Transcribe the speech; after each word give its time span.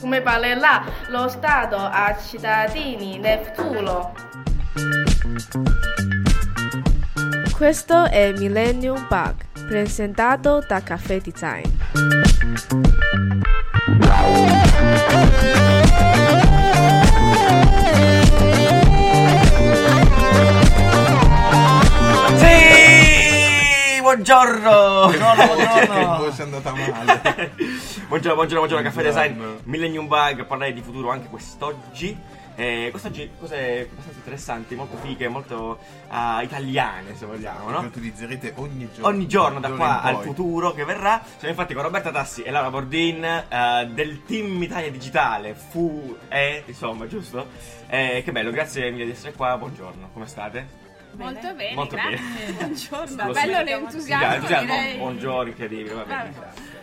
Come 0.00 0.20
parlerà 0.20 0.84
lo 1.08 1.28
Stato 1.28 1.76
ai 1.76 2.14
cittadini 2.24 3.18
nel 3.18 3.40
futuro? 3.44 4.14
Questo 7.56 8.04
è 8.04 8.32
Millennium 8.32 9.06
Bug, 9.08 9.34
presentato 9.66 10.64
da 10.66 10.80
Caffè 10.82 11.20
Design. 11.20 11.64
Sì! 22.36 24.00
Buongiorno! 24.00 25.06
Buongiorno, 25.06 25.46
buongiorno. 25.46 25.87
È 25.98 26.42
andata 26.42 26.72
male. 26.72 27.52
buongiorno, 28.06 28.34
buongiorno, 28.34 28.66
buongiorno, 28.66 28.82
Caffè 28.82 29.02
Design, 29.02 29.42
Millennium 29.64 30.06
Bug, 30.06 30.44
parlare 30.46 30.72
di 30.72 30.80
futuro 30.80 31.10
anche 31.10 31.28
quest'oggi. 31.28 32.16
Eh, 32.54 32.88
quest'oggi 32.90 33.30
cose 33.38 33.88
abbastanza 33.90 34.18
interessanti, 34.18 34.74
molto 34.74 34.96
fighe, 34.96 35.28
molto 35.28 35.78
ah, 36.08 36.42
italiane 36.42 37.16
se 37.16 37.26
vogliamo, 37.26 37.66
Che 37.66 37.72
no? 37.72 37.80
utilizzerete 37.80 38.52
ogni 38.56 38.88
giorno. 38.92 39.08
Ogni 39.08 39.26
giorno 39.26 39.60
da 39.60 39.70
qua 39.70 40.02
al 40.02 40.22
futuro 40.22 40.72
che 40.72 40.84
verrà. 40.84 41.20
Siamo 41.24 41.50
infatti 41.50 41.74
con 41.74 41.82
Roberta 41.82 42.10
Tassi 42.10 42.42
e 42.42 42.50
Laura 42.50 42.70
Bordin 42.70 43.24
eh, 43.24 43.88
del 43.92 44.24
team 44.24 44.62
Italia 44.62 44.90
Digitale. 44.90 45.54
Fu 45.54 46.16
e 46.28 46.62
insomma, 46.66 47.06
giusto? 47.08 47.46
Eh, 47.88 48.22
che 48.24 48.32
bello, 48.32 48.50
grazie 48.50 48.90
mille 48.90 49.04
di 49.04 49.10
essere 49.12 49.32
qua. 49.32 49.56
Buongiorno, 49.56 50.10
come 50.12 50.26
state? 50.26 50.87
Molto 51.12 51.54
bene, 51.54 51.74
Molto 51.74 51.96
grazie. 51.96 52.16
bene. 52.18 52.52
Buongiorno. 52.58 53.26
Lo 53.26 53.32
Bello 53.32 53.62
l'entusiasmo, 53.62 54.46
Sì, 54.46 54.54
direi. 54.58 54.96
Buongiorno, 54.96 55.48
incredibile, 55.48 55.94
va 55.94 56.04
bene. 56.04 56.76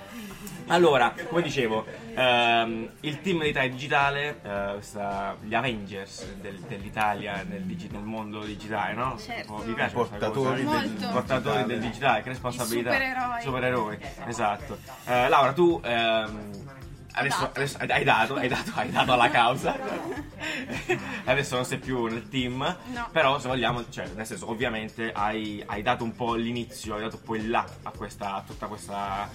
Allora, 0.68 1.14
come 1.30 1.44
dicevo, 1.44 1.86
ehm, 2.16 2.90
il 3.02 3.22
team 3.22 3.38
dell'Italia 3.40 3.70
Digitale, 3.70 4.40
eh, 4.42 4.72
questa- 4.74 5.38
gli 5.42 5.54
Avengers 5.54 6.26
del- 6.42 6.60
dell'Italia 6.62 7.46
nel, 7.48 7.62
digi- 7.62 7.88
nel 7.92 8.02
mondo 8.02 8.40
digitale, 8.44 8.94
no? 8.94 9.16
Certo. 9.20 9.54
Oh, 9.54 9.58
vi 9.62 9.74
piace 9.74 9.94
Portatori 9.94 10.64
cosa? 10.64 10.80
del 10.80 10.92
I 10.92 11.06
portatori 11.12 11.42
digitale. 11.58 11.66
del 11.68 11.80
digitale, 11.80 12.22
che 12.24 12.30
responsabilità. 12.30 12.92
supereroi. 12.94 13.42
Supereroi, 13.44 13.98
esatto. 14.26 14.78
Eh, 15.06 15.30
Laura, 15.30 15.54
tu 15.54 15.80
ehm, 15.84 16.52
adesso, 17.16 17.40
dato. 17.42 17.60
adesso 17.60 17.78
hai 17.80 18.04
dato, 18.04 18.36
hai 18.36 18.48
dato, 18.48 18.72
hai 18.76 18.92
dato 18.92 19.12
alla 19.14 19.30
causa. 19.30 19.78
adesso 21.26 21.56
non 21.56 21.66
sei 21.66 21.80
più 21.80 22.06
nel 22.06 22.28
team, 22.30 22.78
No. 22.94 23.10
però 23.12 23.40
se 23.40 23.48
vogliamo, 23.48 23.90
cioè, 23.90 24.08
nel 24.16 24.26
senso, 24.26 24.50
ovviamente 24.50 25.12
hai, 25.12 25.64
hai 25.66 25.82
dato 25.82 26.04
un 26.04 26.16
po' 26.16 26.36
l'inizio, 26.36 26.96
hai 26.96 27.02
dato 27.02 27.18
un 27.18 27.24
po' 27.24 27.36
il 27.36 27.50
là 27.50 27.66
a, 27.84 27.92
questa, 27.92 28.36
a 28.36 28.42
tutta 28.42 28.68
questa 28.68 29.30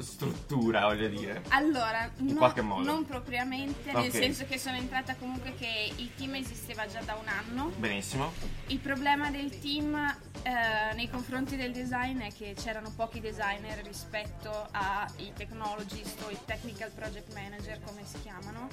struttura, 0.00 0.80
voglio 0.82 1.08
dire. 1.08 1.42
Allora, 1.48 2.10
no- 2.18 2.34
qualche 2.34 2.60
modo. 2.62 2.82
non 2.82 3.04
propriamente, 3.04 3.90
Ok. 3.90 3.96
nel 3.96 4.12
senso 4.12 4.44
che 4.46 4.58
sono 4.58 4.76
entrata 4.76 5.14
comunque 5.16 5.54
che 5.54 5.92
il 5.96 6.14
team 6.14 6.34
esisteva 6.34 6.86
già 6.86 7.00
da 7.00 7.14
un 7.14 7.28
anno. 7.28 7.70
Benissimo. 7.76 8.32
Il 8.68 8.78
problema 8.78 9.30
del 9.30 9.58
team 9.60 9.94
eh, 10.42 10.94
nei 10.94 11.08
confronti 11.10 11.56
del 11.56 11.72
design 11.72 12.20
è 12.20 12.32
che 12.32 12.54
c'erano 12.56 12.92
pochi 12.94 13.20
designer 13.20 13.82
rispetto 13.84 14.68
ai 14.72 15.32
technologist 15.34 16.22
o 16.22 16.30
i 16.30 16.38
technical 16.44 16.90
project 16.92 17.32
manager 17.34 17.80
come 17.84 18.02
si 18.04 18.20
chiamano. 18.22 18.68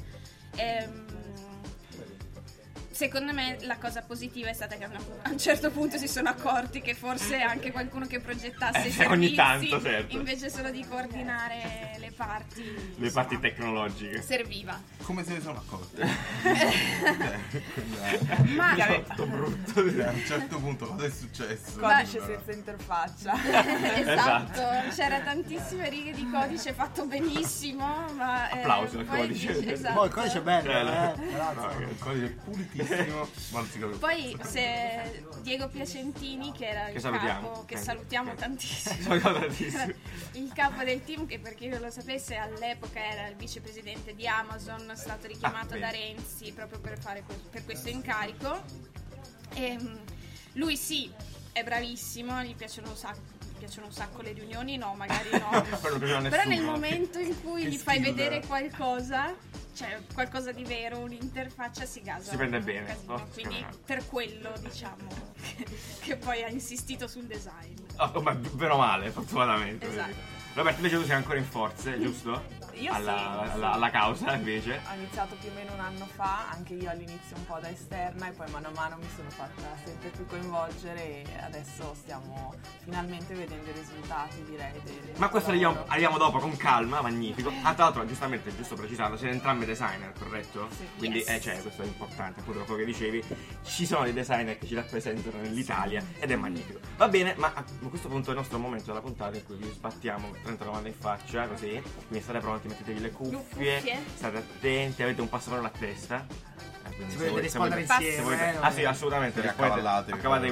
Ehm, 0.56 1.06
Secondo 2.94 3.34
me 3.34 3.58
la 3.62 3.78
cosa 3.78 4.04
positiva 4.04 4.50
è 4.50 4.54
stata 4.54 4.76
che 4.76 4.84
a 4.84 4.90
un 5.30 5.38
certo 5.40 5.72
punto 5.72 5.98
si 5.98 6.08
sono 6.08 6.30
accorti 6.30 6.80
che 6.80 6.94
forse 6.94 7.42
anche 7.42 7.72
qualcuno 7.72 8.06
che 8.06 8.20
progettasse 8.20 8.84
Eh, 8.84 8.88
i 8.88 8.92
sì, 8.92 9.02
ogni 9.10 9.34
servizi 9.34 9.70
tanto, 9.70 9.82
certo. 9.82 10.16
invece 10.16 10.50
solo 10.52 10.70
di 10.70 10.86
coordinare 10.88 11.96
le 11.98 12.12
parti 12.16 12.62
Le 12.64 13.06
insomma, 13.06 13.12
parti 13.12 13.40
tecnologiche. 13.40 14.22
serviva. 14.22 14.80
Come 15.02 15.24
se 15.26 15.34
ne 15.34 15.42
sono 15.42 15.58
accorti? 15.58 16.02
Ma 18.56 18.76
Molto 18.76 19.26
brutto. 19.26 19.80
a 19.80 20.10
un 20.12 20.24
certo 20.26 20.60
punto 20.60 20.86
cosa 20.88 21.06
è 21.06 21.10
successo? 21.10 21.80
Codice 21.80 22.18
Allora, 22.20 22.34
senza 22.44 22.52
interfaccia. 22.52 23.34
esatto, 24.14 24.62
c'era 24.96 25.20
tantissime 25.22 25.90
righe 25.90 26.12
di 26.14 26.30
codice 26.30 26.74
fatto 26.74 27.06
benissimo, 27.08 28.06
ma 28.16 28.50
eh, 28.50 28.60
Applauso 28.60 29.00
al 29.00 29.06
poi 29.06 29.18
codice. 29.22 29.54
dice- 29.60 29.74
esatto. 29.74 29.94
Poi 29.96 30.08
il 30.08 30.14
codice 30.14 30.38
è 30.38 30.42
bello, 30.42 30.72
Bello. 30.72 30.92
eh. 30.92 31.54
no, 31.54 31.80
il 31.90 31.98
codice 32.00 32.26
è 32.26 32.30
pulitissimo, 32.30 32.83
capisce. 33.52 33.98
Poi 34.00 34.38
se 34.44 35.26
Diego 35.42 35.68
Piacentini, 35.70 36.52
che 36.52 36.68
era 36.68 36.88
il 36.88 36.94
Che 36.94 37.00
salutiamo. 37.00 37.48
capo, 37.52 37.66
che 37.66 37.74
Eh, 37.76 37.78
salutiamo 37.78 38.32
eh. 38.32 38.36
tantissimo, 38.36 39.20
tantissimo. 39.20 39.94
il 40.34 40.52
capo 40.54 40.84
del 40.84 41.04
team, 41.04 41.26
che 41.26 41.40
per 41.40 41.56
chi 41.56 41.68
non 41.68 41.82
lo 41.82 41.90
sapesse 41.90 42.36
all'epoca 42.36 43.00
era 43.04 43.28
il 43.28 43.36
vicepresidente 43.36 44.16
di 44.16 44.28
Amazon, 44.28 44.90
è 44.92 44.96
stato 44.96 45.28
richiamato 45.28 45.76
Ah, 45.76 45.80
da. 45.80 45.90
Renzi 45.90 46.52
proprio 46.52 46.80
per, 46.80 47.00
fare 47.00 47.24
que- 47.24 47.36
per 47.50 47.66
questo 47.66 47.90
incarico. 47.90 48.62
Ehm, 49.56 50.00
lui 50.54 50.76
sì, 50.78 51.12
è 51.52 51.64
bravissimo, 51.64 52.42
gli 52.44 52.56
piacciono 52.56 52.90
un 52.90 52.96
sacco. 52.96 53.32
Piacciono 53.64 53.86
un 53.88 53.94
sacco 53.94 54.22
le 54.22 54.34
riunioni? 54.34 54.76
No, 54.76 54.94
magari 54.94 55.30
no. 55.32 55.50
Però 55.80 55.98
Però 55.98 56.20
nel 56.20 56.48
nessuno. 56.50 56.72
momento 56.72 57.18
in 57.20 57.42
cui 57.42 57.64
Che 57.64 57.70
gli 57.70 57.78
fai 57.78 58.00
skill. 58.00 58.14
vedere 58.14 58.46
qualcosa, 58.46 59.34
cioè 59.74 60.02
qualcosa 60.14 60.52
di 60.52 60.66
vero, 60.66 61.00
un'interfaccia 61.00 61.86
si 61.86 62.02
gasa. 62.02 62.32
Si 62.32 62.36
prende 62.36 62.60
bene. 62.60 62.98
Oh, 63.06 63.26
Quindi 63.32 63.66
per 63.86 64.06
quello 64.08 64.52
diciamo 64.60 65.08
che, 65.56 65.66
che 66.02 66.18
poi 66.18 66.44
ha 66.44 66.50
insistito 66.50 67.08
sul 67.08 67.24
design. 67.24 67.74
Oh, 68.00 68.20
ma 68.22 68.34
bene 68.36 68.74
o 68.74 68.78
male, 68.78 69.10
fortunatamente. 69.12 69.88
Esatto. 69.88 70.42
Roberto, 70.56 70.78
invece 70.82 70.98
tu 70.98 71.06
sei 71.06 71.16
ancora 71.16 71.38
in 71.38 71.46
forze, 71.46 71.98
giusto? 72.02 72.44
Io 72.76 72.92
alla, 72.94 73.44
sì, 73.46 73.52
alla- 73.54 73.72
alla 73.74 73.90
causa, 73.90 74.34
invece. 74.34 74.82
Ho 74.90 74.96
iniziato 74.96 75.36
più 75.40 75.50
o 75.50 75.54
meno 75.54 75.74
un 75.74 75.80
anno 75.80 76.06
fa, 76.06 76.50
anche 76.50 76.74
io 76.74 76.90
all'inizio 76.90 77.36
un 77.36 77.46
po' 77.46 77.60
da 77.60 77.70
esterna 77.70 78.28
e 78.28 78.32
poi 78.32 78.50
mano 78.52 78.68
a 78.68 78.72
mano 78.72 78.98
mi 78.98 79.08
sono 79.16 79.30
fatta 79.30 79.76
sempre 79.84 80.10
più 80.10 80.26
coinvolgere 80.26 81.22
e 81.24 81.26
adesso 81.44 81.94
stiamo 81.96 82.54
finalmente 82.84 83.34
vedendo 83.34 83.70
i 83.70 83.74
risultati 83.74 84.44
direi 84.44 84.72
del 84.84 85.14
Ma 85.18 85.30
questo 85.30 85.50
arriviamo, 85.50 85.84
arriviamo 85.88 86.18
dopo 86.18 86.40
con 86.40 86.56
calma, 86.58 87.02
magnifico. 87.02 87.52
Ah, 87.64 87.74
tra 87.74 87.86
l'altro, 87.86 88.06
giustamente, 88.06 88.56
giusto 88.56 88.76
precisarlo, 88.76 89.18
siete 89.18 89.34
entrambi 89.34 89.66
designer, 89.66 90.12
corretto? 90.18 90.68
Sì. 90.76 90.88
Quindi, 90.98 91.18
Yes. 91.20 91.30
eh, 91.30 91.42
cioè, 91.42 91.62
questo 91.62 91.82
è 91.84 91.86
importante, 91.86 92.40
appunto, 92.40 92.60
dopo 92.60 92.76
che 92.76 92.86
dicevi, 92.86 93.24
ci 93.64 93.86
sono 93.86 94.04
dei 94.04 94.14
designer 94.14 94.58
che 94.58 94.68
ci 94.68 94.76
rappresentano 94.76 95.38
nell'Italia 95.42 96.04
ed 96.20 96.32
è 96.32 96.36
magnifico. 96.36 96.80
Va 96.98 97.08
bene, 97.08 97.36
ma 97.38 97.52
a 97.54 97.64
questo 97.90 98.08
punto 98.08 98.28
è 98.30 98.32
il 98.34 98.38
nostro 98.40 98.58
momento 98.58 98.86
della 98.88 99.02
puntata 99.02 99.38
in 99.38 99.46
cui 99.46 99.56
vi 99.58 99.70
sbattiamo 99.72 100.32
30 100.44 100.64
domande 100.64 100.90
in 100.90 100.96
faccia, 100.96 101.48
così. 101.48 101.82
Quindi 102.08 102.22
state 102.24 102.40
pronti, 102.40 102.63
mettetevi 102.68 103.00
le 103.00 103.12
cuffie, 103.12 103.78
cuffie. 103.80 104.04
state 104.16 104.38
attenti, 104.38 105.04
avete 105.04 105.22
un 105.22 105.30
passaparola 105.30 105.68
a 105.68 105.72
testa. 105.78 106.26
Eh, 106.86 106.96
quindi 106.96 107.14
se 107.14 107.20
se 107.20 107.40
rispondere 107.40 107.82
volete- 107.86 107.94
insieme, 107.94 108.16
se 108.16 108.22
volete- 108.22 108.44
eh, 108.44 108.58
Ah 108.60 108.72
sì, 108.72 108.84
assolutamente. 108.84 109.40
Sì, 109.42 109.48
rispondete- 109.48 109.82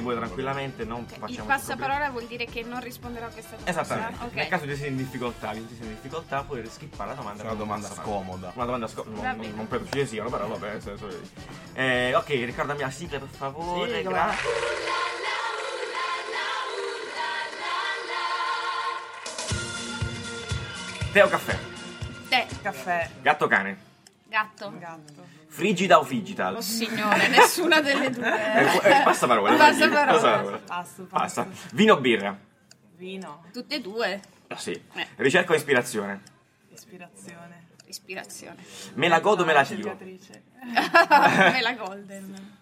voi 0.00 0.16
tranquillamente, 0.16 0.84
non 0.84 1.00
Il 1.00 1.04
facciamo 1.06 1.26
problemi. 1.28 1.46
passaparola 1.48 2.10
vuol 2.10 2.24
dire 2.26 2.44
che 2.46 2.62
non 2.62 2.80
risponderò 2.80 3.26
a 3.26 3.28
questa 3.28 3.56
domanda. 3.56 3.70
Esattamente. 3.82 4.24
Ok. 4.24 4.32
Nel 4.32 4.48
caso 4.48 4.64
di 4.64 4.72
essere 4.72 4.88
in 4.88 4.96
difficoltà, 4.96 5.52
di 5.52 5.66
essere 5.70 5.88
in 5.88 5.94
difficoltà, 5.94 6.42
potete 6.42 6.70
skippare 6.70 7.10
la 7.10 7.16
domanda. 7.16 7.42
È 7.42 7.46
una 7.46 7.54
domanda 7.54 7.88
scomoda. 7.88 8.52
Una 8.54 8.64
domanda 8.64 8.86
scomoda. 8.88 9.32
Non, 9.32 9.36
non, 9.44 9.52
non 9.56 9.68
penso 9.68 9.86
ci 9.92 9.98
ne 9.98 10.06
siano, 10.06 10.30
però 10.30 10.46
vabbè. 10.48 10.68
nel 10.72 10.82
senso- 10.82 11.08
Eh, 11.74 12.14
ok, 12.14 12.28
ricordami 12.28 12.80
la 12.80 12.90
sigla 12.90 13.18
per 13.18 13.28
favore. 13.28 13.96
Sigla. 13.96 14.10
grazie. 14.10 14.50
Teo 21.12 21.28
caffè. 21.28 21.71
Te, 22.32 22.46
Caffè, 22.62 23.10
Gatto 23.20 23.46
cane. 23.46 23.76
gatto. 24.26 24.72
gatto. 24.78 25.22
Frigida 25.48 25.98
o 25.98 26.04
digital? 26.04 26.56
Oh 26.56 26.62
signore, 26.62 27.28
nessuna 27.28 27.82
delle 27.82 28.08
due. 28.08 28.24
Eh, 28.82 29.00
eh, 29.00 29.02
passa 29.04 29.26
parola. 29.26 29.54
Passaparola. 29.54 30.12
Passaparola. 30.12 30.58
Passo, 30.60 31.02
Basta. 31.10 31.44
passo. 31.44 31.66
Vino 31.74 31.92
o 31.92 32.00
birra? 32.00 32.34
Vino, 32.96 33.44
Tutte 33.52 33.74
e 33.74 33.80
due. 33.82 34.18
Ah, 34.48 34.56
sì. 34.56 34.70
Eh. 34.94 35.08
Ricerca 35.16 35.52
o 35.52 35.54
ispirazione? 35.56 36.22
ispirazione. 36.72 37.66
Ispirazione. 37.84 38.64
Me 38.94 39.08
la 39.08 39.20
godo 39.20 39.42
o 39.42 39.44
me 39.44 39.52
la 39.52 39.62
tiro? 39.64 39.94
Me 40.00 41.60
la 41.60 41.74
golden. 41.74 42.56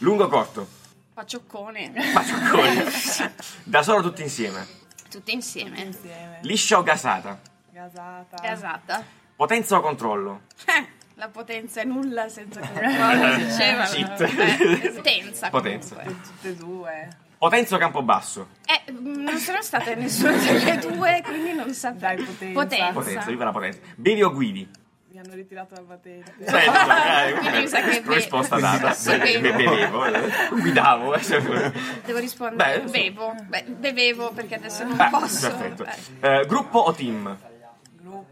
Lungo 0.00 0.24
o 0.24 0.28
corto? 0.28 0.68
Pacioccone. 1.14 1.92
Pacioccone. 2.12 2.84
da 3.64 3.82
solo 3.82 4.02
tutti 4.02 4.20
insieme. 4.20 4.66
Tutte 5.08 5.30
insieme. 5.30 5.80
Insieme. 5.80 6.40
Liscia 6.42 6.76
o 6.76 6.82
gasata? 6.82 7.54
Gasata. 7.80 8.36
Gasata. 8.40 9.04
Potenza 9.36 9.76
o 9.76 9.80
controllo? 9.82 10.40
Eh, 10.64 10.86
la 11.16 11.28
potenza 11.28 11.82
è 11.82 11.84
nulla 11.84 12.26
senza 12.30 12.60
controllo, 12.64 13.34
diceva. 13.36 13.84
Cheat. 13.84 14.20
Eh, 14.22 14.92
potenza. 14.94 15.50
Potenza. 15.50 15.96
Tutte 15.96 16.48
e 16.48 16.54
due. 16.56 17.08
Potenza 17.36 17.74
o 17.76 17.78
Campobasso? 17.78 18.48
Eh, 18.64 18.90
mh, 18.92 19.22
non 19.22 19.36
sono 19.36 19.60
state 19.60 19.94
nessuna 19.94 20.32
delle 20.38 20.78
due, 20.88 21.20
quindi 21.22 21.52
non 21.52 21.70
saprei. 21.74 22.16
Dai, 22.16 22.24
potenza. 22.24 22.52
Potenza. 22.62 22.92
Potenza, 22.92 23.26
viva 23.26 23.44
la 23.44 23.52
potenza. 23.52 23.78
Bevi 23.94 24.22
o 24.22 24.32
guidi? 24.32 24.70
Mi 25.10 25.18
hanno 25.18 25.34
ritirato 25.34 25.74
la 25.74 25.82
patente. 25.82 26.32
Senti, 26.44 26.56
eh, 27.28 27.32
Quindi 27.38 27.58
mi 27.58 27.68
sa 27.68 27.80
che 27.82 28.00
be- 28.00 28.14
risposta 28.14 28.58
data. 28.58 28.92
Sì, 28.92 29.18
bevo. 29.18 29.40
bevevo, 29.54 30.04
eh, 30.06 30.48
guidavo. 30.60 31.14
eh. 31.14 31.72
Devo 32.06 32.18
rispondere. 32.20 32.80
Beh, 32.80 32.90
bevo. 32.90 33.34
Beh, 33.48 33.64
bevevo 33.68 34.30
perché 34.32 34.54
adesso 34.54 34.84
non 34.84 34.98
Ah, 34.98 35.10
posso. 35.10 35.54
perfetto. 35.54 35.84
Eh, 36.26 36.40
Eh, 36.40 36.46
gruppo 36.46 36.78
o 36.78 36.92
team? 36.94 37.36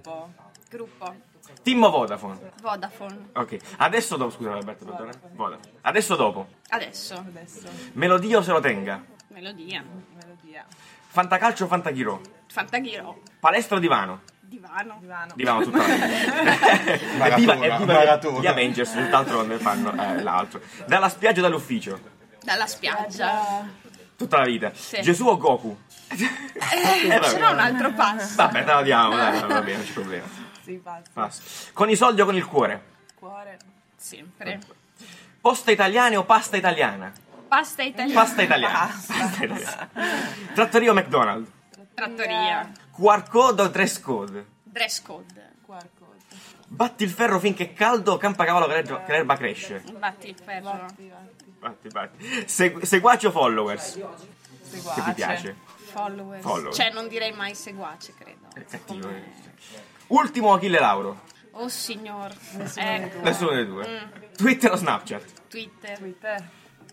Gruppo. 0.03 0.33
Gruppo. 0.71 1.15
Team 1.63 1.83
o 1.83 1.91
Vodafone? 1.91 2.39
Vodafone. 2.63 3.29
Ok, 3.35 3.59
adesso 3.77 4.17
dopo, 4.17 4.31
scusa 4.33 4.53
Roberto, 4.53 4.85
perdona. 4.85 5.13
Vodafone. 5.33 5.73
Adesso 5.83 6.17
dopo, 6.17 6.47
Adesso. 6.69 7.15
Adesso, 7.15 7.69
Melodia 7.93 8.39
o 8.39 8.43
se 8.43 8.51
lo 8.51 8.61
tenga? 8.61 9.03
Melodia. 9.29 9.85
melodia. 10.15 10.65
Fantacalcio 11.09 11.65
o 11.65 11.69
Fantaghiro? 11.69 12.21
Fantaghiro. 12.49 13.21
Palestra 13.41 13.77
o 13.77 13.81
divano? 13.81 14.23
Divano. 14.41 14.97
Divano. 15.01 15.33
Divano 15.35 15.63
tutta 15.65 15.79
la 15.79 15.85
vita. 15.85 16.33
Maratona, 17.19 17.27
Evviva, 17.35 17.55
evviva 17.55 17.93
maratona. 17.93 18.41
gli 18.41 18.47
Avengers, 18.47 18.93
tutt'altro 18.93 19.43
ne 19.43 19.59
fanno 19.59 19.93
eh, 19.93 20.23
l'altro. 20.23 20.61
Dalla 20.87 21.09
spiaggia 21.09 21.41
o 21.41 21.43
dall'ufficio? 21.43 21.99
Dalla 22.43 22.67
spiaggia. 22.67 23.67
Tutta 24.17 24.39
la 24.39 24.45
vita. 24.45 24.73
Sì. 24.75 25.01
Gesù 25.03 25.27
o 25.27 25.37
Goku? 25.37 25.77
Eh, 26.09 27.19
c'era 27.21 27.51
un 27.51 27.59
altro 27.59 27.93
passo. 27.93 28.35
Vabbè, 28.37 28.65
te 28.65 28.73
la 28.73 28.83
diamo, 28.83 29.17
dai, 29.17 29.41
va 29.41 29.61
bene, 29.63 29.77
non 29.79 29.87
c'è 29.87 29.93
problema. 29.93 30.27
Sì, 30.63 30.73
pazzi. 30.75 31.11
Passo. 31.13 31.43
Con 31.73 31.91
i 31.91 31.97
soldi 31.97 32.21
o 32.21 32.25
con 32.25 32.37
il 32.37 32.47
cuore? 32.47 32.85
Cuore. 33.19 33.59
Sempre. 33.97 34.61
Posta 35.41 35.71
italiana 35.71 36.19
o 36.19 36.25
pasta 36.25 36.57
italiana? 36.57 37.13
Pasta 37.49 37.83
italiana. 37.83 38.21
Pasta 38.21 38.43
italiana. 38.43 38.79
Pasta 38.79 39.45
italiana. 39.45 39.89
Trattoria 40.55 40.91
o 40.91 40.95
McDonald's? 40.95 41.51
Trattoria. 41.95 42.73
QR 42.93 43.29
code 43.29 43.63
o 43.63 43.69
dress 43.69 44.01
code? 44.01 44.47
Dress 44.63 45.03
code. 45.03 45.53
QR 45.67 45.89
code. 45.99 46.13
Batti 46.67 47.05
il 47.05 47.11
ferro 47.11 47.39
finché 47.39 47.65
è 47.65 47.73
caldo 47.73 48.13
o 48.13 48.17
campa 48.17 48.45
cavallo 48.45 48.67
che 48.67 48.73
l'erba- 48.75 49.03
che 49.03 49.13
l'erba 49.13 49.37
cresce? 49.37 49.83
Batti 49.99 50.29
il 50.29 50.37
ferro. 50.43 50.71
Batti, 50.73 51.03
batti. 51.05 51.44
Batti, 51.65 51.89
batti. 51.89 52.45
Se- 52.47 52.77
seguaci 52.83 53.25
o 53.27 53.31
followers? 53.31 53.93
Seguace. 53.93 54.27
Che 54.95 55.03
ti 55.05 55.13
piace? 55.15 55.57
Followers. 55.93 56.43
Follower. 56.43 56.75
Cioè, 56.75 56.91
non 56.93 57.09
direi 57.09 57.33
mai 57.33 57.55
seguace, 57.55 58.13
credo. 58.19 58.49
È 58.53 58.65
cattivo. 58.67 59.07
Come- 59.07 59.17
eh. 59.75 59.83
Ultimo 60.09 60.53
Achille 60.53 60.79
Lauro. 60.79 61.23
Oh 61.53 61.69
signor. 61.69 62.35
Nessuno 62.53 62.85
Eh, 62.87 62.99
dei 62.99 63.09
due. 63.11 63.21
Nessuno 63.23 63.65
due. 63.65 64.11
Twitter 64.37 64.73
o 64.73 64.77
Snapchat? 64.77 65.49
Twitter. 65.49 65.97
Twitter. 65.97 66.49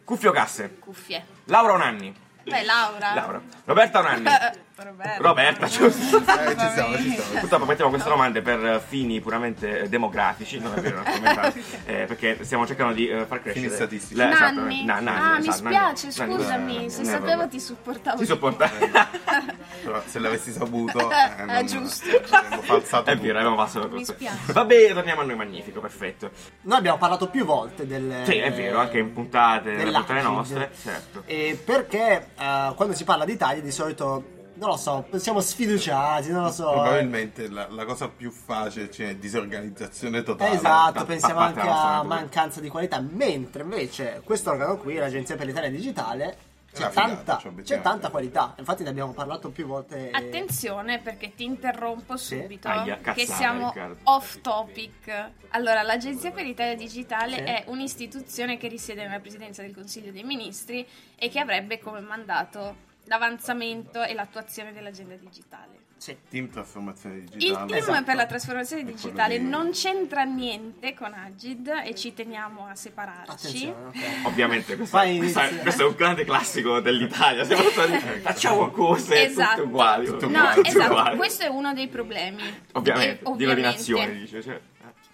Cuffie 0.06 0.30
o 0.30 0.32
casse? 0.32 0.78
Cuffie. 0.80 1.26
Laura 1.46 1.74
o 1.74 1.78
Nanni? 1.78 2.16
Beh, 2.44 2.64
Laura. 2.64 3.14
Laura. 3.14 3.42
Roberta 3.66 4.00
o 4.00 4.02
Nanni? 4.04 4.24
Roberto. 4.84 5.22
Roberta, 5.24 5.66
giusto. 5.68 6.18
Eh, 6.18 6.58
ci 6.58 6.70
siamo, 6.74 6.96
ci 6.98 7.10
siamo. 7.12 7.40
Purtroppo 7.40 7.66
mettiamo 7.66 7.90
queste 7.92 8.10
domande 8.10 8.42
per 8.42 8.66
eh, 8.66 8.80
fini 8.86 9.20
puramente 9.22 9.82
eh, 9.82 9.90
demografici, 9.90 10.60
non 10.60 10.74
è 10.76 10.82
vero, 10.82 11.04
eh, 11.86 12.06
perché 12.06 12.44
stiamo 12.44 12.66
cercando 12.66 12.94
di 12.94 13.08
eh, 13.08 13.26
far 13.26 13.42
crescere. 13.42 13.66
Fini 13.66 13.70
statistici. 13.76 14.16
le- 14.16 14.32
esatto, 14.32 14.60
Nanni. 14.60 14.86
na- 14.86 15.00
Nanni, 15.00 15.20
ah, 15.20 15.32
mi 15.34 15.48
esatto, 15.48 15.58
spiace, 15.58 16.10
Nanni. 16.18 16.34
scusami. 16.36 16.74
Nanni. 16.76 16.90
Se 16.90 17.02
Eh, 17.02 17.06
sapevo 17.06 17.48
ti 17.48 17.60
supportavo. 17.60 18.18
Ti 18.18 18.26
sopporta. 18.26 18.70
Però 19.84 20.02
se 20.06 20.20
l'avessi 20.20 20.52
saputo, 20.52 21.10
eh, 21.12 21.44
non, 21.46 21.66
giusto. 21.66 22.06
avremmo 22.30 22.62
falsato 22.62 23.10
È 23.10 23.18
vero, 23.18 23.38
abbiamo 23.40 23.56
passato 23.56 23.88
Mi 23.90 24.00
tutto. 24.00 24.14
spiace. 24.14 24.54
Va 24.54 24.66
bene, 24.66 24.94
torniamo 24.94 25.22
a 25.22 25.24
noi, 25.24 25.36
magnifico, 25.36 25.80
perfetto. 25.80 26.32
Noi 26.62 26.78
abbiamo 26.78 26.98
parlato 26.98 27.30
più 27.30 27.46
volte 27.46 27.86
del. 27.88 28.22
Sì, 28.26 28.38
è 28.38 28.52
vero, 28.54 28.80
anche 28.80 29.00
in 29.00 29.12
puntate, 29.14 29.72
nelle 29.74 29.92
puntate 29.92 30.22
nostre, 30.22 30.72
certo. 30.82 31.24
E 31.26 31.60
perché 31.64 32.28
eh, 32.38 32.74
quando 32.76 32.94
si 32.94 33.04
parla 33.04 33.26
d'Italia 33.26 33.62
di 33.62 33.72
solito, 33.72 34.40
non 34.62 34.70
lo 34.70 34.78
so, 34.78 35.08
siamo 35.16 35.42
sfiduciati, 35.42 36.30
non 36.30 36.44
lo 36.44 36.52
so. 36.52 36.70
Probabilmente 36.70 37.50
la, 37.50 37.68
la 37.68 37.84
cosa 37.84 38.08
più 38.08 38.30
facile 38.30 38.92
cioè 38.92 39.16
disorganizzazione 39.16 40.22
totale. 40.22 40.54
Esatto, 40.54 41.00
da- 41.00 41.06
pensiamo 41.06 41.40
da 41.40 41.46
anche 41.48 41.62
a 41.62 42.04
mancanza 42.06 42.62
di 42.62 42.70
qualità, 42.70 43.00
mentre 43.00 43.64
invece 43.64 44.22
questo 44.24 44.52
organo 44.52 44.78
qui, 44.78 44.94
l'Agenzia 44.98 45.36
per 45.36 45.48
l'Italia 45.48 45.72
Digitale, 45.72 46.38
c'è, 46.72 46.90
figata, 46.90 47.02
tanta, 47.40 47.42
c'è 47.64 47.82
tanta 47.82 48.10
qualità. 48.10 48.54
Infatti 48.60 48.84
ne 48.84 48.90
abbiamo 48.90 49.14
parlato 49.14 49.50
più 49.50 49.66
volte. 49.66 50.12
Attenzione 50.12 51.00
perché 51.00 51.34
ti 51.34 51.44
interrompo 51.44 52.16
Sì. 52.16 52.40
subito 52.40 52.68
Aia, 52.68 52.98
che 52.98 53.02
cazzata, 53.02 53.34
siamo 53.34 53.68
Riccardo. 53.70 53.98
off 54.04 54.42
topic. 54.42 55.30
Allora, 55.50 55.82
l'Agenzia 55.82 56.30
per 56.30 56.46
l'Italia 56.46 56.76
Digitale 56.76 57.38
Sì. 57.38 57.42
è 57.42 57.64
un'istituzione 57.66 58.58
che 58.58 58.68
risiede 58.68 59.04
nella 59.04 59.20
Presidenza 59.20 59.64
del 59.64 59.74
Consiglio 59.74 60.12
dei 60.12 60.24
Ministri 60.24 60.88
e 61.16 61.30
che 61.30 61.40
avrebbe 61.40 61.80
come 61.80 62.00
mandato 62.00 62.90
l'avanzamento 63.12 64.02
e 64.04 64.14
l'attuazione 64.14 64.72
dell'agenda 64.72 65.16
digitale. 65.16 65.80
Sì. 65.98 66.18
Team 66.30 66.50
trasformazione 66.50 67.18
Il 67.18 67.24
digitale. 67.26 67.68
team 67.68 67.78
Esatto. 67.80 68.04
per 68.06 68.16
la 68.16 68.26
trasformazione 68.26 68.84
digitale 68.86 69.38
di- 69.38 69.46
non 69.48 69.72
c'entra 69.72 70.24
niente 70.24 70.94
con 70.96 71.14
Agid 71.14 71.68
e 71.86 71.94
ci 71.94 72.14
teniamo 72.14 72.66
a 72.68 72.74
separarci. 72.74 73.32
Attenzione, 73.68 73.88
ok. 73.88 74.26
Ovviamente 74.26 74.76
questo, 74.78 74.98
questo, 74.98 75.12
è, 75.40 75.44
inizio. 75.44 75.62
questo 75.62 75.84
è 75.84 75.86
un 75.88 75.96
grande 75.96 76.24
classico 76.24 76.80
dell'Italia. 76.80 77.44
Siamo 77.44 77.64
stati, 77.70 77.92
facciamo 78.24 78.70
cose 78.72 79.26
Esatto. 79.26 79.50
tutte 79.56 79.68
uguali. 79.68 80.06
Tutto 80.06 80.26
No, 80.26 80.38
uguale. 80.38 80.56
tutte 80.56 80.70
esatto, 80.70 80.92
uguali. 80.92 81.18
questo 81.18 81.44
è 81.44 81.48
uno 81.48 81.74
dei 81.74 81.88
problemi. 81.90 82.62
Ovviamente, 82.72 83.30
E- 83.30 83.36
di 83.36 83.46
rovinazione, 83.46 84.14
dice. 84.14 84.42
Cioè. 84.42 84.60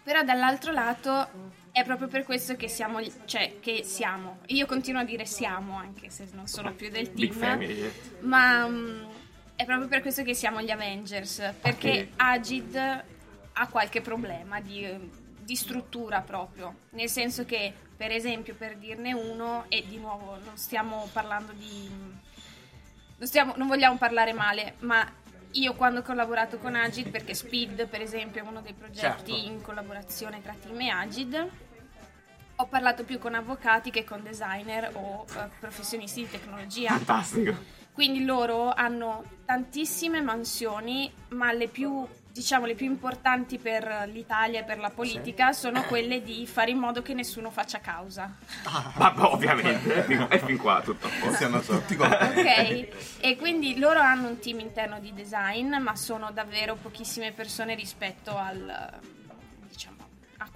Però 0.03 0.23
dall'altro 0.23 0.71
lato 0.71 1.27
è 1.77 1.83
proprio 1.83 2.07
per 2.07 2.23
questo 2.23 2.55
che 2.55 2.67
siamo, 2.67 2.99
cioè 3.25 3.59
che 3.59 3.83
siamo. 3.83 4.39
Io 4.47 4.65
continuo 4.65 5.01
a 5.01 5.03
dire 5.03 5.25
siamo, 5.25 5.77
anche 5.77 6.09
se 6.09 6.27
non 6.33 6.47
sono 6.47 6.73
più 6.73 6.89
del 6.89 7.13
team. 7.13 7.31
family. 7.31 7.91
Ma 8.21 8.67
mm, 8.67 9.03
è 9.55 9.63
proprio 9.63 9.87
per 9.87 10.01
questo 10.01 10.23
che 10.23 10.33
siamo 10.33 10.59
gli 10.61 10.71
Avengers. 10.71 11.53
Perché 11.61 12.09
Agid 12.15 12.75
ha 12.75 13.67
qualche 13.67 14.01
problema 14.01 14.59
di, 14.59 14.87
di 15.39 15.55
struttura 15.55 16.21
proprio. 16.21 16.73
Nel 16.91 17.09
senso 17.09 17.45
che, 17.45 17.71
per 17.95 18.11
esempio, 18.11 18.55
per 18.55 18.77
dirne 18.77 19.13
uno, 19.13 19.65
e 19.69 19.85
di 19.87 19.97
nuovo 19.97 20.39
non 20.43 20.57
stiamo 20.57 21.07
parlando 21.13 21.51
di. 21.51 21.87
Non, 23.17 23.27
stiamo- 23.27 23.53
non 23.55 23.67
vogliamo 23.67 23.97
parlare 23.97 24.33
male, 24.33 24.73
ma 24.79 25.07
io 25.51 25.73
quando 25.75 25.99
ho 25.99 26.03
collaborato 26.03 26.57
con 26.57 26.75
Agid, 26.75 27.09
perché 27.09 27.35
Speed 27.35 27.87
per 27.87 28.01
esempio 28.01 28.43
è 28.43 28.47
uno 28.47 28.61
dei 28.61 28.73
progetti 28.73 29.31
Certo. 29.31 29.31
in 29.31 29.61
collaborazione 29.61 30.41
tra 30.41 30.55
team 30.59 30.79
e 30.81 30.89
Agid, 30.89 31.49
ho 32.59 32.65
parlato 32.65 33.03
più 33.03 33.19
con 33.19 33.35
avvocati 33.35 33.91
che 33.91 34.03
con 34.03 34.23
designer 34.23 34.89
o 34.93 35.25
eh, 35.29 35.49
professionisti 35.59 36.21
di 36.21 36.29
tecnologia. 36.29 36.89
Fantastico. 36.89 37.75
Quindi 37.91 38.25
loro 38.25 38.71
hanno 38.73 39.23
tantissime 39.45 40.21
mansioni, 40.21 41.11
ma 41.29 41.51
le 41.51 41.67
più, 41.67 42.05
diciamo, 42.31 42.67
le 42.67 42.75
più 42.75 42.85
importanti 42.85 43.57
per 43.57 44.07
l'Italia 44.11 44.59
e 44.59 44.63
per 44.63 44.77
la 44.77 44.91
politica 44.91 45.51
sono 45.51 45.83
quelle 45.83 46.21
di 46.21 46.45
fare 46.45 46.69
in 46.69 46.77
modo 46.77 47.01
che 47.01 47.15
nessuno 47.15 47.49
faccia 47.49 47.79
causa. 47.79 48.31
Ma 48.65 49.13
ma 49.15 49.31
ovviamente, 49.31 50.05
è 50.29 50.39
fin, 50.39 50.57
qua 50.57 50.81
tutto 50.83 51.07
a 51.07 51.09
posto. 51.19 51.37
Siamo 51.37 51.59
tutti 51.59 51.95
contenti. 51.95 52.39
Ok? 52.39 53.17
e 53.19 53.35
quindi 53.35 53.79
loro 53.79 53.99
hanno 53.99 54.27
un 54.27 54.39
team 54.39 54.59
interno 54.59 54.99
di 54.99 55.11
design, 55.13 55.75
ma 55.77 55.95
sono 55.95 56.29
davvero 56.31 56.75
pochissime 56.75 57.31
persone 57.31 57.73
rispetto 57.73 58.37
al 58.37 59.15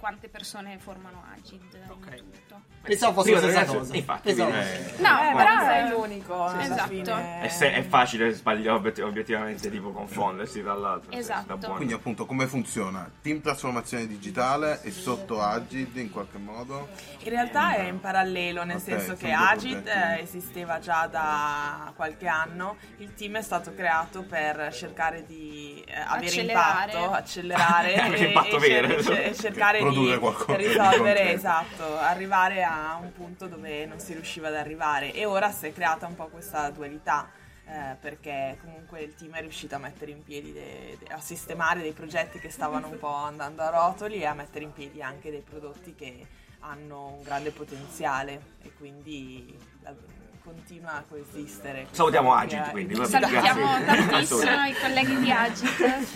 quante 0.02 0.28
persone 0.28 0.78
formano 0.80 1.22
Agid 1.32 1.62
Ok. 1.88 2.06
in 2.18 2.30
tutto. 2.32 2.60
Pensavo 2.82 3.12
fosse 3.22 3.30
la 3.30 3.38
stessa 3.38 3.64
cosa. 3.66 3.94
infatti, 3.94 4.34
Pensavo 4.34 4.50
eh, 4.52 4.94
No, 4.98 5.20
Eh, 5.30 5.34
però 5.36 5.58
sei 5.60 5.86
è- 5.86 5.88
l'unico. 5.90 6.44
alla 6.44 6.62
Esatto. 6.64 6.88
fine. 6.88 7.40
È, 7.42 7.46
se- 7.48 7.72
è 7.72 7.82
facile 7.84 8.32
sbagliare 8.32 8.76
obiet- 8.78 8.98
obiettivamente, 8.98 9.70
tipo 9.70 9.92
confondersi 9.92 10.60
dall'altro. 10.60 11.12
Esatto. 11.12 11.54
da. 11.54 11.68
Quindi 11.68 11.92
appunto 11.92 12.26
come 12.26 12.48
funziona? 12.48 13.08
Team 13.22 13.40
trasformazione 13.40 14.08
digitale 14.08 14.80
e 14.82 14.90
sotto 14.90 15.40
Agid 15.40 15.96
in 15.96 16.10
qualche 16.10 16.38
modo? 16.38 16.88
In 17.20 17.28
realtà 17.30 17.76
è 17.76 17.82
in 17.82 18.00
parallelo, 18.00 18.64
nel 18.64 18.78
Ok, 18.78 18.82
senso 18.82 19.14
che 19.14 19.30
Agid 19.30 19.82
progetti. 19.84 20.18
eh, 20.18 20.22
esisteva 20.22 20.80
già 20.80 21.06
da 21.06 21.92
qualche 21.94 22.26
anno, 22.26 22.76
il 22.96 23.14
team 23.14 23.36
è 23.36 23.42
stato 23.42 23.72
creato 23.72 24.22
per 24.24 24.74
cercare 24.74 25.24
di 25.24 25.84
eh, 25.86 25.94
avere 25.94 26.26
Accelerare. 26.26 26.92
impatto, 26.92 27.12
accelerare 27.12 27.94
Avere 28.02 28.18
e, 28.18 28.26
impatto 28.26 28.56
e 28.56 28.58
vero. 28.58 29.00
cer- 29.00 29.26
e 29.28 29.34
cercare 29.36 29.78
Produrre 29.92 30.18
qualcosa 30.18 30.56
risolvere, 30.56 31.32
esatto, 31.32 31.98
arrivare 31.98 32.62
a 32.64 32.98
un 33.00 33.12
punto 33.12 33.46
dove 33.46 33.86
non 33.86 33.98
si 34.00 34.12
riusciva 34.12 34.48
ad 34.48 34.54
arrivare 34.56 35.12
e 35.12 35.24
ora 35.24 35.50
si 35.50 35.66
è 35.66 35.72
creata 35.72 36.06
un 36.06 36.14
po' 36.14 36.26
questa 36.28 36.68
dualità. 36.70 37.30
eh, 37.64 37.94
perché 38.00 38.58
comunque 38.60 39.00
il 39.02 39.14
team 39.14 39.34
è 39.34 39.40
riuscito 39.40 39.76
a 39.76 39.78
mettere 39.78 40.10
in 40.10 40.22
piedi, 40.24 40.52
de- 40.52 40.98
de- 40.98 41.12
a 41.14 41.20
sistemare 41.20 41.80
dei 41.80 41.92
progetti 41.92 42.40
che 42.40 42.50
stavano 42.50 42.88
un 42.88 42.98
po' 42.98 43.14
andando 43.14 43.62
a 43.62 43.70
rotoli 43.70 44.16
e 44.20 44.26
a 44.26 44.34
mettere 44.34 44.64
in 44.64 44.72
piedi 44.72 45.00
anche 45.00 45.30
dei 45.30 45.42
prodotti 45.48 45.94
che 45.94 46.26
hanno 46.60 47.14
un 47.18 47.22
grande 47.22 47.50
potenziale 47.52 48.40
e 48.62 48.72
quindi 48.76 49.56
la- 49.84 49.94
continua 50.42 50.94
a 50.96 51.04
coesistere. 51.08 51.86
Salutiamo 51.92 52.38
eh, 52.42 52.70
quindi. 52.72 52.94
Salutiamo 52.96 53.78
grazie. 53.78 54.06
tantissimo 54.08 54.64
i 54.66 54.74
colleghi 54.80 55.18
di 55.20 55.30
Agid. 55.30 56.06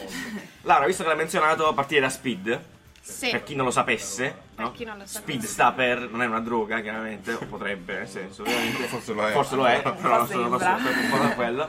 Laura, 0.62 0.85
visto 0.87 1.02
che 1.04 1.09
l'hai 1.09 1.18
menzionato, 1.18 1.68
a 1.68 1.73
partire 1.73 2.00
da 2.00 2.09
Speed, 2.11 2.64
Sì. 3.08 3.30
per 3.30 3.44
chi 3.44 3.54
non 3.54 3.64
lo 3.66 3.70
sapesse, 3.70 4.34
no? 4.56 4.72
chi 4.72 4.84
non 4.84 4.98
lo 4.98 5.06
sapesse. 5.06 5.20
Speed 5.38 5.42
sta 5.44 5.70
per, 5.72 6.10
non 6.10 6.22
è 6.22 6.26
una 6.26 6.40
droga 6.40 6.80
chiaramente, 6.80 7.32
o 7.34 7.38
potrebbe, 7.46 7.98
nel 7.98 8.08
senso. 8.08 8.44
Forse 8.44 9.12
lo 9.12 9.26
è. 9.26 9.32
Forse 9.32 9.54
lo 9.54 9.66
è, 9.66 9.80
però 9.80 10.18
non 10.18 10.26
sono 10.26 10.56
da 10.58 11.32
quello. 11.36 11.68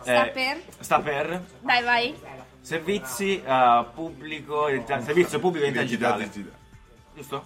Sta 0.00 0.26
Eh, 0.26 0.30
per? 0.30 0.62
Sta 0.78 1.00
per 1.00 1.42
Dai, 1.60 1.82
vai. 1.82 2.14
servizi 2.60 3.42
eh, 3.42 3.84
pubblico, 3.92 4.68
identità- 4.68 5.02
servizio 5.02 5.40
pubblico 5.40 5.66
identità 5.66 6.14
Identità 6.14 6.16
digitale. 6.16 6.52
digitale. 6.52 6.56
Giusto? 7.16 7.44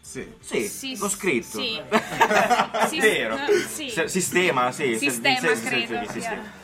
Sì. 0.00 0.34
Sì, 0.40 0.68
Sì, 0.68 0.98
l'ho 0.98 1.08
scritto. 1.08 1.58
sì. 1.58 1.80
Sì, 2.88 3.00
Vero. 3.00 3.36
sì. 3.66 3.88
Se- 3.90 4.08
sistema, 4.08 4.70
sì. 4.72 4.98
Sistema, 4.98 5.38
servi- 5.40 5.56
sì, 5.56 5.66
sì, 5.66 5.86
credo 5.86 6.04
sì, 6.04 6.12
sia. 6.12 6.20
sistema. 6.20 6.57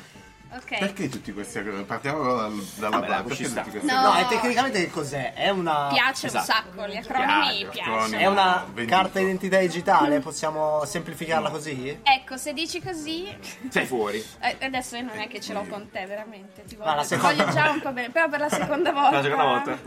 Ok. 0.54 0.78
Perché 0.78 1.08
tutti 1.08 1.32
questi 1.32 1.61
Partiamo 1.61 2.23
dal- 2.34 2.64
dalla 2.76 3.00
base. 3.00 3.34
ci 3.34 3.42
Perché 3.50 3.62
tutti 3.62 3.70
questi 3.78 3.87
No. 3.92 4.12
No, 4.14 4.26
tecnicamente 4.28 4.78
che 4.84 4.90
cos'è? 4.90 5.32
È 5.34 5.49
una... 5.50 5.88
Piace 5.90 6.26
Esatto. 6.28 6.38
un 6.38 6.44
sacco, 6.76 6.87
gli 6.88 6.96
acronimi 6.96 7.32
Piace, 7.34 7.66
piacciono. 7.70 7.94
acronimi. 7.96 8.23
È 8.23 8.26
una 8.26 8.64
Venduto. 8.73 8.96
carta 8.96 9.18
d'identità 9.18 9.58
digitale? 9.58 10.20
Possiamo 10.20 10.84
semplificarla 10.84 11.50
così? 11.50 11.99
Ecco, 12.02 12.37
se 12.37 12.52
dici 12.52 12.80
così, 12.80 13.37
Sei 13.68 13.84
fuori. 13.87 14.25
eh, 14.40 14.56
adesso 14.64 15.00
non 15.00 15.18
è 15.18 15.26
che 15.28 15.40
ce 15.40 15.52
l'ho 15.52 15.64
con 15.68 15.90
te 15.90 16.06
veramente, 16.06 16.62
ti 16.64 16.76
voglio, 16.76 16.88
Ma 16.90 16.94
la 16.96 17.02
seconda- 17.04 17.34
voglio 17.44 17.52
già 17.52 17.70
un 17.70 17.80
po' 17.80 17.92
bene, 17.92 18.11
però 18.11 18.28
per 18.28 18.40
la 18.40 18.49
seconda 18.49 18.92
volta... 18.92 19.11
La 19.16 19.23
seconda 19.23 19.44
volta. 19.44 19.78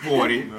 Fuori. 0.00 0.52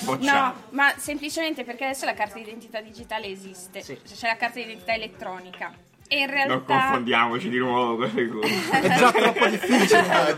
Bocciato. 0.00 0.54
No, 0.58 0.62
ma 0.70 0.92
semplicemente 0.96 1.64
perché 1.64 1.84
adesso 1.84 2.04
la 2.04 2.14
carta 2.14 2.34
d'identità 2.34 2.80
digitale 2.80 3.26
esiste, 3.26 3.80
Sì. 3.80 3.98
Cioè, 4.06 4.16
c'è 4.16 4.26
la 4.26 4.36
carta 4.36 4.58
d'identità 4.58 4.92
elettronica 4.94 5.72
e 6.14 6.20
in 6.20 6.26
Non 6.26 6.34
realtà... 6.34 6.74
confondiamoci 6.78 7.48
di 7.48 7.58
nuovo 7.58 7.96
con 7.96 8.10
le 8.14 8.28
cose. 8.28 8.70
È 8.70 8.96
già 8.96 9.12
troppo 9.12 9.46
difficile. 9.46 10.36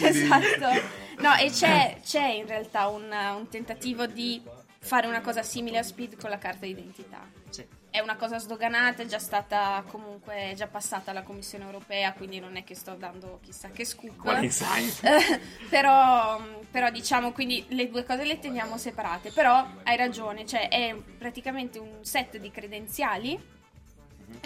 esatto. 0.08 1.08
No, 1.18 1.34
e 1.34 1.50
c'è, 1.50 1.98
c'è 2.02 2.28
in 2.28 2.46
realtà 2.46 2.88
un, 2.88 3.12
un 3.36 3.48
tentativo 3.48 4.06
di 4.06 4.42
fare 4.82 5.06
una 5.06 5.20
cosa 5.20 5.42
simile 5.42 5.78
a 5.78 5.82
Speed 5.82 6.18
con 6.18 6.30
la 6.30 6.38
carta 6.38 6.64
d'identità. 6.64 7.20
Sì. 7.50 7.66
È 7.90 7.98
una 7.98 8.16
cosa 8.16 8.38
sdoganata, 8.38 9.02
è 9.02 9.06
già 9.06 9.18
stata 9.18 9.84
comunque 9.88 10.50
è 10.50 10.54
già 10.54 10.68
passata 10.68 11.10
alla 11.10 11.22
Commissione 11.22 11.64
europea, 11.64 12.12
quindi 12.12 12.38
non 12.38 12.56
è 12.56 12.64
che 12.64 12.74
sto 12.74 12.94
dando 12.94 13.40
chissà 13.42 13.68
che 13.68 13.84
scoop. 13.84 14.14
Però, 15.68 16.40
però 16.70 16.90
diciamo 16.90 17.32
quindi 17.32 17.64
le 17.68 17.90
due 17.90 18.04
cose 18.04 18.24
le 18.24 18.38
teniamo 18.38 18.78
separate. 18.78 19.30
Però 19.32 19.66
hai 19.82 19.96
ragione, 19.96 20.46
cioè 20.46 20.68
è 20.68 20.94
praticamente 21.18 21.78
un 21.78 21.98
set 22.02 22.38
di 22.38 22.50
credenziali 22.50 23.58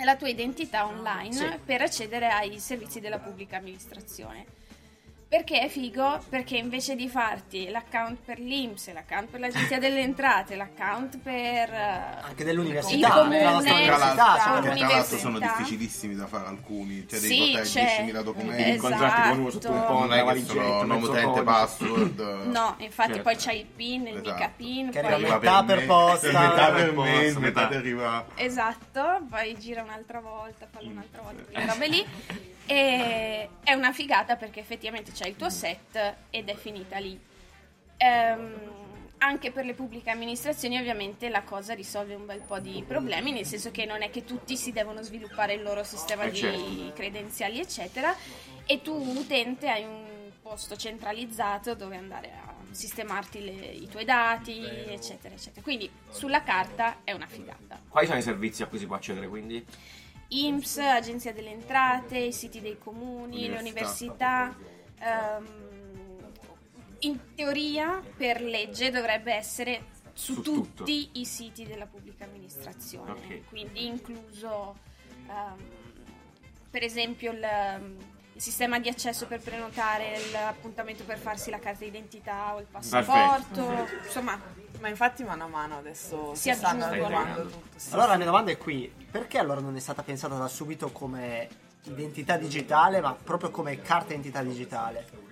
la 0.04 0.16
tua 0.16 0.28
identità 0.28 0.86
online 0.86 1.32
Sì. 1.32 1.48
per 1.64 1.82
accedere 1.82 2.28
ai 2.28 2.58
servizi 2.58 3.00
della 3.00 3.18
pubblica 3.18 3.56
amministrazione. 3.56 4.44
Perché 5.34 5.62
è 5.62 5.68
figo? 5.68 6.20
Perché 6.28 6.56
invece 6.56 6.94
di 6.94 7.08
farti 7.08 7.68
l'account 7.68 8.20
per 8.24 8.38
l'Inps, 8.38 8.92
l'account 8.92 9.28
per 9.30 9.40
l'Agenzia 9.40 9.80
delle 9.80 9.98
Entrate, 9.98 10.54
l'account 10.54 11.18
per 11.18 11.72
eh, 11.72 12.18
Anche 12.22 12.44
dell'università. 12.44 13.10
Comune, 13.10 13.40
Tra 13.40 13.50
l'altro, 13.50 13.68
cioè, 13.74 13.84
tra 13.84 14.54
l'università. 14.60 14.86
l'altro 14.94 15.18
sono 15.18 15.38
difficilissimi 15.40 16.14
da 16.14 16.28
fare 16.28 16.46
alcuni, 16.46 17.08
cioè 17.08 17.18
devi 17.18 17.34
Sì, 17.34 17.40
portare 17.50 17.64
c'è. 17.64 18.04
10.000 18.12 18.22
documenti. 18.22 18.62
Esatto. 18.62 18.74
Incontrarti 18.74 19.28
con 19.30 19.38
uno 19.40 19.50
sotto 19.50 19.70
un 19.72 19.84
ponte, 19.86 20.16
Non 20.22 20.28
è 20.28 20.32
che 20.34 20.44
sono 20.44 20.82
nome 20.84 21.06
utente, 21.08 21.42
password. 21.42 22.20
No, 22.44 22.74
infatti 22.78 23.08
Certo. 23.14 23.22
poi 23.24 23.36
c'hai 23.36 23.58
il 23.58 23.66
PIN, 23.66 24.06
il 24.06 24.16
Esatto. 24.18 24.30
mica 24.34 24.52
PIN, 24.56 24.90
Che 24.92 25.00
poi... 25.00 25.20
metà 25.22 25.64
per 25.64 25.86
posta. 25.86 26.26
metà 26.48 26.70
per 26.70 26.92
me, 26.92 26.92
posta, 26.94 27.38
metà 27.40 27.40
metà. 27.40 27.66
ti 27.66 27.74
arriva. 27.74 28.24
Esatto, 28.36 29.20
poi 29.28 29.58
gira 29.58 29.82
un'altra 29.82 30.20
volta, 30.20 30.68
fallo 30.70 30.90
un'altra 30.90 31.22
volta, 31.22 31.42
quelle 31.42 31.66
robe 31.66 31.88
lì. 31.88 32.06
E 32.66 33.48
è 33.62 33.72
una 33.72 33.92
figata 33.92 34.36
perché 34.36 34.60
effettivamente 34.60 35.12
c'è 35.12 35.26
il 35.26 35.36
tuo 35.36 35.50
set 35.50 36.14
ed 36.30 36.48
è 36.48 36.54
finita 36.54 36.98
lì. 36.98 37.18
Ehm, 37.96 38.72
anche 39.18 39.50
per 39.52 39.64
le 39.64 39.74
pubbliche 39.74 40.10
amministrazioni 40.10 40.76
ovviamente 40.78 41.28
la 41.28 41.42
cosa 41.42 41.72
risolve 41.72 42.14
un 42.14 42.26
bel 42.26 42.40
po' 42.40 42.58
di 42.58 42.84
problemi, 42.86 43.32
nel 43.32 43.46
senso 43.46 43.70
che 43.70 43.86
non 43.86 44.02
è 44.02 44.10
che 44.10 44.24
tutti 44.24 44.56
si 44.56 44.72
devono 44.72 45.02
sviluppare 45.02 45.54
il 45.54 45.62
loro 45.62 45.82
sistema 45.82 46.24
Eh, 46.24 46.30
di 46.30 46.38
certo. 46.40 46.92
credenziali, 46.94 47.58
eccetera, 47.58 48.14
e 48.66 48.82
tu 48.82 48.92
utente 48.92 49.70
hai 49.70 49.84
un 49.84 50.30
posto 50.42 50.76
centralizzato 50.76 51.74
dove 51.74 51.96
andare 51.96 52.32
a 52.32 52.52
sistemarti 52.70 53.44
le- 53.44 53.52
i 53.72 53.88
tuoi 53.88 54.04
dati, 54.04 54.84
eccetera, 54.88 55.34
eccetera. 55.34 55.62
Quindi 55.62 55.90
sulla 56.10 56.42
carta 56.42 56.98
è 57.04 57.12
una 57.12 57.26
figata. 57.26 57.80
Quali 57.88 58.06
sono 58.06 58.18
i 58.18 58.22
servizi 58.22 58.62
a 58.62 58.66
cui 58.66 58.78
si 58.78 58.86
può 58.86 58.96
accedere 58.96 59.26
quindi? 59.28 59.64
IMSS, 60.42 60.78
Agenzia 60.78 61.32
delle 61.32 61.50
Entrate, 61.50 62.18
i 62.18 62.32
siti 62.32 62.60
dei 62.60 62.78
comuni, 62.78 63.48
le 63.48 63.58
università. 63.58 64.56
ehm, 64.98 65.62
in 67.00 67.18
teoria, 67.34 68.02
per 68.16 68.40
legge, 68.40 68.90
dovrebbe 68.90 69.34
essere 69.34 69.92
su, 70.14 70.34
Su 70.34 70.42
tutto. 70.42 70.84
tutti 70.84 71.10
i 71.14 71.24
siti 71.26 71.66
della 71.66 71.86
pubblica 71.86 72.24
amministrazione, 72.24 73.10
Ok. 73.10 73.44
quindi 73.48 73.86
incluso 73.86 74.76
ehm, 75.28 75.68
per 76.70 76.82
esempio 76.82 77.32
il 77.32 77.44
sistema 78.40 78.78
di 78.78 78.88
accesso 78.88 79.26
per 79.26 79.40
prenotare 79.40 80.18
l'appuntamento 80.32 81.04
per 81.04 81.18
farsi 81.18 81.50
la 81.50 81.58
carta 81.58 81.84
d'identità 81.84 82.54
o 82.54 82.60
il 82.60 82.66
passaporto, 82.70 83.88
insomma, 84.04 84.40
Ma 84.80 84.88
infatti 84.88 85.22
mano 85.24 85.44
a 85.44 85.48
mano 85.48 85.78
adesso 85.78 86.34
Si 86.34 86.50
si, 86.50 86.54
stanno 86.54 86.84
adeguando 86.84 87.42
tutto. 87.42 87.78
sì. 87.78 87.92
Allora 87.94 88.08
la 88.08 88.16
mia 88.16 88.26
domanda 88.26 88.50
è 88.50 88.58
qui, 88.58 88.92
perché 89.10 89.38
allora 89.38 89.60
non 89.60 89.76
è 89.76 89.80
stata 89.80 90.02
pensata 90.02 90.36
da 90.36 90.48
subito 90.48 90.90
come 90.90 91.48
identità 91.84 92.36
digitale, 92.36 93.00
ma 93.00 93.14
proprio 93.14 93.50
come 93.50 93.80
carta 93.80 94.12
identità 94.12 94.42
digitale? 94.42 95.22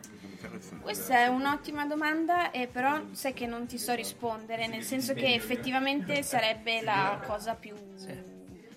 Questa 0.80 1.18
è 1.18 1.26
un'ottima 1.26 1.86
domanda, 1.86 2.50
e 2.50 2.66
però 2.66 3.00
sai 3.12 3.32
che 3.32 3.46
non 3.46 3.66
ti 3.66 3.78
so 3.78 3.94
rispondere, 3.94 4.66
nel 4.66 4.82
senso 4.82 5.14
che 5.14 5.34
effettivamente 5.34 6.22
sarebbe 6.22 6.82
la 6.82 7.20
cosa 7.26 7.54
più... 7.54 7.74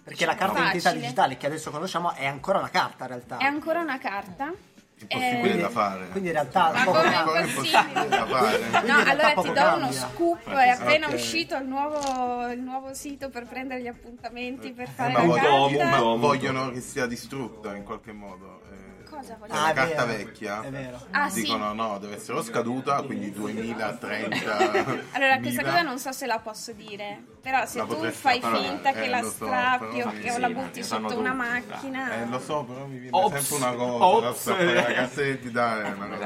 Perché 0.05 0.25
la 0.25 0.35
carta 0.35 0.59
d'identità 0.59 0.91
digitale 0.93 1.35
che 1.35 1.47
adesso 1.47 1.71
conosciamo 1.71 2.13
è 2.13 2.25
ancora 2.25 2.59
una 2.59 2.69
carta 2.69 3.03
in 3.05 3.09
realtà. 3.09 3.38
È 3.38 3.43
ancora 3.43 3.79
una 3.81 3.97
carta. 3.97 4.53
Impossibile 4.97 5.55
Eh, 5.55 5.57
da 5.57 5.69
fare. 5.69 6.07
Quindi 6.09 6.29
in 6.29 6.35
realtà 6.35 6.71
Ma 6.71 6.83
poco 6.85 7.01
come. 7.01 7.39
È 7.39 7.43
impossibile 7.45 8.07
da 8.07 8.25
fare. 8.25 8.59
No, 8.85 8.97
allora 8.97 9.27
ti 9.29 9.33
do 9.33 9.41
uno 9.51 9.53
cambia. 9.53 9.91
scoop, 9.91 10.50
è 10.51 10.69
appena 10.69 11.07
Ok. 11.07 11.13
uscito 11.15 11.55
il 11.57 11.65
nuovo, 11.67 12.47
il 12.47 12.62
nuovo 12.62 12.93
sito 12.93 13.29
per 13.29 13.45
prendere 13.45 13.81
gli 13.81 13.88
appuntamenti 13.88 14.71
per 14.71 14.88
fare 14.88 15.12
Ma 15.12 15.19
la 15.19 15.25
vogliono, 15.25 15.67
carta. 15.77 15.97
muto. 15.97 16.17
vogliono 16.19 16.71
che 16.71 16.79
sia 16.79 17.07
distrutta 17.07 17.75
in 17.75 17.83
qualche 17.83 18.13
modo. 18.13 18.62
eh. 18.71 19.03
Cosa 19.09 19.35
voglio 19.38 19.53
Cioè, 19.53 19.62
Ah, 19.62 19.65
la 19.65 19.71
è 19.71 19.74
carta 19.74 20.05
vero, 20.05 20.17
vecchia 20.24 20.62
È 20.62 20.69
vero. 20.69 21.05
Ah, 21.12 21.29
sì. 21.29 21.41
dicono 21.41 21.74
no, 21.74 21.97
deve 22.00 22.15
essere 22.15 22.41
scaduta, 22.43 23.01
quindi 23.01 23.31
2030. 23.33 24.57
Allora, 25.12 25.38
questa 25.39 25.62
1000. 25.62 25.63
cosa 25.63 25.81
non 25.81 26.00
so 26.00 26.12
se 26.13 26.25
la 26.25 26.39
posso 26.39 26.71
dire, 26.71 27.24
però 27.46 27.64
se 27.68 27.78
La 27.78 27.84
tu 27.86 27.94
potresti 27.94 28.22
fai 28.22 28.42
finta 28.42 28.92
che 28.92 29.04
eh, 29.04 29.08
la 29.08 29.22
lo 29.22 29.28
so, 29.28 29.34
strappi 29.34 29.98
però 29.98 30.10
o 30.10 30.14
che 30.14 30.40
la 30.40 30.50
butti 30.50 30.84
sotto 30.84 31.16
una 31.16 31.34
macchina... 31.34 32.24
Eh, 32.24 32.25
lo 32.25 32.40
so, 32.40 32.64
però 32.64 32.88
mi 32.88 32.98
viene 32.98 33.16
Ops, 33.16 33.38
sempre 33.38 33.68
una 33.68 33.75
cosa. 33.75 34.06
ops. 34.28 34.74
La 34.74 34.84
cassa 34.84 35.22
d'identità 35.22 35.84
è 35.84 35.92
una 35.92 36.08
cosa. 36.08 36.25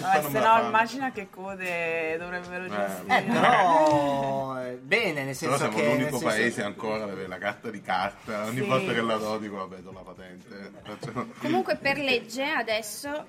Vabbè, 0.00 0.30
se 0.30 0.40
la 0.40 0.56
no 0.56 0.66
immagina 0.66 1.12
che 1.12 1.28
code 1.28 2.16
dovrebbero 2.16 2.66
gestire. 2.66 3.18
Eh, 3.18 3.22
però 3.30 4.58
eh, 4.62 4.78
bene, 4.82 5.24
nel 5.24 5.36
Però 5.36 5.54
senso 5.54 5.56
siamo 5.56 5.76
che 5.76 5.82
nel 5.82 5.98
l'unico 5.98 6.18
paese 6.18 6.62
ancora 6.62 7.04
ad 7.04 7.10
avere 7.10 7.28
la 7.28 7.38
carta 7.38 7.68
di 7.68 7.82
carta. 7.82 8.44
Ogni 8.46 8.62
volta 8.62 8.94
che 8.94 9.02
la 9.02 9.16
do 9.16 9.36
dico 9.36 9.56
vabbè 9.56 9.76
do 9.80 9.92
la 9.92 10.00
patente. 10.00 10.72
Comunque 11.40 11.76
per 11.76 11.98
legge 11.98 12.42
adesso 12.42 13.26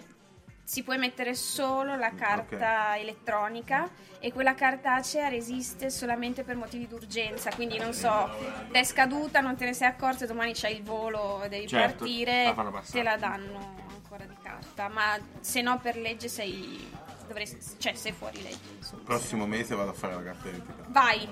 si 0.66 0.82
può 0.82 0.98
mettere 0.98 1.36
solo 1.36 1.96
la 1.96 2.12
carta 2.16 2.98
elettronica 2.98 3.88
e 4.20 4.34
quella 4.34 4.56
cartacea 4.56 5.28
resiste 5.28 5.92
solamente 5.92 6.44
per 6.44 6.56
motivi 6.56 6.88
d'urgenza, 6.88 7.52
quindi 7.52 7.78
non 7.78 7.94
so, 7.94 8.28
ti 8.72 8.80
è 8.80 8.84
scaduta, 8.84 9.42
non 9.42 9.56
te 9.56 9.66
ne 9.66 9.74
sei 9.74 9.88
accorto 9.88 10.26
domani 10.26 10.54
c'hai 10.56 10.78
il 10.78 10.84
volo 10.84 11.44
e 11.44 11.50
devi 11.50 11.68
Certo, 11.68 11.98
partire, 12.00 12.54
la 12.56 12.82
te 12.90 13.04
la 13.04 13.16
danno 13.18 13.76
ancora 13.94 14.26
di 14.26 14.36
carta, 14.42 14.88
ma 14.88 15.16
se 15.40 15.62
no 15.62 15.78
per 15.80 15.98
legge 15.98 16.28
sei, 16.28 16.90
dovresti, 17.28 17.58
cioè 17.78 17.94
sei 17.96 18.12
fuori 18.12 18.42
legge. 18.42 18.58
insomma. 18.78 19.00
Il 19.02 19.06
prossimo 19.08 19.46
mese 19.46 19.76
vado 19.76 19.90
a 19.90 19.94
fare 19.94 20.14
la 20.16 20.24
carta 20.24 20.44
d'identità. 20.44 20.84
Vai, 20.88 21.28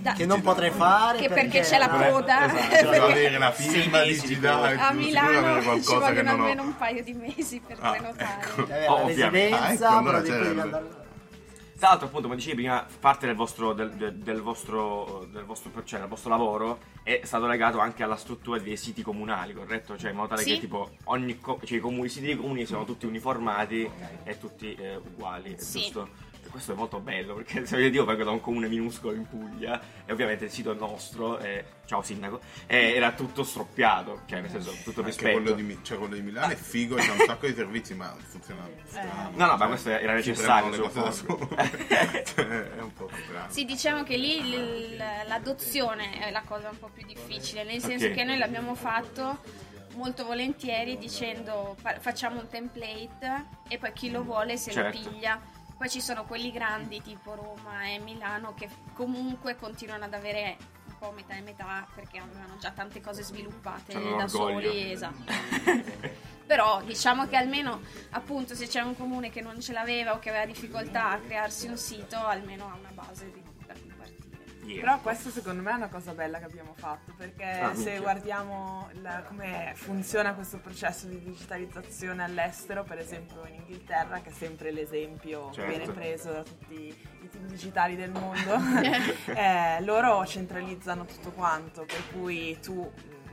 Da- 0.00 0.12
che 0.12 0.26
non 0.26 0.40
potrei 0.42 0.70
fare 0.70 1.18
che 1.18 1.28
perché 1.28 1.60
c'è 1.60 1.78
la 1.78 1.88
coda, 1.88 2.44
esatto. 2.46 2.68
perché 2.68 2.90
Devo 2.90 3.06
avere 3.06 3.38
la 3.38 3.52
firma 3.52 4.02
di 4.02 4.12
digitale. 4.20 4.74
a 4.78 4.92
Milano 4.92 5.60
ci 5.80 5.94
vogliono 5.94 6.30
ho. 6.30 6.34
almeno 6.34 6.62
un 6.62 6.76
paio 6.76 7.02
di 7.02 7.12
mesi 7.12 7.60
per 7.66 7.76
Ah, 7.80 7.90
prenotare. 7.90 8.40
ecco. 8.42 8.62
Avere 8.62 8.84
la 8.84 8.92
Ovviamente. 8.92 9.56
residenza, 9.58 9.88
Ah, 9.88 9.90
ecco, 9.90 9.98
allora 9.98 10.20
però 10.20 10.38
devi 10.42 10.60
andare- 10.60 10.99
Tra 11.80 11.88
l'altro, 11.88 12.08
appunto, 12.08 12.26
come 12.26 12.36
dicevi 12.36 12.56
prima, 12.56 12.86
parte 13.00 13.24
del 13.24 13.34
vostro, 13.34 13.72
del, 13.72 13.92
del- 13.92 14.16
del 14.16 14.42
vostro, 14.42 15.26
del 15.32 15.44
vostro, 15.44 15.70
cioè, 15.82 16.00
del 16.00 16.08
vostro 16.10 16.28
lavoro 16.28 16.78
è 17.02 17.22
stato 17.24 17.46
legato 17.46 17.78
anche 17.78 18.02
alla 18.02 18.16
struttura 18.16 18.58
dei 18.58 18.76
siti 18.76 19.00
comunali, 19.00 19.54
corretto? 19.54 19.96
Cioè, 19.96 20.10
in 20.10 20.16
modo 20.16 20.28
tale 20.28 20.42
Sì. 20.42 20.50
che 20.54 20.60
tipo 20.60 20.90
ogni 21.04 21.40
co- 21.40 21.58
cioè, 21.64 21.78
i, 21.78 21.80
comuni, 21.80 22.04
i 22.04 22.10
siti 22.10 22.26
dei 22.26 22.36
comuni 22.36 22.66
sono 22.66 22.84
tutti 22.84 23.06
uniformati 23.06 23.90
e 24.24 24.38
tutti 24.38 24.74
eh, 24.74 24.96
uguali, 24.96 25.54
Sì. 25.58 25.80
giusto? 25.80 26.08
Questo 26.48 26.72
è 26.72 26.74
molto 26.74 26.98
bello 27.00 27.34
perché 27.34 27.64
se 27.66 27.78
io 27.78 28.04
vengo 28.04 28.24
da 28.24 28.30
un 28.30 28.40
comune 28.40 28.68
minuscolo 28.68 29.14
in 29.14 29.26
Puglia 29.28 29.80
e 30.04 30.12
ovviamente 30.12 30.46
il 30.46 30.50
sito 30.50 30.74
nostro, 30.74 31.38
eh, 31.38 31.64
ciao 31.86 32.02
sindaco, 32.02 32.40
eh, 32.66 32.92
era 32.94 33.12
tutto 33.12 33.44
stroppiato, 33.44 34.22
cioè 34.26 34.40
nel 34.40 34.50
senso 34.50 34.70
tutto 34.82 35.00
Anche 35.00 35.02
rispetto. 35.12 35.40
quello 35.40 35.52
di, 35.52 35.78
cioè, 35.82 35.98
quello 35.98 36.14
di 36.14 36.22
Milano 36.22 36.52
è 36.52 36.56
figo, 36.56 36.96
c'è 36.96 37.10
un 37.10 37.18
sacco 37.26 37.46
di 37.46 37.54
servizi, 37.54 37.94
ma 37.94 38.14
funziona 38.18 38.68
strano. 38.84 39.30
No, 39.34 39.46
no, 39.46 39.56
ma 39.56 39.66
questo 39.68 39.90
era 39.90 40.12
necessario. 40.14 40.70
Cioè, 41.70 42.46
è 42.76 42.80
un 42.80 42.92
po' 42.94 43.08
strano. 43.24 43.50
Sì, 43.50 43.64
diciamo 43.64 44.02
che 44.02 44.16
lì 44.16 44.40
l- 44.50 44.96
l- 44.96 45.26
l'adozione 45.28 46.18
è 46.20 46.30
la 46.30 46.42
cosa 46.44 46.68
un 46.70 46.78
po' 46.78 46.90
più 46.92 47.04
difficile, 47.06 47.64
nel 47.64 47.80
senso 47.80 48.06
Ok. 48.06 48.14
che 48.14 48.24
noi 48.24 48.38
l'abbiamo 48.38 48.74
fatto 48.74 49.38
molto 49.94 50.24
volentieri 50.24 50.98
dicendo 50.98 51.76
fa- 51.80 51.98
facciamo 51.98 52.40
un 52.40 52.48
template 52.48 53.46
e 53.68 53.78
poi 53.78 53.92
chi 53.92 54.10
lo 54.10 54.22
vuole 54.22 54.56
se 54.56 54.70
Certo. 54.70 54.98
lo 54.98 55.08
piglia. 55.10 55.40
Poi 55.80 55.88
ci 55.88 56.02
sono 56.02 56.26
quelli 56.26 56.52
grandi 56.52 57.00
tipo 57.00 57.34
Roma 57.34 57.86
e 57.86 57.98
Milano 58.00 58.52
che 58.52 58.68
comunque 58.92 59.56
continuano 59.56 60.04
ad 60.04 60.12
avere 60.12 60.58
un 60.88 60.98
po' 60.98 61.10
metà 61.12 61.36
e 61.36 61.40
metà 61.40 61.88
perché 61.94 62.18
avevano 62.18 62.58
già 62.58 62.70
tante 62.70 63.00
cose 63.00 63.22
sviluppate 63.22 63.94
C'hanno 63.94 64.16
da 64.16 64.28
soli, 64.28 64.92
esatto. 64.92 65.24
Però 66.44 66.82
diciamo 66.82 67.26
che 67.28 67.36
almeno 67.36 67.80
appunto 68.10 68.54
se 68.54 68.66
c'è 68.66 68.82
un 68.82 68.94
comune 68.94 69.30
che 69.30 69.40
non 69.40 69.58
ce 69.62 69.72
l'aveva 69.72 70.12
o 70.12 70.18
che 70.18 70.28
aveva 70.28 70.44
difficoltà 70.44 71.12
a 71.12 71.18
crearsi 71.18 71.66
un 71.66 71.78
sito, 71.78 72.18
almeno 72.18 72.66
ha 72.66 72.76
una 72.78 72.92
base 72.92 73.32
di, 73.32 73.39
Yeah. 74.72 74.80
Però 74.80 74.98
questo 75.00 75.30
secondo 75.30 75.62
me 75.62 75.70
è 75.72 75.74
una 75.74 75.88
cosa 75.88 76.12
bella 76.14 76.38
che 76.38 76.44
abbiamo 76.44 76.74
fatto, 76.76 77.12
perché 77.16 77.44
Ah, 77.44 77.74
se 77.74 77.76
minchia. 77.84 78.00
guardiamo 78.00 78.88
la- 79.02 79.22
come 79.26 79.72
funziona 79.74 80.34
questo 80.34 80.58
processo 80.58 81.06
di 81.06 81.18
digitalizzazione 81.20 82.22
all'estero, 82.22 82.82
per 82.84 82.98
esempio 82.98 83.44
in 83.46 83.54
Inghilterra, 83.54 84.20
che 84.20 84.30
è 84.30 84.32
sempre 84.32 84.70
l'esempio 84.70 85.48
che 85.48 85.54
Certo. 85.54 85.76
viene 85.76 85.92
preso 85.92 86.32
da 86.32 86.42
tutti 86.42 86.74
i 86.74 87.28
team 87.30 87.46
digitali 87.46 87.96
del 87.96 88.10
mondo, 88.10 88.54
eh, 89.34 89.80
loro 89.82 90.24
centralizzano 90.26 91.04
tutto 91.04 91.30
quanto, 91.30 91.84
per 91.84 92.02
cui 92.12 92.58
tu 92.60 92.90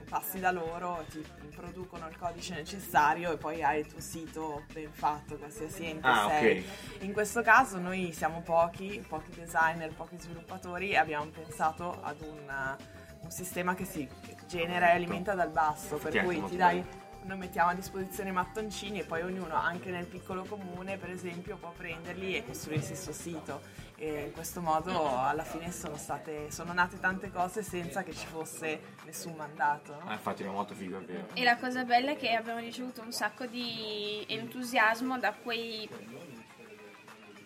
passi 0.09 0.39
da 0.39 0.51
loro, 0.51 1.03
ti 1.09 1.23
producono 1.55 2.07
il 2.07 2.17
codice 2.17 2.53
necessario 2.55 3.31
e 3.33 3.37
poi 3.37 3.63
hai 3.63 3.79
il 3.81 3.87
tuo 3.87 3.99
sito 3.99 4.63
ben 4.71 4.91
fatto, 4.91 5.35
qualsiasi 5.37 5.85
ente 5.85 6.07
Ah, 6.07 6.27
sei. 6.29 6.59
ok. 6.59 7.03
In 7.03 7.13
questo 7.13 7.41
caso 7.41 7.77
noi 7.79 8.11
siamo 8.13 8.41
pochi, 8.41 9.03
pochi 9.07 9.31
designer, 9.35 9.91
pochi 9.93 10.17
sviluppatori 10.19 10.91
e 10.91 10.97
abbiamo 10.97 11.25
pensato 11.25 11.99
ad 12.01 12.21
un, 12.21 12.75
un 13.21 13.31
sistema 13.31 13.75
che 13.75 13.85
si 13.85 14.07
genera 14.47 14.91
e 14.91 14.95
alimenta 14.95 15.33
dal 15.33 15.49
basso, 15.49 15.97
per 15.97 16.23
cui 16.23 16.43
ti 16.45 16.55
dai, 16.55 16.83
noi 17.27 17.37
mettiamo 17.37 17.69
a 17.69 17.73
disposizione 17.73 18.29
i 18.29 18.33
mattoncini 18.33 18.99
e 19.01 19.03
poi 19.03 19.21
ognuno, 19.21 19.53
anche 19.55 19.91
nel 19.91 20.05
piccolo 20.05 20.43
comune 20.43 20.97
per 20.97 21.09
esempio, 21.09 21.57
può 21.57 21.71
prenderli 21.75 22.35
e 22.35 22.45
costruirsi 22.45 22.93
il 22.93 22.97
suo 22.97 23.11
sito. 23.13 23.61
E 23.97 24.25
in 24.27 24.31
questo 24.31 24.61
modo 24.61 25.17
alla 25.19 25.43
fine 25.43 25.71
sono, 25.71 25.97
state, 25.97 26.51
sono 26.51 26.71
nate 26.71 26.99
tante 26.99 27.31
cose 27.31 27.63
senza 27.63 28.03
che 28.03 28.13
ci 28.13 28.27
fosse 28.27 28.79
nessun 29.05 29.33
mandato. 29.35 29.93
no? 29.93 30.09
Ah, 30.09 30.13
infatti 30.13 30.43
era 30.43 30.51
molto 30.51 30.73
figo, 30.73 30.99
è 30.99 31.01
vero. 31.01 31.27
E 31.33 31.43
la 31.43 31.57
cosa 31.57 31.83
bella 31.83 32.11
è 32.11 32.15
che 32.15 32.33
abbiamo 32.33 32.59
ricevuto 32.59 33.01
un 33.01 33.11
sacco 33.11 33.45
di 33.45 34.23
entusiasmo 34.27 35.19
da 35.19 35.33
quei 35.33 35.89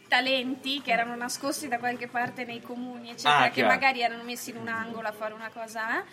talenti 0.08 0.82
che 0.82 0.92
erano 0.92 1.16
nascosti 1.16 1.70
da 1.70 1.80
qualche 1.80 2.08
parte 2.08 2.44
nei 2.44 2.62
comuni, 2.62 3.12
eccetera, 3.12 3.44
Ah, 3.46 3.50
che 3.50 3.64
magari 3.64 4.02
erano 4.02 4.24
messi 4.24 4.50
in 4.50 4.58
un 4.58 4.68
angolo 4.68 5.08
a 5.08 5.14
fare 5.14 5.34
una 5.34 5.50
cosa, 5.50 6.00
eh, 6.02 6.04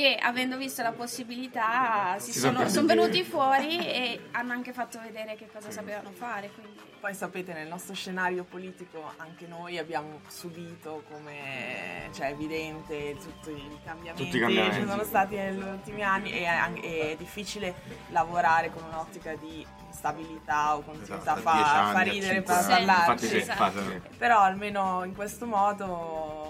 che 0.00 0.16
avendo 0.16 0.56
visto 0.56 0.80
la 0.82 0.92
possibilità 0.92 2.16
si, 2.18 2.32
Si 2.32 2.38
sono 2.38 2.66
sono, 2.70 2.86
venuti 2.86 3.22
fuori 3.22 3.76
e 3.78 4.28
hanno 4.30 4.52
anche 4.52 4.72
fatto 4.72 4.98
vedere 5.02 5.36
che 5.36 5.46
cosa 5.52 5.70
sapevano 5.70 6.10
fare. 6.10 6.50
Quindi 6.54 6.69
Poi 7.00 7.14
sapete, 7.14 7.54
nel 7.54 7.66
nostro 7.66 7.94
scenario 7.94 8.44
politico 8.44 9.02
anche 9.16 9.46
noi 9.46 9.78
abbiamo 9.78 10.20
subito, 10.28 11.02
come 11.10 12.10
cioè, 12.12 12.26
è 12.28 12.30
evidente, 12.32 13.16
tutti 13.16 13.50
i 13.52 13.78
cambiamenti, 13.82 14.24
Tutti 14.24 14.36
i 14.36 14.40
cambiamenti. 14.40 14.76
che 14.76 14.82
ci 14.82 14.88
sono 14.90 15.04
stati 15.04 15.34
negli 15.36 15.62
ultimi 15.62 16.02
anni 16.02 16.30
e 16.32 16.44
è, 16.44 16.72
è 17.12 17.16
difficile 17.16 17.74
lavorare 18.10 18.70
con 18.70 18.82
un'ottica 18.84 19.34
di 19.36 19.66
stabilità 19.90 20.76
o 20.76 20.82
continuità, 20.82 21.22
Esatto, 21.38 21.40
fa, 21.40 21.84
anni, 21.84 21.92
fa 21.94 22.00
ridere 22.02 22.32
anni. 22.36 22.42
parlarci. 22.44 23.26
Sì, 23.28 23.36
Esatto. 23.38 23.82
Però 24.18 24.38
almeno 24.40 25.02
in 25.04 25.14
questo 25.14 25.46
modo 25.46 25.86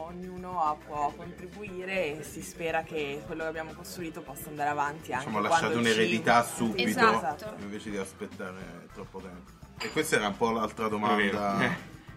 ognuno 0.06 0.78
può 0.84 1.12
contribuire 1.16 2.18
e 2.18 2.22
si 2.24 2.42
spera 2.42 2.82
che 2.82 3.22
quello 3.24 3.42
che 3.44 3.48
abbiamo 3.48 3.72
costruito 3.72 4.20
possa 4.20 4.48
andare 4.48 4.70
avanti 4.70 5.12
anche 5.12 5.30
quando 5.30 5.48
lasciate 5.48 5.74
ci- 5.74 5.78
un'eredità 5.78 6.42
subito 6.42 6.88
Esatto. 6.88 7.54
invece 7.60 7.90
di 7.90 7.98
aspettare 7.98 8.88
troppo 8.92 9.20
tempo. 9.20 9.58
E 9.82 9.90
questa 9.90 10.16
era 10.16 10.28
un 10.28 10.36
po' 10.36 10.50
l'altra 10.50 10.88
domanda. 10.88 11.62
Eh, 11.64 11.76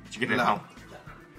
Ci 0.10 0.20
credevamo. 0.20 0.66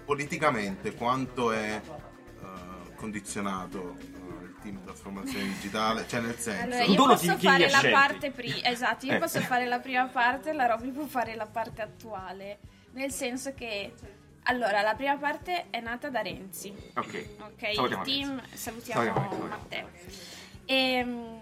politicamente 0.04 0.94
quanto 0.94 1.52
è 1.52 1.80
eh, 1.84 2.94
condizionato 2.96 3.96
eh, 3.98 4.44
il 4.44 4.54
team 4.62 4.82
trasformazione 4.84 5.44
digitale? 5.44 6.06
Cioè 6.08 6.20
nel 6.20 6.36
senso... 6.38 6.62
Allora, 6.64 6.84
Tu 6.84 6.90
io 6.92 6.96
lo 6.98 7.06
posso 7.06 7.32
chi- 7.32 7.38
chi 7.38 7.46
fare 7.46 7.70
la 7.70 7.78
scelti? 7.78 7.90
parte 7.90 8.30
prima, 8.30 8.56
esatto, 8.68 9.06
io 9.06 9.12
Eh. 9.14 9.18
posso 9.18 9.40
fare 9.40 9.66
la 9.66 9.78
prima 9.80 10.06
parte, 10.06 10.52
la 10.52 10.66
Robby 10.66 10.90
può 10.92 11.04
fare 11.06 11.34
la 11.34 11.46
parte 11.46 11.82
attuale, 11.82 12.58
nel 12.92 13.10
senso 13.12 13.52
che 13.54 13.92
allora, 14.44 14.82
la 14.82 14.94
prima 14.94 15.16
parte 15.16 15.68
è 15.70 15.80
nata 15.80 16.08
da 16.10 16.20
Renzi, 16.20 16.74
Ok. 16.96 17.26
ok? 17.38 17.74
Salutiamo 17.74 18.02
il 18.02 18.08
team, 18.08 18.28
Renzi. 18.40 18.56
salutiamo, 18.56 19.02
Salutiamo. 19.04 19.46
Matteo. 19.46 19.88
Ehm, 20.66 21.40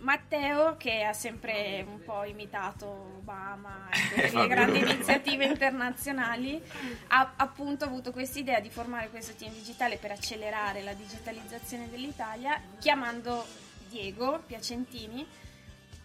Matteo 0.00 0.76
che 0.76 1.02
ha 1.02 1.12
sempre 1.12 1.84
un 1.86 2.02
po' 2.02 2.24
imitato 2.24 2.86
Obama 3.18 3.88
e 4.14 4.30
le 4.32 4.46
grandi 4.46 4.78
iniziative 4.78 5.44
internazionali 5.44 6.62
ha 7.08 7.32
appunto 7.36 7.84
avuto 7.84 8.10
questa 8.10 8.38
idea 8.38 8.60
di 8.60 8.70
formare 8.70 9.10
questo 9.10 9.34
team 9.34 9.52
digitale 9.52 9.96
per 9.98 10.12
accelerare 10.12 10.82
la 10.82 10.94
digitalizzazione 10.94 11.90
dell'Italia 11.90 12.60
chiamando 12.78 13.44
Diego 13.88 14.42
Piacentini 14.46 15.26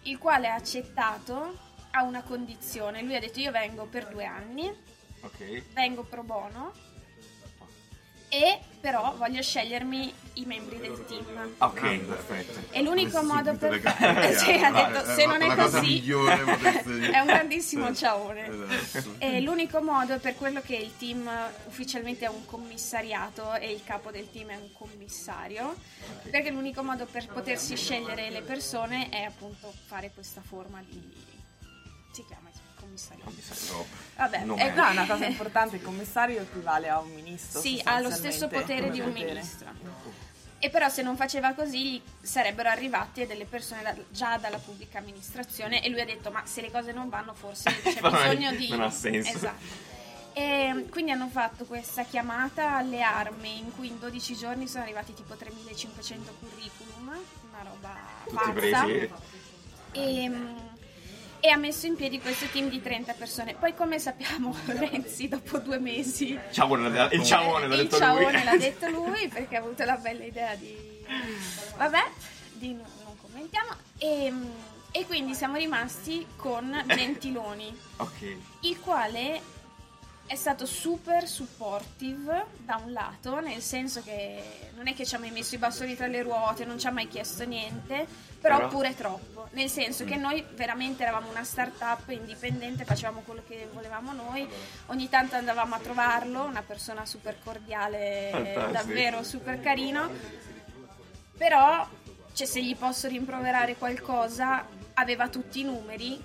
il 0.03 0.17
quale 0.17 0.49
ha 0.49 0.55
accettato 0.55 1.58
a 1.91 2.03
una 2.03 2.21
condizione 2.21 3.01
lui 3.01 3.15
ha 3.15 3.19
detto 3.21 3.39
io 3.39 3.51
vengo 3.51 3.86
per 3.86 4.08
due 4.08 4.25
anni 4.25 4.69
Ok. 5.21 5.73
vengo 5.73 6.03
pro 6.03 6.21
bono 6.23 6.73
e 8.29 8.59
però 8.79 9.15
voglio 9.17 9.41
scegliermi 9.41 10.13
i 10.33 10.45
membri 10.45 10.77
del 10.77 11.05
team. 11.05 11.55
Ok, 11.57 11.99
perfetto. 12.01 12.59
e 12.69 12.83
l'unico 12.83 13.17
Subito 13.17 13.33
modo 13.33 13.55
per 13.55 13.81
sì, 14.38 14.51
ha 14.51 14.71
detto 14.71 15.05
se 15.05 15.25
non 15.25 15.41
è 15.41 15.55
così 15.55 16.03
è 17.11 17.19
un 17.19 17.25
grandissimo 17.25 17.95
ciaone. 17.95 18.45
Esatto. 18.45 19.15
e 19.17 19.41
l'unico 19.41 19.81
modo 19.81 20.19
per 20.19 20.35
quello 20.35 20.61
che 20.61 20.75
il 20.75 20.95
team 20.97 21.27
ufficialmente 21.65 22.25
è 22.25 22.29
un 22.29 22.45
commissariato 22.45 23.55
e 23.55 23.71
il 23.71 23.81
capo 23.83 24.11
del 24.11 24.29
team 24.29 24.49
è 24.49 24.55
un 24.55 24.71
commissario 24.71 25.75
perché 26.29 26.51
l'unico 26.51 26.83
modo 26.83 27.05
per 27.05 27.27
potersi 27.27 27.75
scegliere 27.75 28.29
le 28.29 28.41
persone 28.41 29.09
è 29.09 29.23
appunto 29.23 29.73
fare 29.88 30.11
questa 30.13 30.41
forma 30.41 30.83
di 30.88 31.01
si 32.11 32.23
chiama 32.25 32.55
commissario 32.86 33.24
Commissario. 33.24 33.86
vabbè 34.15 34.39
Non 34.45 34.60
è- 34.60 34.71
è- 34.71 34.76
No, 34.76 34.89
una 34.91 35.06
cosa 35.06 35.26
importante, 35.26 35.76
il 35.78 35.82
commissario 35.82 36.41
equivale 36.41 36.89
a 36.89 37.00
un 37.00 37.12
ministro. 37.13 37.60
sì 37.60 37.82
ha 37.84 38.00
lo 38.00 38.12
stesso 38.12 38.48
potere 38.48 38.89
di 38.91 39.00
un 39.00 39.12
potere. 39.12 39.34
ministro 39.34 40.04
e 40.58 40.69
però 40.69 40.88
se 40.89 41.02
non 41.02 41.15
faceva 41.17 41.54
così 41.54 41.95
gli 41.95 42.02
sarebbero 42.21 42.69
arrivate 42.69 43.28
delle 43.28 43.45
persone 43.45 43.84
da- 43.84 43.95
già 44.10 44.38
dalla 44.38 44.58
pubblica 44.58 45.00
amministrazione 45.00 45.84
e 45.84 45.89
lui 45.89 46.00
ha 46.02 46.06
detto 46.06 46.32
ma 46.32 46.43
se 46.45 46.62
le 46.62 46.71
cose 46.71 46.91
non 46.91 47.10
vanno 47.10 47.34
forse 47.34 47.69
c'è 47.84 48.00
bisogno 48.02 48.52
di... 48.56 48.69
non 48.69 48.82
ha 48.82 48.89
senso. 48.89 49.36
Esatto. 49.36 49.93
E 50.38 50.88
quindi 50.89 51.12
hanno 51.12 51.28
fatto 51.30 51.63
questa 51.65 52.04
chiamata 52.04 52.76
alle 52.78 53.02
armi 53.02 53.58
in 53.60 53.74
cui 53.76 53.88
in 53.88 54.00
12 54.00 54.36
giorni 54.36 54.67
sono 54.67 54.84
arrivati 54.84 55.13
tipo 55.13 55.34
3500 55.36 56.36
curriculum, 56.39 57.08
una 57.08 57.63
roba 57.63 57.95
Tutti 58.26 58.36
pazza. 58.36 58.52
presi. 58.52 59.12
E, 59.91 60.32
e 61.45 61.49
ha 61.51 61.58
messo 61.58 61.86
in 61.86 61.95
piedi 61.95 62.19
questo 62.19 62.47
team 62.47 62.69
di 62.69 62.81
30 62.81 63.13
persone. 63.13 63.53
Poi 63.53 63.75
come 63.75 63.99
sappiamo 63.99 64.55
Renzi 64.65 65.27
dopo 65.27 65.60
due 65.60 65.77
mesi 65.77 66.38
Ciaone, 66.51 66.88
il 67.13 67.23
ciaone 67.23 67.67
l'ha 67.67 67.75
il 67.75 67.81
detto 67.84 67.97
ciaone 67.97 68.31
lui. 68.31 68.43
l'ha 68.43 68.58
detto 68.58 68.89
lui 68.89 69.27
perché 69.27 69.55
ha 69.55 69.60
avuto 69.60 69.84
la 69.86 69.97
bella 69.97 70.23
idea 70.23 70.55
di... 70.55 70.75
Vabbè, 71.77 72.03
di 72.53 72.73
non, 72.73 72.86
non 73.03 73.15
commentiamo. 73.21 73.69
E, 73.99 74.34
e 74.91 75.05
quindi 75.05 75.36
siamo 75.36 75.58
rimasti 75.58 76.25
con 76.36 76.84
Gentiloni, 76.88 77.77
Ok. 77.97 78.36
il 78.62 78.79
quale 78.79 79.39
è 80.27 80.35
stato 80.35 80.65
super 80.65 81.27
supportive 81.27 82.45
da 82.57 82.81
un 82.83 82.91
lato, 82.93 83.39
nel 83.39 83.61
senso 83.61 84.01
che 84.01 84.69
non 84.75 84.88
è 84.88 84.95
che 84.95 85.05
ci 85.05 85.13
ha 85.15 85.19
mai 85.19 85.29
messo 85.29 85.53
i 85.55 85.59
bastoni 85.59 85.95
tra 85.95 86.07
le 86.07 86.23
ruote, 86.23 86.65
non 86.65 86.79
ci 86.79 86.88
ha 86.88 86.91
mai 86.91 87.07
chiesto 87.07 87.45
niente, 87.45 88.07
però, 88.41 88.57
Però- 88.57 88.69
pure 88.69 88.95
troppo, 88.95 89.47
nel 89.51 89.69
senso 89.69 90.03
che 90.03 90.15
noi 90.15 90.43
veramente 90.55 91.03
eravamo 91.03 91.29
una 91.29 91.43
start-up 91.43 92.09
indipendente, 92.09 92.85
facevamo 92.85 93.21
quello 93.21 93.43
che 93.47 93.69
volevamo 93.71 94.13
noi, 94.13 94.47
ogni 94.88 95.09
tanto 95.09 95.35
andavamo 95.35 95.75
a 95.75 95.79
trovarlo, 95.79 96.43
una 96.43 96.63
persona 96.63 97.05
super 97.05 97.38
cordiale, 97.43 98.29
Fantastico. 98.31 98.71
davvero 98.71 99.23
super 99.23 99.59
carino, 99.61 100.09
però 101.38 101.88
cioè, 102.33 102.47
se 102.47 102.63
gli 102.63 102.75
posso 102.75 103.07
rimproverare 103.07 103.75
qualcosa, 103.75 104.65
aveva 104.95 105.29
tutti 105.29 105.59
i 105.59 105.63
numeri 105.63 106.21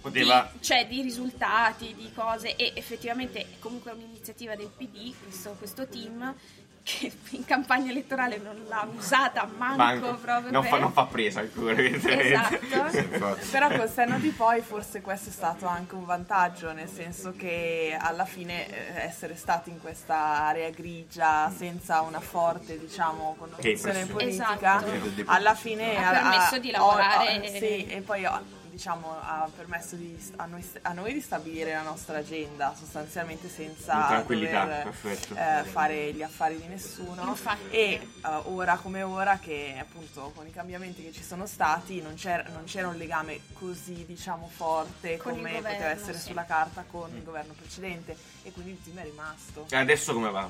Poteva... 0.00 0.50
di, 0.52 0.62
cioè 0.62 0.86
di 0.86 1.02
risultati, 1.02 1.94
di 1.94 2.10
cose 2.14 2.56
e 2.56 2.72
effettivamente 2.74 3.40
è 3.40 3.46
comunque 3.58 3.92
un'iniziativa 3.92 4.54
del 4.56 4.70
PD, 4.76 5.12
questo, 5.22 5.54
questo 5.58 5.86
team 5.86 6.34
che 6.82 7.12
in 7.36 7.44
campagna 7.44 7.90
elettorale 7.90 8.38
non 8.38 8.64
l'ha 8.66 8.88
usata 8.96 9.46
manco, 9.56 9.76
Manco. 9.76 10.14
proprio 10.16 10.50
Non 10.50 10.62
per... 10.62 10.70
fa, 10.70 10.78
non 10.78 10.92
fa 10.92 11.04
presa 11.06 11.40
ancora. 11.40 11.80
Esatto. 11.80 13.38
Però 13.50 13.68
col 13.68 13.90
senno 13.90 14.18
di 14.18 14.30
poi 14.30 14.60
forse 14.62 15.00
questo 15.00 15.28
è 15.28 15.32
stato 15.32 15.66
anche 15.66 15.94
un 15.94 16.04
vantaggio, 16.04 16.72
nel 16.72 16.88
senso 16.88 17.32
che 17.36 17.96
alla 17.98 18.24
fine 18.24 18.66
eh, 18.68 19.02
essere 19.02 19.36
stati 19.36 19.70
in 19.70 19.80
questa 19.80 20.16
area 20.16 20.70
grigia 20.70 21.52
senza 21.54 22.00
una 22.00 22.20
forte, 22.20 22.78
diciamo, 22.78 23.34
connotazione 23.38 24.06
pressione. 24.06 24.06
politica, 24.06 24.82
Esatto. 24.82 25.22
alla 25.26 25.54
fine 25.54 25.96
Ha 25.96 26.10
permesso 26.10 26.58
di 26.58 26.70
lavorare- 26.70 27.38
oh, 27.38 27.42
oh, 27.42 27.46
sì, 27.46 27.86
e 27.86 28.00
poi 28.04 28.24
oh, 28.24 28.58
diciamo, 28.80 29.14
ha 29.20 29.46
permesso 29.54 29.94
di- 29.94 30.18
a, 30.36 30.46
noi, 30.46 30.66
a 30.80 30.92
noi 30.94 31.12
di 31.12 31.20
stabilire 31.20 31.74
la 31.74 31.82
nostra 31.82 32.16
agenda 32.16 32.74
sostanzialmente 32.74 33.50
senza 33.50 34.24
dover, 34.26 34.90
eh, 35.34 35.64
fare 35.64 36.14
gli 36.14 36.22
affari 36.22 36.58
di 36.58 36.66
nessuno 36.66 37.26
Infatti. 37.28 37.76
e 37.76 37.78
eh, 37.90 38.00
ora 38.44 38.76
come 38.76 39.02
ora 39.02 39.38
che 39.38 39.76
appunto 39.78 40.32
con 40.34 40.46
i 40.46 40.50
cambiamenti 40.50 41.02
che 41.02 41.12
ci 41.12 41.22
sono 41.22 41.44
stati 41.44 42.00
non 42.00 42.14
c'era, 42.14 42.44
non 42.54 42.64
c'era 42.64 42.88
un 42.88 42.96
legame 42.96 43.40
così 43.52 44.06
diciamo 44.06 44.48
forte 44.48 45.18
Con 45.18 45.32
come 45.34 45.52
governo, 45.52 45.68
poteva 45.68 45.90
essere 45.90 46.16
sì. 46.16 46.28
sulla 46.28 46.44
carta 46.46 46.82
con 46.88 47.14
il 47.14 47.22
governo 47.22 47.52
precedente 47.52 48.16
e 48.44 48.50
quindi 48.50 48.70
il 48.70 48.82
team 48.82 48.96
è 48.96 49.02
rimasto. 49.02 49.66
E 49.68 49.76
adesso 49.76 50.14
come 50.14 50.30
va? 50.30 50.48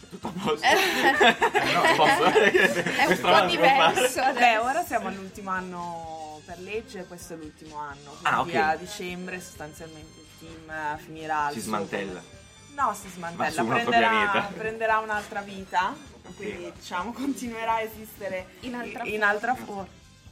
È 0.00 0.06
tutto 0.08 0.26
a 0.28 0.32
posto? 0.42 0.66
Eh. 0.66 1.72
no, 1.74 1.94
posso? 1.96 2.24
È 2.38 3.06
un 3.06 3.20
po' 3.20 3.46
diverso 3.46 4.32
Beh, 4.32 4.56
ora 4.58 4.84
siamo 4.84 5.08
all'ultimo 5.08 5.50
anno 5.50 6.40
per 6.44 6.58
legge, 6.60 7.04
questo 7.06 7.34
è 7.34 7.36
l'ultimo 7.36 7.76
anno. 7.76 8.16
Ah, 8.22 8.36
Quindi 8.42 8.56
ok. 8.56 8.64
a 8.64 8.76
dicembre 8.76 9.40
sostanzialmente 9.40 10.18
il 10.20 10.26
team 10.38 10.70
eh, 10.70 10.98
finirà 10.98 11.48
Si 11.52 11.60
suo- 11.60 11.68
smantella. 11.68 12.22
No, 12.74 12.94
si 12.94 13.06
Ma 13.18 13.28
smantella, 13.50 13.64
prenderà, 13.64 14.50
prenderà 14.56 14.98
un'altra 14.98 15.40
vita, 15.40 15.94
quindi 16.36 16.72
diciamo 16.72 17.12
continuerà 17.12 17.74
a 17.74 17.80
esistere 17.80 18.46
In 18.60 18.74
altra 18.76 19.02
in 19.04 19.22
altra, 19.24 19.54
for- 19.56 19.86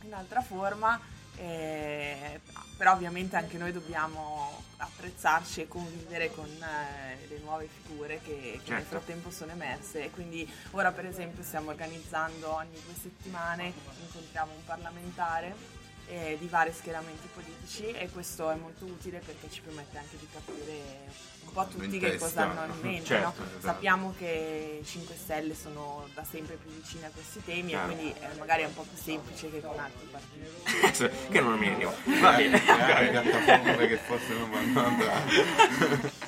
in 0.04 0.14
altra 0.14 0.40
forma, 0.40 0.98
eh, 1.36 2.40
però 2.76 2.92
ovviamente 2.92 3.36
anche 3.36 3.56
noi 3.58 3.72
dobbiamo 3.72 4.62
apprezzarci 4.78 5.62
e 5.62 5.68
convivere 5.68 6.30
con 6.30 6.46
eh, 6.46 7.26
le 7.28 7.38
nuove 7.38 7.68
figure 7.68 8.20
che, 8.22 8.34
che 8.40 8.70
nel 8.70 8.80
Certo. 8.80 8.88
frattempo 8.88 9.30
sono 9.30 9.52
emerse 9.52 10.04
e 10.04 10.10
quindi 10.10 10.48
ora 10.72 10.92
per 10.92 11.06
esempio 11.06 11.42
stiamo 11.42 11.70
organizzando 11.70 12.54
ogni 12.54 12.78
due 12.84 12.94
settimane, 13.00 13.72
incontriamo 14.02 14.52
un 14.52 14.64
parlamentare 14.64 15.84
eh, 16.08 16.36
di 16.38 16.46
vari 16.46 16.72
schieramenti 16.72 17.28
politici 17.32 17.90
e 17.90 18.08
questo 18.10 18.50
è 18.50 18.54
molto 18.54 18.84
utile 18.84 19.20
perché 19.24 19.50
ci 19.50 19.60
permette 19.60 19.98
anche 19.98 20.16
di 20.18 20.26
capire 20.32 21.34
un 21.46 21.52
po' 21.52 21.66
tutti 21.66 21.98
che 21.98 22.16
cosa 22.16 22.50
hanno 22.50 22.72
in 22.74 22.80
mente. 22.80 23.06
Certo, 23.06 23.40
no? 23.40 23.46
esatto. 23.46 23.66
Sappiamo 23.66 24.14
che 24.16 24.78
i 24.82 24.84
5 24.84 25.14
Stelle 25.16 25.54
sono 25.54 26.08
da 26.14 26.24
sempre 26.24 26.56
più 26.56 26.70
vicini 26.70 27.04
a 27.04 27.10
questi 27.12 27.42
temi 27.44 27.68
Chiaro. 27.68 27.90
e 27.90 27.94
quindi 27.94 28.14
eh, 28.18 28.38
magari 28.38 28.62
è 28.62 28.66
un 28.66 28.74
po' 28.74 28.82
più 28.82 28.96
semplice 28.96 29.50
che 29.50 29.60
con 29.60 29.78
altri 29.78 30.06
partiti. 30.10 31.28
che 31.30 31.40
non 31.40 31.58
mi 31.58 31.68
andiamo. 31.68 31.94
Va 32.20 32.32
bene. 32.32 32.60
Piattaforme 32.60 33.86
che 33.86 33.96
forse 33.96 34.32
non 34.34 34.50
vanno 34.50 34.86
andare. 34.86 36.24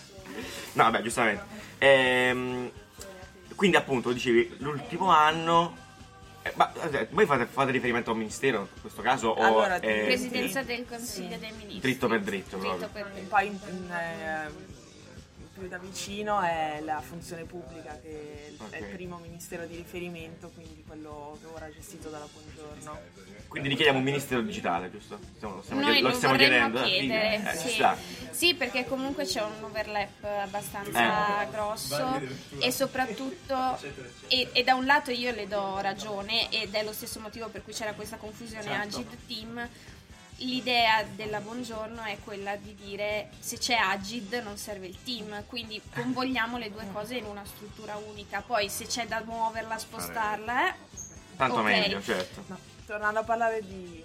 No, 0.73 0.85
vabbè, 0.85 1.03
giustamente. 1.03 1.43
Ehm, 1.79 2.71
quindi 3.55 3.77
appunto 3.77 4.13
dicevi 4.13 4.57
l'ultimo 4.59 5.11
anno. 5.11 5.87
Eh, 6.49 6.53
ma 6.57 6.73
eh, 6.91 7.07
voi 7.11 7.27
fate, 7.27 7.47
fate 7.47 7.71
riferimento 7.71 8.11
a 8.11 8.13
un 8.13 8.19
ministero 8.19 8.69
in 8.75 8.81
questo 8.81 9.03
caso? 9.03 9.29
O 9.29 9.43
Allora, 9.43 9.79
è 9.81 10.05
Presidenza 10.05 10.63
del 10.63 10.85
Consiglio 10.89 11.37
dei 11.39 11.53
Ministri. 11.53 11.81
dritto 11.81 12.09
per 12.09 12.21
dritto? 12.21 12.57
Dritto 12.57 12.77
proprio? 12.77 13.05
per 13.05 13.13
dritto. 13.13 13.29
poi 13.29 13.47
in- 13.47 13.59
in, 13.69 13.91
eh, 13.93 14.77
più 15.59 15.69
da 15.69 15.79
vicino 15.79 16.41
è 16.41 16.81
la 16.85 17.01
funzione 17.01 17.45
pubblica 17.45 17.99
che 18.01 18.09
è 18.09 18.49
il- 18.51 18.71
è 18.71 18.77
il 18.79 18.95
primo 18.95 19.19
ministero 19.19 19.67
di 19.67 19.77
riferimento, 19.77 20.51
quindi 20.55 20.85
quello 20.87 21.37
che 21.41 21.47
ora 21.53 21.67
è 21.67 21.73
gestito 21.73 22.09
dalla 22.09 22.27
Buongiorno. 22.33 22.99
Quindi 23.49 23.69
richiediamo 23.71 23.99
un 23.99 24.05
ministero 24.05 24.41
digitale, 24.43 24.91
giusto? 24.91 25.19
Stiamo, 25.37 25.63
stiamo 25.63 25.81
Noi 25.81 26.01
lo 26.01 26.13
stiamo 26.13 26.37
chiedendo. 26.37 26.83
eh, 26.83 26.85
chiedere. 26.85 27.51
Eh, 27.53 27.57
sì. 27.57 27.85
Sì, 28.31 28.55
perché 28.55 28.85
comunque 28.87 29.25
c'è 29.25 29.43
un 29.43 29.63
overlap 29.65 30.25
abbastanza 30.25 31.43
Eh. 31.43 31.51
grosso 31.51 32.21
e 32.59 32.71
soprattutto, 32.71 33.79
e, 34.29 34.49
e 34.53 34.65
da 34.65 34.75
un 34.75 34.85
lato 34.85 35.11
io 35.11 35.33
le 35.33 35.49
do 35.49 35.79
ragione 35.81 36.51
ed 36.53 36.75
è 36.75 36.85
lo 36.85 36.93
stesso 36.93 37.21
motivo 37.21 37.49
per 37.49 37.65
cui 37.65 37.73
c'era 37.73 37.93
questa 37.95 38.17
confusione 38.17 38.63
Certo. 38.63 38.97
Agid 38.99 39.17
Team, 39.27 39.69
l'idea 40.39 41.03
della 41.03 41.41
Buongiorno 41.41 42.03
è 42.03 42.19
quella 42.23 42.57
di 42.57 42.75
dire 42.75 43.31
se 43.39 43.59
c'è 43.59 43.75
Agid 43.75 44.33
non 44.45 44.57
serve 44.57 44.87
il 44.87 45.03
team, 45.03 45.45
quindi 45.47 45.81
convogliamo 45.95 46.59
le 46.59 46.71
due 46.71 46.87
cose 46.93 47.17
in 47.17 47.25
una 47.25 47.45
struttura 47.45 47.97
unica, 47.97 48.43
poi 48.43 48.69
se 48.69 48.87
c'è 48.87 49.07
da 49.07 49.23
muoverla, 49.25 49.79
spostarla, 49.79 50.69
eh, 50.71 50.75
Tanto 51.37 51.59
ok. 51.59 51.65
meglio, 51.65 52.03
certo. 52.03 52.45
No, 52.47 52.59
tornando 52.87 53.21
a 53.21 53.25
parlare 53.25 53.63
di 53.65 54.05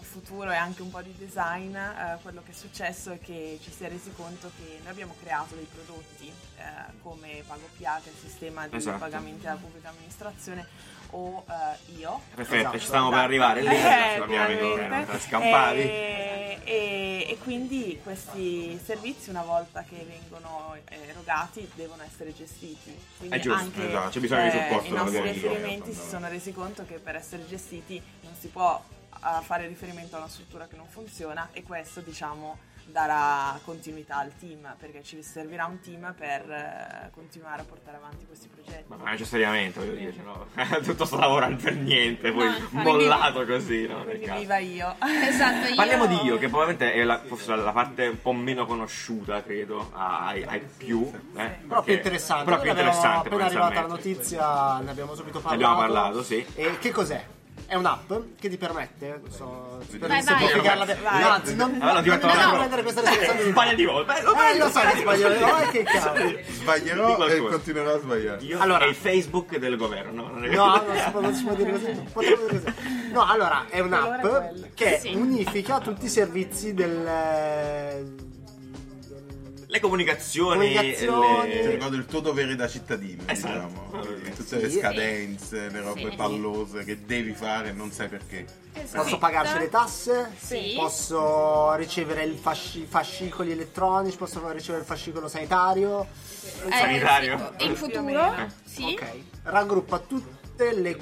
futuro 0.00 0.50
e 0.50 0.56
anche 0.56 0.82
un 0.82 0.90
po' 0.90 1.02
di 1.02 1.14
design, 1.16 1.76
eh, 1.76 2.18
quello 2.22 2.42
che 2.44 2.50
è 2.50 2.54
successo 2.54 3.12
è 3.12 3.20
che 3.20 3.58
ci 3.62 3.70
si 3.70 3.84
è 3.84 3.88
resi 3.88 4.10
conto 4.12 4.50
che 4.56 4.78
noi 4.82 4.90
abbiamo 4.90 5.14
creato 5.20 5.54
dei 5.54 5.68
prodotti 5.72 6.26
eh, 6.56 6.62
come 7.02 7.42
PagoPA, 7.46 8.00
che 8.02 8.08
è 8.08 8.12
il 8.12 8.18
sistema 8.18 8.66
di 8.66 8.76
Esatto. 8.76 8.98
pagamenti 8.98 9.42
della 9.42 9.56
pubblica 9.56 9.90
amministrazione, 9.90 10.66
o 11.10 11.44
eh, 11.48 11.92
io. 11.98 12.20
Perfetto, 12.34 12.58
Esatto. 12.60 12.78
ci 12.78 12.86
stavamo 12.86 13.10
per 13.10 13.18
arrivare 13.18 13.60
lì. 13.62 13.68
Eh, 13.68 14.18
l'abbiamo 14.18 14.76
eh, 14.76 15.18
scampavi. 15.18 15.80
E, 15.80 16.60
e- 16.64 17.26
e 17.28 17.38
quindi 17.38 18.00
questi 18.02 18.80
servizi 18.82 19.28
una 19.30 19.42
volta 19.42 19.82
che 19.82 20.06
vengono 20.08 20.76
erogati 20.88 21.68
devono 21.74 22.02
essere 22.02 22.34
gestiti. 22.34 22.96
Quindi 23.18 23.36
È 23.36 23.40
giusto, 23.40 23.58
anche 23.60 23.88
esatto, 23.88 24.08
c'è 24.10 24.20
bisogno 24.20 24.42
di 24.50 24.56
eh, 24.56 24.62
supporto 24.62 24.86
i 24.86 24.96
nostri 24.96 25.20
riferimenti 25.20 25.92
si 25.92 26.08
sono 26.08 26.28
resi 26.28 26.52
conto 26.52 26.84
che 26.86 26.94
per 26.94 27.16
essere 27.16 27.46
gestiti 27.46 28.00
non 28.22 28.34
si 28.38 28.48
può 28.48 28.82
eh, 29.14 29.42
fare 29.44 29.66
riferimento 29.66 30.16
a 30.16 30.20
una 30.20 30.28
struttura 30.28 30.66
che 30.66 30.76
non 30.76 30.86
funziona 30.86 31.48
e 31.52 31.62
questo 31.62 32.00
diciamo 32.00 32.58
darà 32.90 33.58
continuità 33.64 34.18
al 34.18 34.32
team 34.38 34.74
perché 34.78 35.02
ci 35.02 35.22
servirà 35.22 35.66
un 35.66 35.80
team 35.80 36.14
per 36.16 36.50
eh, 36.50 37.10
continuare 37.12 37.62
a 37.62 37.64
portare 37.64 37.96
avanti 37.96 38.26
questi 38.26 38.48
progetti. 38.48 38.84
Ma 38.86 38.96
non 38.96 39.10
necessariamente, 39.10 39.78
voglio 39.78 39.94
dire, 39.94 40.14
no? 40.24 40.46
tutto 40.82 41.04
sto 41.04 41.16
lavorando 41.16 41.62
per 41.62 41.74
niente, 41.76 42.32
poi 42.32 42.48
No, 42.48 42.82
mollato 42.82 43.44
così, 43.44 43.86
no? 43.86 44.04
Viva 44.04 44.58
io. 44.58 44.96
Esatto, 45.28 45.68
io... 45.68 45.74
Parliamo 45.74 46.06
di 46.06 46.22
io, 46.22 46.38
che 46.38 46.48
probabilmente 46.48 46.92
è 46.92 47.04
la, 47.04 47.20
forse 47.24 47.54
la 47.54 47.72
parte 47.72 48.06
un 48.06 48.20
po' 48.20 48.32
meno 48.32 48.66
conosciuta, 48.66 49.42
credo, 49.42 49.90
ai, 49.92 50.42
ai 50.44 50.60
più. 50.60 51.10
Eh, 51.36 51.58
Però 51.66 51.82
più 51.82 51.94
interessante. 51.94 52.44
Però 52.44 52.60
più 52.60 52.70
interessante, 52.70 53.28
appena 53.28 53.44
arrivata 53.44 53.80
la 53.82 53.86
notizia, 53.86 54.78
ne 54.80 54.90
abbiamo 54.90 55.14
subito 55.14 55.40
parlato. 55.40 55.54
abbiamo 55.54 55.76
parlato, 55.76 56.22
sì. 56.22 56.44
E 56.54 56.78
che 56.78 56.90
cos'è? 56.90 57.36
È 57.68 57.74
un'app 57.74 58.10
che 58.40 58.48
ti 58.48 58.56
permette, 58.56 59.20
non 59.22 59.30
so, 59.30 59.78
spero 59.86 60.06
Vai. 61.02 61.20
No, 61.20 61.28
anzi, 61.28 61.54
non, 61.54 61.76
Allora, 61.82 62.00
prendere 62.00 62.82
questa 62.82 63.02
responsabilità. 63.02 63.44
Sbaglia 63.52 63.74
di 63.74 63.84
volta. 63.84 64.16
Eh, 64.16 64.20
Eh, 64.20 64.56
lo 64.56 64.70
so 64.70 64.80
che 64.80 64.96
sbaglio, 64.96 65.28
ma 65.28 65.68
che 65.70 65.82
cavolo. 65.82 66.24
Di 66.30 66.44
Sbaglierò 66.48 67.26
e 67.26 67.38
continuerò 67.40 67.94
a 67.94 67.98
sbagliare. 67.98 68.42
Io 68.42 68.58
Allora- 68.58 68.86
è 68.86 68.88
il 68.88 68.94
Facebook 68.94 69.58
del 69.58 69.76
governo, 69.76 70.22
no? 70.22 70.28
Non 70.30 70.44
è- 70.46 70.48
No, 70.48 70.82
non 71.20 71.34
si 71.34 71.42
può, 71.44 71.54
dire 71.54 71.72
così. 71.72 72.72
No, 73.12 73.26
allora, 73.26 73.66
è 73.68 73.80
un'app 73.80 74.24
che 74.72 75.02
unifica 75.12 75.78
tutti 75.80 76.06
i 76.06 76.08
servizi 76.08 76.72
del... 76.72 78.26
Le 79.70 79.80
comunicazioni, 79.80 80.72
Comunicazioni. 80.74 81.50
Ti 81.50 81.56
le- 81.58 81.70
ricordo 81.72 81.96
il 81.96 82.06
tuo 82.06 82.20
dovere 82.20 82.56
da 82.56 82.66
cittadino, 82.66 83.22
Esatto. 83.26 83.52
diciamo. 83.52 83.82
Quindi 84.00 84.30
tutte 84.34 84.56
Sì. 84.56 84.60
le 84.62 84.70
scadenze, 84.70 85.68
le 85.68 85.80
robe 85.82 86.08
Sì. 86.10 86.16
pallose 86.16 86.84
che 86.84 87.04
devi 87.04 87.32
fare 87.34 87.68
e 87.68 87.72
non 87.72 87.90
sai 87.92 88.08
perché. 88.08 88.46
Esatto. 88.72 89.02
Posso 89.02 89.18
pagarci 89.18 89.58
le 89.58 89.68
tasse? 89.68 90.30
Sì. 90.40 90.72
Posso 90.74 91.74
ricevere 91.74 92.24
i 92.24 92.36
fasci- 92.40 92.86
fascicoli 92.88 93.50
elettronici? 93.52 94.16
Posso 94.16 94.40
ricevere 94.52 94.80
il 94.80 94.86
fascicolo 94.86 95.28
sanitario? 95.28 96.06
Eh, 96.66 96.70
sanitario. 96.72 97.52
sì, 97.58 97.66
in 97.66 97.74
futuro, 97.76 98.02
meno. 98.02 98.48
sì. 98.64 98.84
Ok. 98.84 99.04
Raggruppa 99.42 99.98
tutte 99.98 100.72
le, 100.80 100.96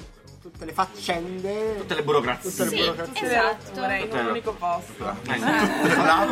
tutte 0.51 0.65
le 0.65 0.71
faccende. 0.73 1.75
tutte 1.77 1.95
le 1.95 2.03
burocrazie. 2.03 2.49
Tutte 2.49 2.63
le 2.63 2.69
Sì, 2.69 2.77
burocrazie. 2.77 3.27
Esatto. 3.27 3.65
Tutte 3.73 4.17
un 4.19 4.25
unico 4.27 4.53
posto. 4.53 5.15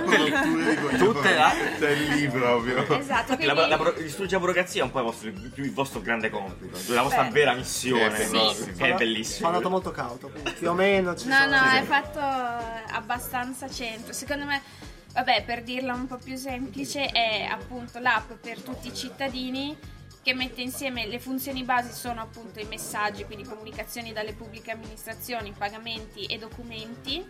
Coglioni. 0.06 0.98
Tutte 0.98 1.34
là. 1.34 1.52
Cioè 1.80 1.94
lì 1.96 2.28
proprio. 2.30 2.78
Esatto, 2.98 3.34
Infatti, 3.34 3.46
la, 3.46 3.54
quindi... 3.54 3.70
la, 3.70 3.78
buro- 3.78 3.92
distruggere 3.94 4.34
la 4.36 4.40
burocrazia 4.40 4.82
è 4.82 4.84
un 4.86 4.92
po' 4.92 5.00
il 5.00 5.06
vostro, 5.06 5.30
il 5.30 5.74
vostro 5.74 6.02
grande 6.02 6.30
compito, 6.30 6.78
la 6.94 7.02
vostra 7.02 7.24
Beh, 7.24 7.30
vera 7.32 7.54
missione, 7.54 8.26
sì, 8.26 8.40
sì. 8.54 8.72
che 8.74 8.94
è 8.94 8.96
bellissimo. 8.96 9.38
Sono 9.38 9.50
andato 9.50 9.70
molto 9.70 9.92
cauto, 9.92 10.30
quindi 10.30 10.52
più 10.52 10.70
o 10.70 10.74
meno 10.74 11.16
ci 11.16 11.28
No, 11.28 11.36
sono. 11.36 11.56
no, 11.56 11.70
sì. 11.78 11.84
fatto 11.84 12.20
abbastanza 12.94 13.70
centro. 13.70 14.14
Secondo 14.14 14.46
me, 14.46 14.62
vabbè, 15.14 15.44
per 15.46 15.64
dirla 15.64 15.94
un 15.94 16.08
po' 16.08 16.18
più 16.24 16.36
semplice, 16.38 17.06
è 17.08 17.48
appunto 17.50 18.00
l'app 18.00 18.32
per 18.42 18.60
tutti 18.62 18.88
i 18.88 18.94
cittadini 18.96 19.76
che 20.26 20.34
mette 20.34 20.62
insieme 20.62 21.06
le 21.06 21.20
funzioni 21.20 21.62
basi 21.62 21.94
sono 21.94 22.20
appunto 22.20 22.60
i 22.60 22.66
messaggi, 22.66 23.26
quindi 23.26 23.44
comunicazioni 23.44 24.12
dalle 24.12 24.34
pubbliche 24.34 24.72
amministrazioni, 24.72 25.54
pagamenti 25.56 26.26
e 26.26 26.40
documenti. 26.40 27.24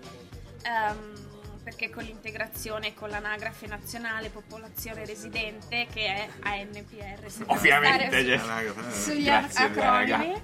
ehm, 0.63 1.33
perché 1.65 1.89
con 1.89 2.03
l'integrazione 2.03 2.93
con 2.93 3.09
l'anagrafe 3.09 3.65
nazionale 3.65 4.29
popolazione 4.29 5.03
residente 5.03 5.87
che 5.91 6.05
è 6.05 6.27
ANPR 6.41 7.25
Ovviamente, 7.47 8.37
stare 8.37 8.37
cioè. 8.37 8.91
sugli 8.91 9.23
Grazie, 9.23 9.65
acronimi 9.65 10.41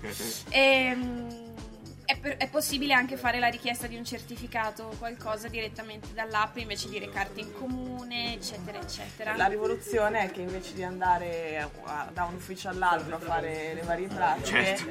E, 0.50 0.98
è 2.22 2.48
possibile 2.50 2.94
anche 2.94 3.18
fare 3.18 3.40
la 3.40 3.48
richiesta 3.48 3.88
di 3.88 3.96
un 3.96 4.06
certificato 4.06 4.84
o 4.84 4.96
qualcosa 4.98 5.48
direttamente 5.48 6.10
dall'app 6.14 6.58
invece 6.58 6.88
di 6.90 7.00
recarti 7.00 7.40
in 7.42 7.54
comune, 7.54 8.34
eccetera, 8.36 8.80
eccetera. 8.80 9.36
La 9.36 9.48
rivoluzione 9.48 10.26
è 10.26 10.32
che 10.32 10.42
invece 10.42 10.74
di 10.74 10.84
andare 10.84 11.58
a- 11.84 12.10
da 12.14 12.24
un 12.26 12.36
ufficio 12.36 12.70
all'altro 12.70 13.16
a 13.16 13.20
fare 13.20 13.74
le 13.74 13.82
varie 13.82 14.08
pratiche, 14.08 14.50
Certo. 14.78 14.90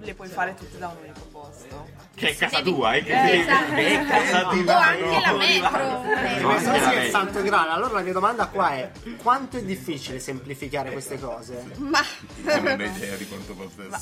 le 0.00 0.14
puoi 0.14 0.28
fare 0.28 0.54
tutte 0.54 0.78
da 0.78 0.88
un 0.88 0.96
unico 1.02 1.20
posto. 1.30 1.88
Che 2.14 2.28
è 2.30 2.36
casa 2.36 2.56
Devi- 2.58 2.70
tua, 2.74 2.94
eh? 2.94 3.02
Che, 3.02 3.12
Eh, 3.12 3.38
esatto. 3.40 3.72
è 3.74 4.06
casa 4.06 4.48
O 4.48 4.62
tua. 4.62 4.76
anche 4.86 5.20
la 5.20 5.32
metro. 5.32 6.48
La 6.48 6.58
sì 6.58 6.68
è 6.68 6.76
il 6.76 6.96
metro. 6.96 7.10
santo 7.10 7.42
grano. 7.42 7.70
Allora 7.72 7.94
la 7.94 8.00
mia 8.02 8.12
domanda 8.12 8.46
qua 8.48 8.74
è: 8.74 8.90
quanto 9.22 9.56
è 9.56 9.62
difficile 9.62 10.18
semplificare 10.18 10.90
queste 10.92 11.18
cose? 11.18 11.64
Ma 11.76 12.00
Non 12.42 12.66
ho 12.66 12.84
idea 12.84 13.16
di 13.16 13.26
quanto 13.26 13.54
possa 13.54 13.84
essere. 13.96 13.98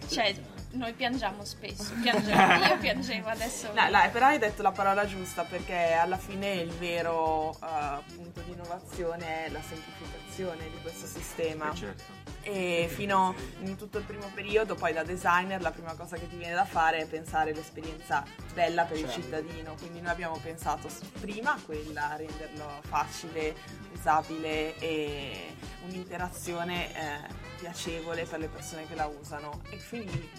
sì, 0.00 0.14
cioè 0.14 0.34
noi 0.72 0.92
piangiamo 0.92 1.44
spesso, 1.44 1.92
piangiamo. 2.02 2.64
io 2.66 2.78
piangevo 2.78 3.28
adesso. 3.28 3.72
No, 3.72 3.88
no, 3.88 4.10
però 4.10 4.26
hai 4.26 4.38
detto 4.38 4.62
la 4.62 4.72
parola 4.72 5.04
giusta 5.06 5.44
perché 5.44 5.92
alla 5.92 6.16
fine 6.18 6.52
il 6.54 6.70
vero 6.72 7.54
eh, 7.62 8.14
punto 8.14 8.40
di 8.42 8.52
innovazione 8.52 9.46
è 9.46 9.50
la 9.50 9.60
semplificazione 9.62 10.70
di 10.70 10.78
questo 10.82 11.06
sistema. 11.06 11.70
Eh, 11.72 11.74
certo. 11.74 12.18
E 12.42 12.88
fino 12.90 13.34
in 13.60 13.76
tutto 13.76 13.98
il 13.98 14.04
primo 14.04 14.30
periodo, 14.32 14.74
poi 14.74 14.94
da 14.94 15.02
designer, 15.02 15.60
la 15.60 15.72
prima 15.72 15.94
cosa 15.94 16.16
che 16.16 16.26
ti 16.26 16.36
viene 16.36 16.54
da 16.54 16.64
fare 16.64 16.98
è 16.98 17.06
pensare 17.06 17.52
l'esperienza 17.52 18.24
bella 18.54 18.84
per 18.84 18.96
il 18.96 19.04
Certo. 19.10 19.20
cittadino. 19.20 19.74
Quindi 19.74 20.00
noi 20.00 20.10
abbiamo 20.10 20.38
pensato 20.42 20.88
prima 21.20 21.52
a 21.54 21.58
quella, 21.62 22.12
a 22.12 22.16
renderlo 22.16 22.80
facile, 22.88 23.54
usabile 23.92 24.78
e 24.78 25.54
un'interazione 25.84 26.94
eh, 26.94 27.18
piacevole 27.58 28.24
per 28.24 28.38
le 28.38 28.48
persone 28.48 28.86
che 28.86 28.94
la 28.94 29.06
usano. 29.06 29.60
E 29.68 29.78
quindi 29.88 30.30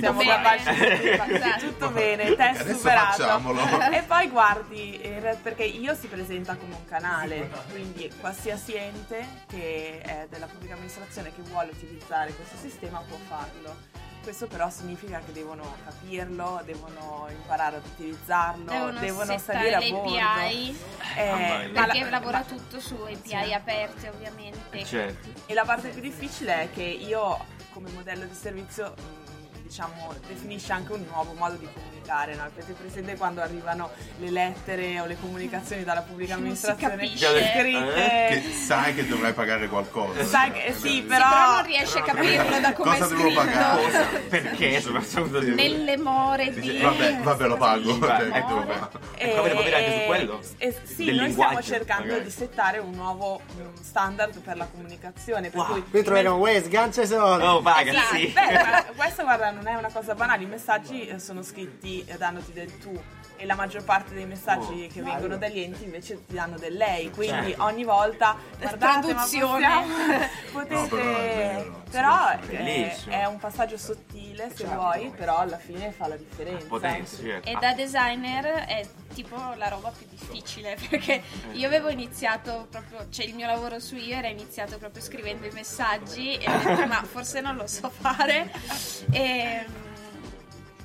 siamo 0.00 0.20
di 0.22 0.28
Esatto. 0.28 1.66
tutto 1.66 1.90
bene, 1.90 2.34
test 2.34 2.60
Adesso 2.60 2.76
superato. 2.78 3.22
facciamolo. 3.22 3.90
E 3.90 4.02
poi 4.02 4.28
guardi, 4.28 5.00
eh, 5.00 5.36
perché 5.42 5.64
io 5.64 5.94
si 5.94 6.06
presenta 6.06 6.56
come 6.56 6.74
un 6.74 6.84
canale, 6.84 7.50
quindi 7.70 8.10
qualsiasi 8.20 8.74
ente 8.74 9.26
che 9.48 10.00
è 10.02 10.26
della 10.30 10.46
pubblica 10.46 10.74
amministrazione 10.74 11.34
che 11.34 11.42
vuole 11.42 11.70
utilizzare 11.72 12.32
questo 12.34 12.56
sistema 12.56 13.02
può 13.06 13.16
farlo. 13.28 14.02
Questo 14.22 14.46
però 14.46 14.70
significa 14.70 15.18
che 15.18 15.32
devono 15.32 15.76
capirlo, 15.84 16.62
devono 16.64 17.26
imparare 17.28 17.76
ad 17.76 17.84
utilizzarlo, 17.84 18.64
devono, 18.64 18.98
devono 18.98 19.36
salire 19.38 19.74
a 19.74 19.80
bordo. 19.80 20.16
API 20.18 20.78
Eh, 21.16 21.24
mia. 21.34 21.68
ma 21.74 21.86
la- 21.86 21.92
perché 21.92 22.08
lavora 22.08 22.38
ma- 22.38 22.44
tutto 22.44 22.80
su 22.80 22.94
API 23.02 23.52
aperte 23.52 24.08
ovviamente. 24.08 24.82
Certo. 24.82 25.28
E 25.44 25.52
la 25.52 25.64
parte 25.66 25.90
più 25.90 26.00
difficile 26.00 26.62
è 26.62 26.70
che 26.72 26.82
io 26.82 27.38
come 27.74 27.90
modello 27.90 28.24
di 28.24 28.34
servizio 28.34 28.94
mh, 28.96 29.23
diciamo 29.64 30.14
definisce 30.28 30.72
anche 30.72 30.92
un 30.92 31.04
nuovo 31.10 31.32
modo 31.32 31.56
di 31.56 31.66
comunicare, 31.72 31.93
no? 32.36 32.42
Avete 32.42 32.72
presente 32.72 33.16
quando 33.16 33.40
arrivano 33.40 33.90
le 34.18 34.30
lettere 34.30 35.00
o 35.00 35.06
le 35.06 35.16
comunicazioni 35.20 35.84
dalla 35.84 36.02
pubblica 36.02 36.34
amministrazione 36.34 37.08
scritte 37.16 38.28
Che 38.28 38.42
sai 38.52 38.94
che 38.94 39.06
dovrai 39.06 39.32
pagare 39.32 39.68
qualcosa. 39.68 40.24
Sai 40.24 40.50
che- 40.52 40.72
sì, 40.74 40.88
Sì, 40.88 41.02
però- 41.02 41.28
però 41.28 41.54
non 41.56 41.64
riesce 41.66 41.98
a 41.98 42.02
capirlo 42.02 42.60
da 42.60 42.72
come 42.72 42.90
Cosa 42.90 43.04
è 43.04 43.08
devo 43.08 43.20
scritto. 43.22 43.40
pagare? 43.40 44.18
Perché 44.28 44.80
soprattutto 44.80 45.38
di 45.40 45.54
Nelle 45.54 45.96
more 45.96 46.50
di... 46.52 46.78
vabbè, 46.80 47.18
vabbè, 47.22 47.46
lo 47.46 47.56
pago. 47.56 47.80
Lingua, 47.90 48.18
Cioè, 48.18 48.28
ecco, 48.36 48.54
vabbè. 48.54 48.88
E- 49.16 49.36
Avete 49.36 49.54
potere 49.54 49.76
anche 49.76 49.98
su 50.00 50.06
quello? 50.06 50.40
eh, 50.58 50.74
sì, 50.84 51.04
Del 51.06 51.14
noi 51.16 51.32
stiamo 51.32 51.62
cercando 51.62 52.02
magari. 52.06 52.24
di 52.24 52.30
settare 52.30 52.78
un 52.78 52.90
nuovo 52.92 53.40
mm, 53.56 53.74
standard 53.82 54.38
per 54.40 54.56
la 54.56 54.66
comunicazione. 54.66 55.50
Per 55.50 55.58
Wow. 55.60 55.70
cui 55.72 55.84
Qui 55.90 56.02
troveremo 56.02 56.36
Uè, 56.36 56.62
sgancia 56.62 57.04
soldi. 57.06 57.44
Oh, 57.44 57.60
paga, 57.62 57.92
Sì, 57.92 58.16
sì. 58.18 58.32
beh, 58.32 58.92
questo 58.96 59.22
guarda 59.22 59.50
non 59.50 59.66
è 59.66 59.74
una 59.74 59.90
cosa 59.92 60.14
banale, 60.14 60.42
i 60.42 60.46
messaggi 60.46 61.06
eh, 61.06 61.18
sono 61.18 61.42
scritti 61.42 61.93
eh, 62.06 62.16
dandoti 62.16 62.52
del 62.52 62.78
tu 62.78 62.98
e 63.36 63.46
la 63.46 63.56
maggior 63.56 63.82
parte 63.82 64.14
dei 64.14 64.26
messaggi 64.26 64.84
Oh, 64.88 64.92
che 64.92 65.02
vengono 65.02 65.36
dagli 65.36 65.58
enti 65.58 65.82
invece 65.82 66.24
ti 66.24 66.34
danno 66.34 66.56
del 66.56 66.74
lei, 66.74 67.10
quindi 67.10 67.48
Certo. 67.48 67.64
ogni 67.64 67.82
volta 67.84 68.36
guardate 68.58 69.12
ma 69.12 69.24
Traduzione. 69.24 69.66
possiamo- 69.66 70.28
potete 70.52 70.74
No, 70.74 70.86
però 70.88 71.08
è 71.18 71.34
vero. 71.34 71.82
però 71.90 72.28
è, 72.28 72.94
è 73.08 73.24
un 73.24 73.38
passaggio 73.38 73.76
sottile 73.76 74.52
se 74.54 74.64
vuoi, 74.66 75.10
però 75.16 75.38
alla 75.38 75.58
fine 75.58 75.90
fa 75.90 76.06
la 76.06 76.16
differenza. 76.16 76.66
Potenza, 76.68 77.16
certo. 77.22 77.48
E 77.48 77.56
da 77.58 77.72
designer 77.74 78.44
è 78.66 78.86
tipo 79.12 79.36
la 79.56 79.68
roba 79.68 79.90
più 79.90 80.06
difficile 80.08 80.76
perché 80.88 81.20
io 81.52 81.66
avevo 81.66 81.88
iniziato 81.88 82.68
proprio, 82.70 83.08
cioè 83.10 83.26
il 83.26 83.34
mio 83.34 83.46
lavoro 83.48 83.80
su 83.80 83.96
io 83.96 84.16
era 84.16 84.28
iniziato 84.28 84.78
proprio 84.78 85.02
scrivendo 85.02 85.44
i 85.46 85.50
messaggi 85.52 86.36
e 86.36 86.48
ho 86.48 86.58
detto 86.58 86.86
ma 86.86 87.02
forse 87.02 87.40
non 87.40 87.56
lo 87.56 87.66
so 87.66 87.90
fare 87.90 88.50
e, 89.10 89.64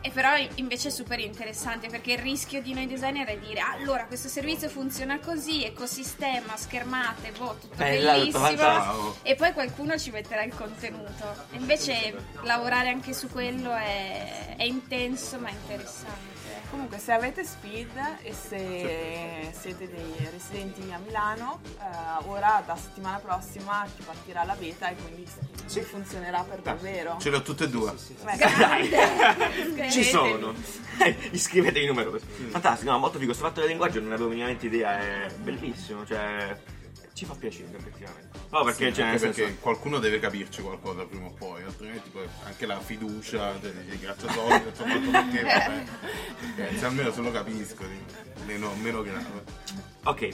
e 0.02 0.12
però 0.12 0.30
invece 0.56 0.88
è 0.88 0.92
super 0.92 1.20
interessante 1.20 1.88
perché 1.88 2.14
il 2.14 2.20
rischio 2.20 2.62
di 2.62 2.74
noi 2.74 2.88
designer 2.88 3.28
è 3.28 3.38
dire 3.38 3.60
allora 3.60 4.06
questo 4.06 4.28
servizio 4.30 4.70
funziona 4.70 5.20
così, 5.20 5.66
ecosistema, 5.66 6.56
schermate, 6.56 7.32
boh, 7.38 7.58
tutto 7.60 7.76
Bella, 7.76 8.14
bellissimo 8.14 9.16
e 9.24 9.36
poi 9.36 9.52
qualcuno 9.54 9.98
ci 9.98 10.12
metterà 10.12 10.44
il 10.44 10.54
contenuto. 10.56 11.48
E 11.52 11.58
Invece 11.58 12.16
lavorare 12.44 12.90
anche 12.90 13.14
su 13.14 13.30
quello 13.30 13.74
è, 13.74 14.56
è 14.56 14.64
intenso 14.64 15.38
ma 15.40 15.50
interessante. 15.50 16.39
Comunque, 16.70 17.00
se 17.00 17.12
avete 17.12 17.44
speed 17.44 17.90
e 18.22 18.34
se 18.34 19.52
siete 19.58 19.90
dei 19.90 20.30
residenti 20.32 20.92
a 20.92 21.00
Milano, 21.00 21.62
eh, 21.80 22.28
ora 22.28 22.62
da 22.66 22.76
settimana 22.76 23.18
prossima 23.18 23.88
ci 23.96 24.04
partirà 24.04 24.44
la 24.44 24.54
beta 24.54 24.88
e 24.90 24.96
quindi 24.96 25.26
ci 25.68 25.82
funzionerà 25.82 26.44
per 26.44 26.60
davvero. 26.60 27.18
Ce 27.20 27.32
le 27.32 27.38
ho 27.38 27.42
tutte 27.42 27.64
e 27.64 27.70
due. 27.70 27.94
Beh, 28.24 29.90
Ci 29.90 30.04
sono. 30.04 30.54
Iscrivetevi 31.32 31.88
numerosi. 31.88 32.26
Fantastico, 32.50 32.92
no, 32.92 33.00
molto 33.00 33.18
figo. 33.18 33.32
Questo 33.32 33.48
fatto 33.48 33.62
del 33.62 33.70
linguaggio 33.70 34.00
non 34.00 34.12
avevo 34.12 34.30
minimamente 34.30 34.68
idea, 34.68 35.00
è 35.00 35.32
bellissimo, 35.38 36.06
cioè 36.06 36.56
ci 37.20 37.26
fa 37.26 37.34
piacere 37.34 37.76
effettivamente. 37.76 38.40
No, 38.50 38.64
perché 38.64 38.94
cioè, 38.94 39.04
nel 39.04 39.14
Anche 39.14 39.20
senso 39.20 39.42
perché 39.42 39.60
qualcuno 39.60 40.00
deve 40.00 40.20
capirci 40.20 40.62
qualcosa 40.62 41.04
prima 41.04 41.26
o 41.26 41.32
poi, 41.32 41.64
altrimenti 41.64 42.10
poi 42.10 42.26
anche 42.46 42.66
la 42.66 42.80
fiducia 42.80 43.60
cioè, 43.60 43.74
grazie 44.00 44.30
soldi, 44.32 44.68
ho 44.68 44.72
fatto 44.72 45.12
perché 45.12 45.44
vabbè. 45.44 45.84
Eh, 46.56 46.78
se 46.78 46.86
almeno 46.86 47.12
se 47.12 47.20
lo 47.20 47.32
capisco, 47.32 47.84
meno, 48.46 48.74
meno 48.76 49.02
grave. 49.02 49.44
Ok. 50.04 50.30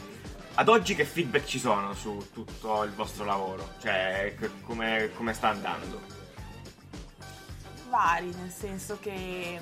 Ad 0.57 0.69
oggi 0.69 0.93
che 0.93 1.05
feedback 1.05 1.45
ci 1.45 1.59
sono 1.59 1.93
su 1.95 2.29
tutto 2.31 2.83
il 2.83 2.91
vostro 2.91 3.25
lavoro? 3.25 3.73
Cioè, 3.81 4.35
come, 4.61 5.09
come 5.15 5.33
sta 5.33 5.49
andando? 5.49 6.15
vari, 7.89 8.31
nel 8.35 8.51
senso 8.51 8.97
che 8.99 9.59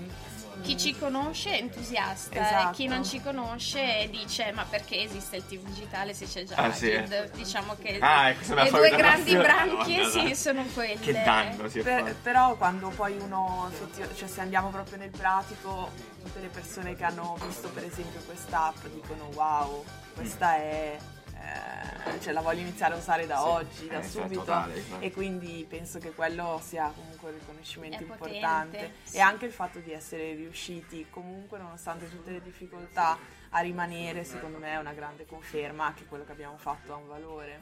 Chi 0.62 0.78
ci 0.78 0.98
conosce 0.98 1.52
è 1.52 1.58
entusiasta, 1.62 2.39
Esatto. 2.39 2.70
e 2.70 2.74
chi 2.74 2.88
non 2.88 3.04
ci 3.04 3.22
conosce 3.22 4.08
dice 4.12 4.52
ma 4.54 4.63
perché 4.70 5.02
esiste 5.02 5.38
il 5.38 5.46
team 5.46 5.62
digitale 5.63 6.13
se 6.13 6.26
c'è 6.26 6.44
già 6.44 6.56
Ah, 6.56 6.72
sì. 6.72 6.92
Diciamo 7.34 7.76
che 7.82 7.98
Ah, 8.00 8.30
ecco, 8.30 8.54
la 8.54 8.63
le 8.63 8.70
due 8.70 8.89
grandi 8.92 9.36
branchie 9.36 10.02
Madonna. 10.04 10.28
sì, 10.28 10.36
sono 10.36 10.63
quelle. 10.74 11.00
Che 11.00 11.12
danno 11.12 11.68
si 11.70 11.82
Per- 11.82 12.16
però 12.22 12.56
quando 12.56 12.89
poi 12.89 13.18
uno 13.20 13.70
cioè 14.16 14.28
se 14.28 14.42
andiamo 14.42 14.70
proprio 14.70 14.98
nel 14.98 15.10
pratico, 15.10 15.89
tutte 16.24 16.39
le 16.39 16.48
persone 16.48 16.96
che 16.96 17.04
hanno 17.04 17.36
visto 17.46 17.70
per 17.70 17.84
esempio 17.86 18.22
quest'app 18.26 18.86
dicono 18.94 19.30
wow, 19.34 19.84
questa 20.16 20.56
è... 20.56 20.98
eh, 21.43 22.19
cioè 22.21 22.32
la 22.32 22.41
voglio 22.41 22.62
iniziare 22.62 22.93
a 22.93 22.97
usare 22.97 23.25
da 23.25 23.45
oggi, 23.45 23.88
da 23.88 23.99
eh, 23.99 24.01
cioè, 24.01 24.10
subito 24.10 24.39
totale, 24.39 24.82
e 24.99 25.12
quindi 25.12 25.65
penso 25.67 25.99
che 25.99 26.12
quello 26.12 26.62
sia 26.63 26.91
comunque 26.95 27.32
un 27.32 27.39
riconoscimento 27.39 27.97
È 27.97 28.03
potente, 28.03 28.36
importante 28.36 28.93
sì. 29.03 29.17
e 29.17 29.19
anche 29.19 29.45
il 29.45 29.51
fatto 29.51 29.79
di 29.79 29.91
essere 29.91 30.34
riusciti 30.34 31.08
comunque 31.10 31.58
nonostante 31.58 32.10
tutte 32.10 32.32
le 32.32 32.41
difficoltà 32.41 33.17
a 33.49 33.60
rimanere 33.60 34.23
secondo 34.23 34.58
me 34.58 34.71
è 34.71 34.77
una 34.77 34.93
grande 34.93 35.25
conferma 35.25 35.93
che 35.95 36.06
quello 36.06 36.23
che 36.23 36.32
abbiamo 36.32 36.58
fatto 36.58 36.93
ha 36.93 36.95
un 36.95 37.08
valore. 37.08 37.60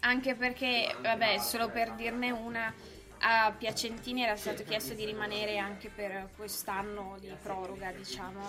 Anche 0.00 0.34
perché, 0.34 0.94
vabbè, 1.00 1.38
solo 1.38 1.68
per 1.68 1.92
dirne 1.94 2.30
una, 2.30 2.72
a 3.18 3.52
Piacentini 3.56 4.22
era 4.22 4.36
stato 4.36 4.62
chiesto 4.62 4.94
di 4.94 5.04
rimanere 5.04 5.58
anche 5.58 5.88
per 5.88 6.28
quest'anno 6.36 7.16
di 7.18 7.34
proroga, 7.42 7.90
diciamo. 7.90 8.48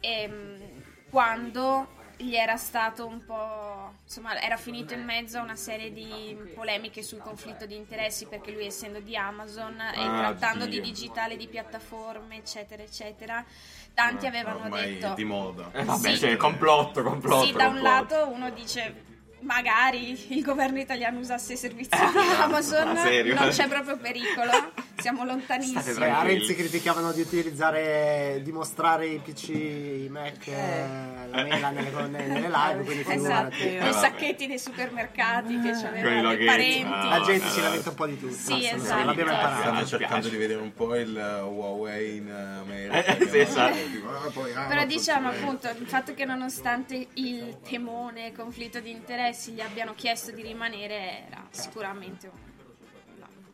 Ehm, 0.00 0.82
quando 1.08 1.98
gli 2.22 2.34
era 2.34 2.56
stato 2.56 3.06
un 3.06 3.24
po'. 3.24 3.92
insomma, 4.04 4.38
era 4.40 4.56
finito 4.56 4.92
in 4.94 5.04
mezzo 5.04 5.38
a 5.38 5.42
una 5.42 5.56
serie 5.56 5.92
di 5.92 6.36
polemiche 6.54 7.02
sul 7.02 7.20
conflitto 7.20 7.64
di 7.66 7.76
interessi 7.76 8.26
perché 8.26 8.50
lui, 8.52 8.66
essendo 8.66 9.00
di 9.00 9.16
Amazon 9.16 9.80
e 9.80 10.00
Ah, 10.00 10.18
trattando 10.34 10.66
Dio. 10.66 10.80
di 10.80 10.90
digitale, 10.90 11.36
di 11.36 11.46
piattaforme, 11.48 12.36
eccetera, 12.36 12.82
eccetera, 12.82 13.44
tanti 13.94 14.26
avevano 14.26 14.64
Ormai 14.64 14.94
detto. 14.94 15.12
è 15.12 15.14
di 15.14 15.24
moda. 15.24 15.70
Eh, 15.72 15.84
vabbè, 15.84 16.10
Sì. 16.12 16.18
cioè, 16.18 16.36
complotto, 16.36 17.02
complotto. 17.02 17.46
Sì, 17.46 17.52
da 17.52 17.68
un 17.68 17.80
lato 17.80 18.28
uno 18.28 18.50
dice 18.50 19.08
magari 19.40 20.18
il 20.34 20.42
governo 20.42 20.78
italiano 20.78 21.18
usasse 21.18 21.54
i 21.54 21.56
servizi 21.56 21.90
di 21.96 22.18
Amazon, 22.40 22.92
ma 22.92 23.02
serio? 23.02 23.34
non 23.34 23.48
c'è 23.48 23.68
proprio 23.68 23.96
pericolo, 23.96 24.50
siamo 24.98 25.24
lontanissimi. 25.24 25.82
Sì, 25.82 26.02
a. 26.02 26.22
Renzi 26.22 26.54
criticavano 26.54 27.12
di 27.12 27.20
utilizzare, 27.22 28.40
di 28.42 28.52
mostrare 28.52 29.06
i 29.06 29.18
PC, 29.18 29.48
i 29.48 30.08
Mac, 30.10 30.46
eh, 30.46 30.84
la 31.30 31.42
mela 31.42 31.70
nelle, 31.70 31.90
nelle, 31.90 32.26
nelle 32.26 32.48
live, 32.48 32.84
quindi 32.84 33.04
Esatto, 33.08 33.50
figurati. 33.52 33.88
i 33.88 33.92
sacchetti 33.92 34.46
dei 34.46 34.58
supermercati 34.58 35.58
che 35.60 35.70
Con 35.70 35.78
i 35.78 35.82
c'avevano 35.82 36.32
i 36.32 36.44
parenti. 36.44 36.82
no. 36.82 37.08
La 37.08 37.20
gente 37.20 37.44
no, 37.44 37.50
si 37.50 37.58
no. 37.58 37.64
lamenta 37.64 37.88
un 37.88 37.94
po' 37.94 38.06
di 38.06 38.18
tutto. 38.18 38.34
Sì, 38.34 38.66
esatto. 38.66 39.04
L'abbiamo 39.06 39.30
imparato. 39.32 39.60
Stanno 39.62 39.86
cercando 39.86 40.28
di 40.28 40.36
vedere 40.36 40.60
un 40.60 40.74
po' 40.74 40.94
il 40.96 41.14
Huawei 41.16 42.16
in 42.16 42.30
America. 42.30 43.04
Eh, 43.16 43.26
sì, 43.28 43.38
esatto. 43.38 43.76
Ah, 44.54 44.66
Però 44.66 44.84
diciamo 44.84 45.28
appunto 45.28 45.68
il 45.68 45.86
fatto 45.86 46.14
che 46.14 46.24
nonostante 46.24 47.06
il 47.14 47.58
temone, 47.66 48.32
conflitto 48.32 48.80
di 48.80 48.90
interessi 48.90 49.28
gli 49.52 49.60
abbiano 49.60 49.94
chiesto 49.94 50.30
di 50.32 50.42
rimanere 50.42 51.26
era 51.26 51.46
sicuramente 51.50 52.26
una 52.26 52.49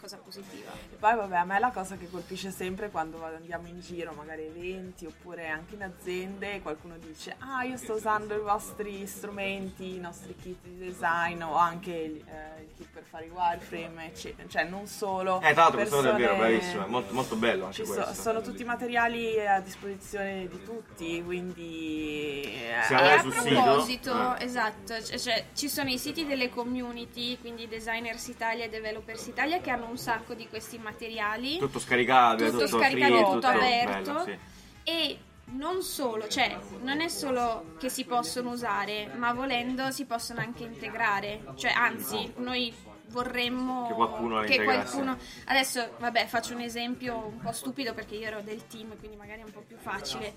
cosa 0.07 0.19
positiva. 0.19 0.71
E 0.73 0.95
poi 0.97 1.17
vabbè, 1.17 1.37
a 1.37 1.45
me 1.45 1.59
la 1.59 1.71
cosa 1.71 1.97
che 1.97 2.09
colpisce 2.09 2.51
sempre 2.51 2.91
quando 2.91 3.23
andiamo 3.25 3.67
in 3.67 3.81
giro, 3.81 4.13
magari 4.13 4.45
eventi 4.45 5.05
oppure 5.05 5.49
anche 5.49 5.75
in 5.75 5.83
aziende, 5.83 6.63
qualcuno 6.63 6.97
dice 6.97 7.35
ah 7.39 7.65
io 7.65 7.77
sto 7.77 7.95
usando 7.95 8.35
i 8.37 8.41
vostri 8.41 9.05
strumenti, 9.07 9.97
i 9.97 9.99
nostri 9.99 10.35
kit 10.37 10.63
di 10.63 10.77
design 10.79 11.43
o 11.43 11.57
anche 11.57 11.91
il, 11.91 12.23
eh, 12.27 12.63
il 12.63 12.69
kit 12.77 12.89
per 12.93 13.03
fare 13.03 13.27
i 13.27 13.31
wireframe, 13.31 14.07
eccetera. 14.07 14.49
Cioè 14.49 14.65
non 14.65 14.87
solo... 14.87 15.41
Eh, 15.41 15.53
tra 15.53 15.63
l'altro 15.63 15.79
questa 15.79 15.97
cosa 15.97 16.09
è 16.11 16.17
vero, 16.17 16.35
persone- 16.37 16.49
bravissima, 16.51 16.85
è 16.85 16.89
molto, 16.89 17.13
molto 17.15 17.37
bello 17.37 17.65
anche 17.65 17.77
Ci 17.77 17.87
so- 17.87 17.93
questo. 17.95 18.23
sono 18.23 18.41
tutti 18.43 18.65
materiali 18.65 19.45
a 19.47 19.61
disposizione 19.61 20.47
di 20.47 20.63
tutti, 20.63 21.23
quindi... 21.25 22.43
eh, 22.45 22.83
Siamo 22.85 23.03
E 23.03 23.11
a 23.11 23.21
sul 23.21 23.33
proposito, 23.33 23.85
sito, 24.13 24.37
eh. 24.37 24.45
esatto, 24.45 25.03
cioè, 25.03 25.19
cioè, 25.19 25.45
ci 25.55 25.69
sono 25.69 25.91
i 25.91 25.99
siti 25.99 26.25
delle 26.27 26.49
community, 26.49 27.39
quindi 27.41 27.67
Designers 27.67 28.29
Italia 28.29 28.65
e 28.65 28.69
Developers 28.69 29.27
Italia, 29.27 29.61
che 29.61 29.71
hanno 29.71 29.89
un 29.89 29.96
sacco 29.97 30.35
di 30.35 30.49
questi 30.49 30.79
materiali. 30.79 31.59
Tutto 31.59 31.79
scaricabile, 31.79 32.51
tutto 32.51 32.65
tutto, 32.65 32.79
scaricabile, 32.79 33.19
free, 33.19 33.33
tutto 33.33 33.47
aperto. 33.47 34.13
bello, 34.13 34.25
sì. 34.25 34.39
e 34.85 35.19
non 35.49 35.83
solo, 35.83 36.27
cioè 36.29 36.59
non 36.83 37.01
è 37.01 37.09
solo 37.09 37.75
che 37.79 37.89
si 37.89 38.05
possono 38.05 38.51
usare, 38.51 39.13
ma 39.15 39.33
volendo 39.33 39.91
si 39.91 40.05
possono 40.05 40.41
anche 40.41 40.65
integrare, 40.65 41.45
cioè 41.55 41.71
anzi 41.71 42.33
noi 42.37 42.75
vorremmo 43.09 43.87
Che 43.87 43.95
qualcuno 43.95 44.41
che 44.41 44.65
qualcuno 44.65 45.17
adesso 45.45 45.95
vabbè 45.99 46.27
faccio 46.27 46.55
un 46.55 46.61
esempio 46.61 47.17
un 47.27 47.39
po' 47.39 47.53
stupido 47.53 47.95
perché 47.95 48.17
io 48.17 48.27
ero 48.27 48.41
del 48.43 48.67
team 48.67 48.99
quindi 48.99 49.17
magari 49.17 49.43
è 49.43 49.45
un 49.45 49.53
po' 49.53 49.63
più 49.67 49.77
facile. 49.77 50.35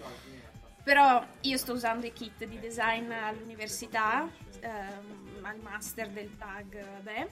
Però 0.84 1.24
io 1.42 1.58
sto 1.58 1.74
usando 1.74 2.06
i 2.06 2.14
kit 2.14 2.46
di 2.46 2.60
design 2.60 3.12
all'università 3.12 4.28
ehm, 4.60 5.44
al 5.44 5.58
master 5.62 6.10
del 6.10 6.36
tag 6.38 6.84
vabbè. 7.04 7.30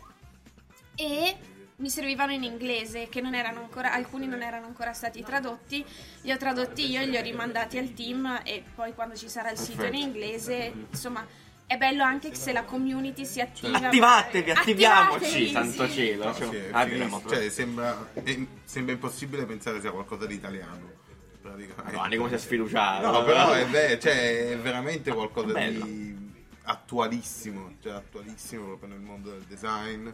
E 0.95 1.37
mi 1.79 1.89
servivano 1.91 2.31
in 2.31 2.41
inglese 2.41 3.07
che 3.07 3.21
non 3.21 3.35
erano 3.35 3.59
ancora 3.59 3.93
alcuni 3.93 4.25
non 4.25 4.41
erano 4.41 4.65
ancora 4.65 4.93
stati 4.93 5.21
tradotti 5.21 5.85
li 6.21 6.31
ho 6.31 6.37
tradotti 6.37 6.89
io 6.89 7.01
e 7.01 7.05
li 7.05 7.17
ho 7.17 7.21
rimandati 7.21 7.77
al 7.77 7.93
team 7.93 8.41
e 8.43 8.63
poi 8.73 8.95
quando 8.95 9.15
ci 9.15 9.29
sarà 9.29 9.51
il 9.51 9.59
sito 9.59 9.85
in 9.85 9.93
inglese 9.93 10.73
insomma 10.89 11.23
è 11.67 11.77
bello 11.77 12.01
anche 12.01 12.33
se 12.33 12.51
la 12.51 12.63
community 12.63 13.25
si 13.25 13.41
attiva 13.41 13.77
Attivatevi, 13.77 14.51
attiviamoci, 14.51 15.49
santo 15.51 15.87
cielo. 15.89 16.25
No, 16.27 16.33
Cioè, 16.33 16.49
sì, 16.71 17.27
Cioè, 17.27 17.49
sembra, 17.49 18.09
è- 18.13 18.39
sembra 18.63 18.93
impossibile 18.93 19.45
pensare 19.45 19.81
sia 19.81 19.91
qualcosa 19.91 20.25
di 20.25 20.33
italiano. 20.35 20.89
praticamente. 21.41 21.93
Madonna, 21.97 22.15
come 22.15 22.29
si 22.29 22.35
è 22.35 22.37
sfiduciato. 22.37 23.11
No, 23.11 23.21
però 23.25 23.51
è, 23.51 23.65
ve- 23.67 23.99
cioè, 23.99 24.51
è 24.51 24.57
veramente 24.57 25.11
qualcosa 25.11 25.51
Bello. 25.51 25.83
di 25.85 26.15
attualissimo, 26.63 27.73
cioè 27.83 27.91
attualissimo 27.95 28.63
proprio 28.65 28.87
nel 28.87 28.99
mondo 28.99 29.31
del 29.31 29.41
design. 29.41 30.07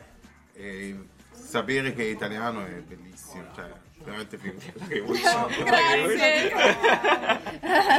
E 0.55 0.97
sapere 1.33 1.93
che 1.93 2.03
è 2.03 2.05
italiano 2.07 2.65
è 2.65 2.69
bellissimo, 2.81 3.45
cioè 3.55 3.71
veramente 4.03 4.37
vuoi- 5.01 5.21
grazie 5.63 6.51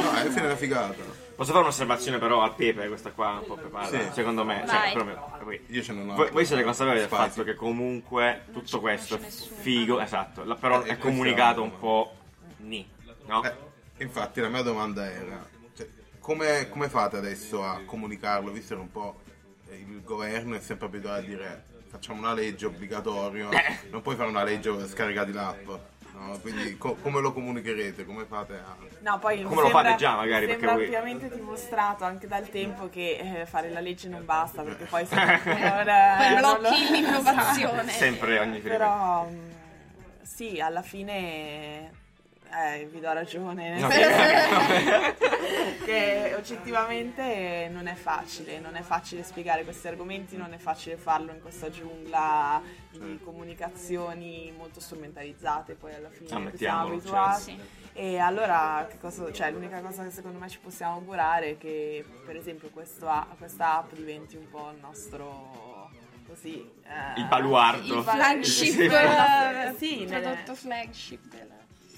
No, 0.01 0.11
è 0.13 0.41
una 0.45 0.55
figata. 0.55 1.23
Posso 1.35 1.51
fare 1.51 1.63
un'osservazione 1.63 2.17
però 2.17 2.41
al 2.41 2.55
pepe, 2.55 2.87
questa 2.87 3.11
qua 3.11 3.39
un 3.39 3.45
po' 3.45 3.55
preparata? 3.55 3.99
Sì. 3.99 4.09
Secondo 4.13 4.45
me, 4.45 4.63
cioè, 4.67 4.91
proprio, 4.93 5.31
poi- 5.43 5.61
Io 5.67 5.81
ce 5.81 5.91
ne 5.93 6.09
ho 6.09 6.15
voi, 6.15 6.29
voi 6.31 6.45
siete 6.45 6.63
consapevoli 6.63 6.99
del 7.01 7.09
fatto 7.09 7.43
che 7.43 7.55
comunque 7.55 8.43
tutto 8.53 8.79
questo 8.79 9.15
è 9.15 9.19
figo, 9.19 9.99
esatto, 9.99 10.43
la- 10.45 10.55
però 10.55 10.81
Eh, 10.83 10.91
è 10.91 10.97
comunicato 10.97 11.59
è- 11.59 11.63
un 11.63 11.77
po' 11.77 12.13
ni, 12.59 12.87
no? 13.25 13.43
Eh, 13.43 13.53
infatti 13.97 14.39
la 14.39 14.47
mia 14.47 14.61
domanda 14.61 15.11
era, 15.11 15.45
cioè, 15.75 15.87
come, 16.19 16.69
come 16.69 16.87
fate 16.87 17.17
adesso 17.17 17.63
a 17.65 17.81
comunicarlo, 17.85 18.51
visto 18.51 18.75
che 18.75 18.79
un 18.81 18.91
po' 18.91 19.19
il 19.71 20.03
governo 20.03 20.55
è 20.55 20.61
sempre 20.61 20.85
abituato 20.87 21.19
a 21.19 21.21
dire 21.23 21.65
facciamo 21.95 22.19
una 22.19 22.33
legge 22.33 22.65
obbligatorio, 22.65 23.49
Eh. 23.51 23.77
non 23.89 24.01
puoi 24.01 24.15
fare 24.15 24.29
una 24.29 24.43
legge 24.43 24.69
per 24.71 24.85
scaricare 24.87 25.31
l'app, 25.31 25.65
no? 26.13 26.37
quindi 26.41 26.77
co- 26.77 26.95
come 26.95 27.21
lo 27.21 27.31
comunicherete, 27.31 28.05
come 28.05 28.25
fate 28.25 28.53
a... 28.55 28.75
No, 28.99 29.17
poi 29.19 29.37
mi 29.37 29.43
Come 29.43 29.55
lo 29.61 29.67
sembra- 29.67 29.83
fate 29.83 29.95
già, 29.95 30.15
magari, 30.15 30.45
Sembra 30.47 30.73
perché 30.75 30.75
voi- 30.89 30.95
ampiamente 30.95 31.35
dimostrato 31.35 32.03
anche 32.03 32.27
dal 32.27 32.49
tempo 32.49 32.89
che 32.89 33.41
eh, 33.41 33.45
fare 33.45 33.69
la 33.69 33.79
legge 33.79 34.09
non 34.09 34.25
basta, 34.25 34.61
perché 34.63 34.85
poi 34.85 35.05
se 35.05 35.15
non, 35.15 36.41
lo- 36.41 36.57
blocchi 36.59 36.89
l'innovazione 36.91 37.91
Sempre 37.91 38.39
ogni 38.39 38.59
fine. 38.59 38.69
Però 38.69 39.25
mm, 39.29 39.49
sì, 40.21 40.59
alla 40.59 40.81
fine 40.81 41.91
eh, 42.51 42.85
vi 42.85 42.99
do 42.99 43.11
ragione. 43.13 43.79
No, 43.85 43.87
che 45.85 46.33
oggettivamente 46.37 47.69
non 47.71 47.87
è 47.87 47.93
facile, 47.95 48.59
non 48.59 48.75
è 48.75 48.81
facile 48.81 49.23
spiegare 49.23 49.63
questi 49.63 49.87
argomenti, 49.87 50.35
non 50.37 50.53
è 50.53 50.57
facile 50.57 50.97
farlo 50.97 51.31
in 51.31 51.41
questa 51.41 51.69
giungla 51.69 52.61
di 52.91 53.19
comunicazioni 53.23 54.53
molto 54.57 54.79
strumentalizzate, 54.79 55.75
poi 55.75 55.93
alla 55.93 56.09
fine 56.09 56.29
a 56.33 56.49
cui 56.49 56.57
siamo 56.57 56.87
abituati. 56.87 57.41
Sì. 57.41 57.59
E 57.93 58.17
allora 58.17 58.85
che 58.89 58.97
cosa- 58.99 59.31
cioè, 59.31 59.51
l'unica 59.51 59.79
cosa 59.81 60.03
che 60.03 60.09
secondo 60.11 60.37
me 60.39 60.49
ci 60.49 60.59
possiamo 60.59 60.95
augurare 60.95 61.51
è 61.51 61.57
che 61.57 62.03
per 62.25 62.35
esempio 62.35 62.69
questo 62.69 63.07
a- 63.07 63.27
questa 63.37 63.77
app 63.77 63.93
diventi 63.93 64.35
un 64.35 64.49
po' 64.49 64.71
il 64.73 64.79
nostro 64.79 65.91
così 66.27 66.59
eh, 66.83 67.19
Il 67.19 67.27
baluardo. 67.27 67.97
il 67.99 68.03
flagship 68.03 68.73
Sì. 68.73 68.85
Eh, 68.85 69.73
sì, 69.77 70.01
il 70.01 70.09
nelle- 70.09 70.21
prodotto 70.21 70.55
flagship 70.55 71.23
della 71.27 71.53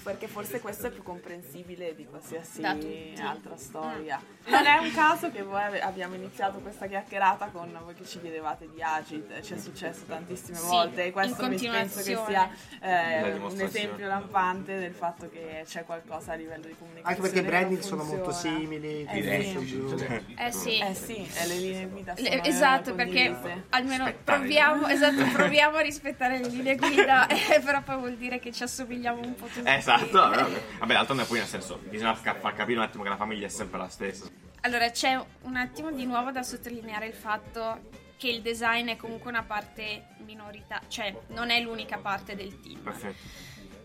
perché 0.07 0.27
forse 0.29 0.61
questo 0.61 0.87
è 0.87 0.89
più 0.89 1.03
comprensibile 1.03 1.93
di 1.93 2.05
qualsiasi 2.05 2.63
altra 2.63 3.57
storia. 3.57 4.17
Non 4.45 4.65
è 4.65 4.77
un 4.77 4.93
caso 4.93 5.29
che 5.29 5.43
voi 5.43 5.77
abbiamo 5.81 6.15
iniziato 6.15 6.59
questa 6.59 6.87
chiacchierata 6.87 7.47
con 7.47 7.77
voi 7.83 7.93
che 7.93 8.05
ci 8.05 8.21
chiedevate 8.21 8.69
di 8.73 8.81
Agit, 8.81 9.41
ci 9.41 9.55
è 9.55 9.57
successo 9.57 10.03
tantissime 10.07 10.55
Sì, 10.59 10.65
volte 10.65 11.03
e 11.03 11.05
in 11.07 11.11
questo 11.11 11.49
mi 11.49 11.57
penso 11.57 12.01
che 12.01 12.17
sia 12.25 12.49
eh, 12.79 13.33
un 13.33 13.59
esempio 13.59 14.07
lampante 14.07 14.79
del 14.79 14.93
fatto 14.93 15.29
che 15.29 15.63
c'è 15.65 15.83
qualcosa 15.83 16.31
a 16.31 16.35
livello 16.35 16.67
di 16.67 16.75
comunicazione. 16.79 17.03
Anche 17.09 17.21
perché 17.21 17.39
i 17.39 17.43
branding 17.43 17.81
sono 17.81 18.03
molto 18.05 18.31
simili, 18.31 19.01
Eh, 19.01 19.07
quindi 19.07 19.43
sì. 19.43 19.51
su 19.51 19.65
giù. 19.65 20.05
eh 20.37 20.51
sì 20.53 20.79
Eh 20.79 20.93
sì, 20.93 21.29
e 21.35 21.47
le 21.47 21.55
linee 21.57 21.87
guida 21.87 22.15
sono 22.15 22.29
Le- 22.29 22.43
esatto, 22.45 22.95
perché 22.95 23.35
almeno 23.71 24.13
proviamo, 24.23 24.87
esatto, 24.87 25.25
proviamo 25.35 25.75
a 25.75 25.81
rispettare 25.81 26.39
le 26.39 26.47
linee 26.47 26.77
guida, 26.77 27.27
eh, 27.27 27.59
però 27.61 27.81
poi 27.81 27.97
vuol 27.97 28.15
dire 28.15 28.39
che 28.39 28.53
ci 28.53 28.63
assomigliamo 28.63 29.19
un 29.21 29.35
po' 29.35 29.47
tutti. 29.47 29.67
Esatto, 29.69 29.96
vabbè, 30.11 30.61
vabbè, 30.79 30.93
d'altronde 30.93 31.23
poi 31.23 31.39
nel 31.39 31.47
senso, 31.47 31.79
bisogna 31.83 32.15
far 32.15 32.53
capire 32.53 32.77
un 32.77 32.85
attimo 32.85 33.03
che 33.03 33.09
la 33.09 33.15
famiglia 33.15 33.45
è 33.45 33.49
sempre 33.49 33.77
la 33.77 33.89
stessa. 33.89 34.25
Allora, 34.61 34.89
c'è 34.89 35.19
un 35.43 35.55
attimo 35.55 35.91
di 35.91 36.05
nuovo 36.05 36.31
da 36.31 36.43
sottolineare 36.43 37.07
il 37.07 37.13
fatto 37.13 38.05
che 38.17 38.27
il 38.29 38.41
design 38.41 38.89
è 38.89 38.95
comunque 38.97 39.29
una 39.29 39.43
parte 39.43 40.07
minoritaria, 40.25 40.87
cioè 40.89 41.15
non 41.27 41.51
è 41.51 41.61
l'unica 41.61 41.97
parte 41.97 42.35
del 42.35 42.59
team. 42.59 42.79
Perfetto. 42.79 43.15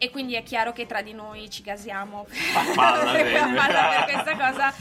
E 0.03 0.11
quindi 0.11 0.35
è 0.35 0.43
chiaro 0.43 0.73
che 0.73 0.85
tra 0.87 1.01
di 1.01 1.12
noi 1.12 1.49
ci 1.49 1.62
gasiamo 1.62 2.25
per, 2.27 2.37
sì. 2.37 2.73
farfalla 2.75 4.05
per 4.05 4.05
questa 4.12 4.37
cosa, 4.37 4.75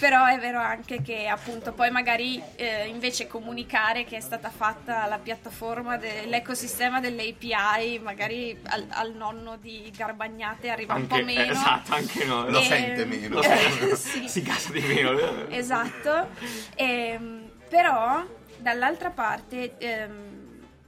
però 0.00 0.24
è 0.24 0.36
vero 0.40 0.58
anche 0.58 1.00
che 1.00 1.28
appunto 1.28 1.72
poi 1.72 1.92
magari 1.92 2.42
eh, 2.56 2.86
invece 2.88 3.28
comunicare 3.28 4.02
che 4.02 4.16
è 4.16 4.20
stata 4.20 4.50
fatta 4.50 5.06
la 5.06 5.18
piattaforma 5.18 5.96
dell'ecosistema 5.96 6.98
delle 6.98 7.28
API, 7.28 8.00
magari 8.00 8.58
al, 8.64 8.84
al 8.88 9.14
nonno 9.14 9.56
di 9.58 9.92
Garbagnate 9.96 10.70
arriva 10.70 10.94
un 10.94 11.06
po' 11.06 11.14
Anche, 11.14 11.24
meno. 11.36 11.52
esatto, 11.52 11.94
anche 11.94 12.24
noi. 12.24 12.50
Lo 12.50 12.58
E- 12.58 12.64
sente 12.64 13.04
meno. 13.04 13.34
Lo 13.36 13.42
sente, 13.42 13.94
Sì. 13.94 14.28
si 14.28 14.42
casa 14.42 14.72
di 14.72 14.80
meno. 14.80 15.46
Esatto, 15.50 16.30
Ehm, 16.74 17.48
però 17.68 18.24
dall'altra 18.56 19.10
parte, 19.10 19.76
ehm, 19.78 20.27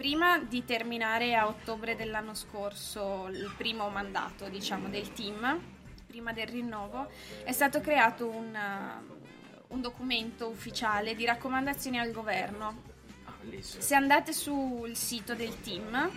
prima 0.00 0.38
di 0.38 0.64
terminare 0.64 1.34
a 1.34 1.46
ottobre 1.46 1.94
dell'anno 1.94 2.32
scorso 2.32 3.28
il 3.30 3.52
primo 3.54 3.90
mandato 3.90 4.48
diciamo, 4.48 4.88
del 4.88 5.12
team, 5.12 5.60
prima 6.06 6.32
del 6.32 6.46
rinnovo, 6.46 7.10
è 7.44 7.52
stato 7.52 7.80
creato 7.80 8.26
un, 8.26 8.56
uh, 8.56 9.74
un 9.74 9.80
documento 9.82 10.48
ufficiale 10.48 11.14
di 11.14 11.26
raccomandazioni 11.26 11.98
al 11.98 12.12
governo. 12.12 12.82
Se 13.60 13.94
andate 13.94 14.32
sul 14.32 14.96
sito 14.96 15.34
del 15.34 15.60
team, 15.60 16.10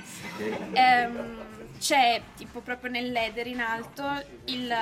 ehm, 0.72 1.78
c'è 1.78 2.22
tipo 2.38 2.62
proprio 2.62 2.90
nell'header 2.90 3.48
in 3.48 3.60
alto 3.60 4.06
il 4.46 4.74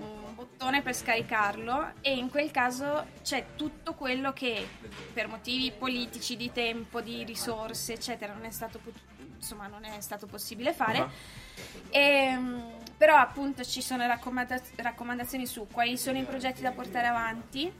un 0.00 0.19
bottone 0.60 0.82
per 0.82 0.94
scaricarlo 0.94 1.94
e 2.02 2.14
in 2.14 2.28
quel 2.28 2.50
caso 2.50 3.06
c'è 3.22 3.56
tutto 3.56 3.94
quello 3.94 4.34
che 4.34 4.68
per 5.14 5.26
motivi 5.26 5.72
politici, 5.72 6.36
di 6.36 6.52
tempo, 6.52 7.00
di 7.00 7.24
risorse, 7.24 7.94
eccetera, 7.94 8.34
non 8.34 8.44
è 8.44 8.50
stato, 8.50 8.78
pot- 8.78 9.00
insomma, 9.36 9.68
non 9.68 9.84
è 9.84 10.00
stato 10.02 10.26
possibile 10.26 10.74
fare. 10.74 10.98
Ah. 10.98 11.10
Ehm, 11.88 12.74
però 12.94 13.16
appunto 13.16 13.64
ci 13.64 13.80
sono 13.80 14.06
raccomanda- 14.06 14.60
raccomandazioni 14.76 15.46
su 15.46 15.66
quali 15.72 15.96
sono 15.96 16.18
i 16.18 16.24
progetti 16.24 16.60
da 16.60 16.72
portare 16.72 17.06
avanti 17.06 17.72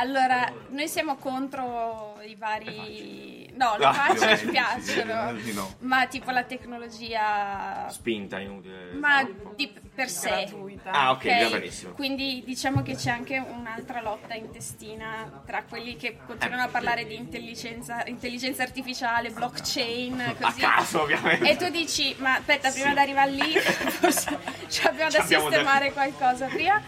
Allora, 0.00 0.50
noi 0.70 0.88
siamo 0.88 1.16
contro 1.16 2.18
i 2.26 2.34
vari... 2.34 3.52
No, 3.54 3.76
le 3.76 3.84
No, 3.84 3.92
facce 3.92 4.38
ci 4.38 4.46
piacciono, 4.46 5.38
sì, 5.40 5.52
no. 5.52 5.74
ma 5.80 6.06
tipo 6.06 6.30
la 6.30 6.44
tecnologia... 6.44 7.86
Spinta 7.90 8.38
inutile. 8.38 8.92
Ma 8.92 9.22
di 9.54 9.70
per 9.94 10.08
sé. 10.08 10.28
gratuita. 10.30 10.90
Ah, 10.92 11.10
ok, 11.10 11.24
Ok? 11.26 11.42
va 11.50 11.58
benissimo. 11.58 11.92
Quindi 11.92 12.42
diciamo 12.46 12.80
che 12.82 12.94
c'è 12.96 13.10
anche 13.10 13.36
un'altra 13.36 14.00
lotta 14.00 14.32
intestina 14.34 15.42
tra 15.44 15.64
quelli 15.68 15.96
che 15.96 16.16
continuano 16.26 16.62
a 16.62 16.66
Eh, 16.68 16.70
parlare 16.70 17.04
di 17.04 17.16
intelligenza, 17.16 18.02
intelligenza 18.06 18.62
artificiale, 18.62 19.28
blockchain, 19.30 20.18
A 20.20 20.34
così. 20.34 20.60
caso, 20.60 21.02
ovviamente. 21.02 21.50
E 21.50 21.56
tu 21.56 21.68
dici, 21.68 22.14
ma 22.20 22.36
aspetta, 22.36 22.70
prima 22.70 22.86
Sì. 22.88 22.92
di 22.94 22.98
arrivare 23.00 23.30
lì, 23.32 23.52
forse 24.00 24.38
ci 24.68 24.86
abbiamo 24.86 25.10
da 25.10 25.22
sistemare 25.22 25.92
qualcosa 25.92 26.46
prima. 26.46 26.80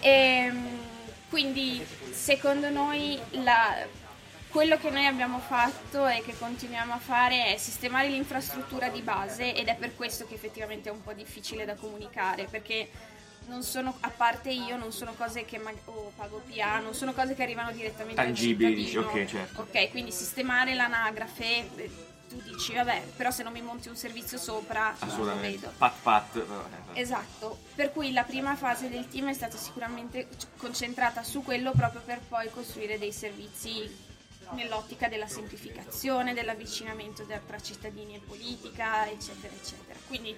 Ehm, 0.00 0.68
quindi, 1.28 1.84
secondo 2.16 2.70
noi, 2.70 3.18
la- 3.42 3.86
quello 4.48 4.78
che 4.78 4.90
noi 4.90 5.06
abbiamo 5.06 5.38
fatto 5.38 6.06
e 6.06 6.22
che 6.24 6.34
continuiamo 6.38 6.94
a 6.94 6.98
fare 6.98 7.52
è 7.52 7.56
sistemare 7.58 8.08
l'infrastruttura 8.08 8.88
di 8.88 9.02
base 9.02 9.54
ed 9.54 9.68
è 9.68 9.76
per 9.76 9.94
questo 9.94 10.26
che 10.26 10.34
effettivamente 10.34 10.88
è 10.88 10.92
un 10.92 11.02
po' 11.02 11.12
difficile 11.12 11.64
da 11.66 11.74
comunicare, 11.74 12.46
perché 12.50 12.88
non 13.48 13.62
sono, 13.62 13.96
a 14.00 14.08
parte 14.08 14.50
io, 14.50 14.76
non 14.76 14.92
sono 14.92 15.12
cose 15.14 15.44
che 15.44 15.58
mag- 15.58 15.76
o 15.84 16.10
pago 16.16 16.42
PA, 16.48 16.78
non 16.80 16.94
sono 16.94 17.12
cose 17.12 17.34
che 17.34 17.42
arrivano 17.42 17.70
direttamente 17.70 18.20
Tangibili, 18.20 18.80
al 18.82 18.86
cittadino. 18.86 19.08
ok, 19.22 19.26
certo. 19.26 19.60
Ok, 19.60 19.90
quindi 19.90 20.10
sistemare 20.10 20.74
l'anagrafe, 20.74 21.44
eh, 21.76 21.90
tu 22.28 22.40
dici, 22.42 22.74
vabbè, 22.74 23.02
però 23.16 23.30
se 23.30 23.42
non 23.42 23.52
mi 23.52 23.62
monti 23.62 23.88
un 23.88 23.96
servizio 23.96 24.38
sopra, 24.38 24.94
non 25.00 25.26
lo 25.26 25.38
vedo. 25.38 25.72
Pat 25.76 25.94
pat. 26.02 26.44
Esatto, 26.94 27.58
per 27.74 27.92
cui 27.92 28.12
la 28.12 28.24
prima 28.24 28.56
fase 28.56 28.88
del 28.88 29.08
team 29.08 29.28
è 29.28 29.32
stata 29.32 29.56
sicuramente 29.56 30.28
concentrata 30.56 31.22
su 31.22 31.42
quello 31.42 31.72
proprio 31.72 32.00
per 32.02 32.20
poi 32.20 32.50
costruire 32.50 32.98
dei 32.98 33.12
servizi 33.12 34.04
nell'ottica 34.50 35.08
della 35.08 35.26
semplificazione, 35.26 36.34
dell'avvicinamento 36.34 37.24
de- 37.24 37.40
tra 37.46 37.60
cittadini 37.60 38.14
e 38.14 38.20
politica, 38.20 39.08
eccetera, 39.08 39.52
eccetera. 39.52 39.98
Quindi 40.06 40.36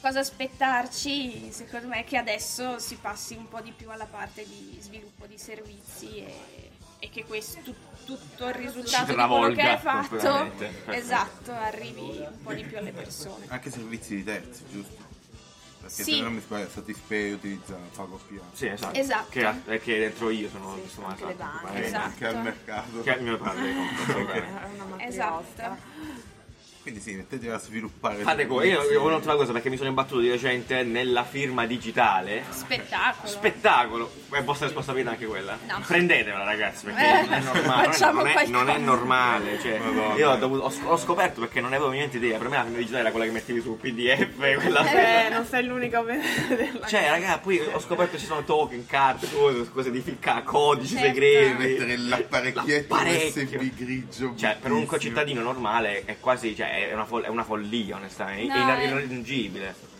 cosa 0.00 0.20
aspettarci? 0.20 1.50
Secondo 1.52 1.88
me 1.88 2.04
che 2.04 2.16
adesso 2.16 2.78
si 2.78 2.96
passi 2.96 3.34
un 3.34 3.48
po' 3.48 3.60
di 3.60 3.72
più 3.72 3.90
alla 3.90 4.06
parte 4.06 4.46
di 4.46 4.76
sviluppo 4.80 5.26
di 5.26 5.38
servizi 5.38 6.18
e, 6.18 6.70
e 6.98 7.10
che 7.10 7.24
questo, 7.24 7.60
tutto 8.16 8.48
il 8.48 8.54
risultato 8.54 9.04
di 9.06 9.12
quello 9.14 9.28
travolga 9.28 9.62
che 9.62 9.68
hai 9.68 9.78
fatto 9.78 10.52
esatto, 10.92 11.52
arrivi 11.52 12.00
un 12.18 12.42
po' 12.42 12.52
di 12.52 12.64
più 12.64 12.76
alle 12.78 12.92
persone. 12.92 13.46
Anche 13.48 13.70
servizi 13.70 14.16
di 14.16 14.24
terzi, 14.24 14.62
giusto? 14.70 15.10
Perché 15.80 16.04
Sì. 16.04 16.14
se 16.14 16.20
non 16.20 16.34
mi 16.34 16.40
sbaglio, 16.40 16.68
Satispay 16.68 17.32
utilizza 17.32 17.74
Pago 17.96 18.20
PA. 18.28 18.42
Sì, 18.52 18.66
esatto. 18.68 18.96
Esatto. 18.96 19.28
Che, 19.30 19.54
è 19.64 19.80
che 19.80 19.98
dentro 19.98 20.30
io 20.30 20.48
sono 20.48 20.76
Sì, 20.76 20.88
sono 20.88 21.06
anche 21.08 21.24
le 21.24 21.32
esatto, 21.32 21.64
banche. 21.64 21.84
Esatto. 21.84 22.04
Anche 22.04 22.26
al 22.26 22.42
mercato. 22.42 23.02
Che 23.02 23.14
è 23.14 23.16
il 23.16 23.22
mio 23.24 23.38
padre. 23.38 23.74
Esatto. 25.08 25.76
Quindi 26.82 26.98
sì, 27.00 27.14
mettetevi 27.14 27.52
a 27.52 27.58
sviluppare. 27.58 28.22
Fate 28.22 28.44
co- 28.48 28.60
io, 28.62 28.72
io 28.72 28.82
volevo 28.82 29.06
un'altra 29.06 29.36
cosa 29.36 29.52
perché 29.52 29.68
mi 29.70 29.76
sono 29.76 29.88
imbattuto 29.88 30.20
di 30.20 30.28
recente 30.30 30.82
nella 30.82 31.22
firma 31.22 31.64
digitale. 31.64 32.42
Spettacolo. 32.50 33.28
Spettacolo, 33.28 34.12
è 34.32 34.42
vostra 34.42 34.66
responsabilità 34.66 35.10
anche 35.10 35.26
quella? 35.26 35.56
No. 35.68 35.80
Prendetevela 35.86 36.42
ragazzi 36.42 36.86
perché 36.86 37.00
Eh, 37.04 37.22
non 37.22 37.32
è 37.34 37.40
normale, 37.40 37.98
non, 38.12 38.26
è, 38.26 38.46
non 38.48 38.68
è 38.70 38.78
normale, 38.78 39.60
cioè, 39.60 39.80
io 40.16 40.30
ho, 40.30 40.36
dovuto- 40.36 40.64
ho 40.64 40.72
ho 40.92 40.96
scoperto 40.96 41.38
perché 41.40 41.60
non 41.60 41.72
avevo 41.72 41.90
niente 41.90 42.16
idea, 42.16 42.36
per 42.38 42.48
me 42.48 42.56
la 42.56 42.62
firma 42.64 42.78
digitale 42.78 43.00
era 43.02 43.10
quella 43.12 43.26
che 43.26 43.30
mettevi 43.32 43.60
sul 43.60 43.76
PDF, 43.80 44.60
quella 44.60 45.26
Eh, 45.26 45.28
non 45.30 45.46
sei 45.46 45.64
l'unico 45.64 45.98
a 45.98 46.02
vederla. 46.02 46.86
Cioè, 46.88 47.08
raga, 47.08 47.38
poi 47.38 47.60
ho 47.60 47.78
scoperto 47.78 48.12
che 48.14 48.18
ci 48.18 48.26
sono 48.26 48.42
token, 48.42 48.86
carte, 48.86 49.28
cose, 49.32 49.70
cose 49.70 49.90
di 49.92 50.00
ficca, 50.00 50.42
codici 50.42 50.96
Certo. 50.96 51.06
segreti. 51.06 51.52
Mettere 51.62 51.96
l'apparecchietto 51.96 52.92
L'apparecchio. 52.94 53.42
USB 53.60 53.76
grigio. 53.76 54.34
Cioè, 54.36 54.56
per 54.60 54.72
un 54.72 54.84
concittadino 54.84 55.42
normale 55.42 56.02
è 56.04 56.16
quasi, 56.18 56.56
cioè, 56.56 56.70
è 56.78 56.92
una, 56.94 57.04
fol- 57.04 57.22
è 57.24 57.28
una 57.28 57.44
follia, 57.44 57.96
onestamente, 57.96 58.56
No, 58.58 58.74
è 58.74 58.84
irraggiungibile. 58.84 59.90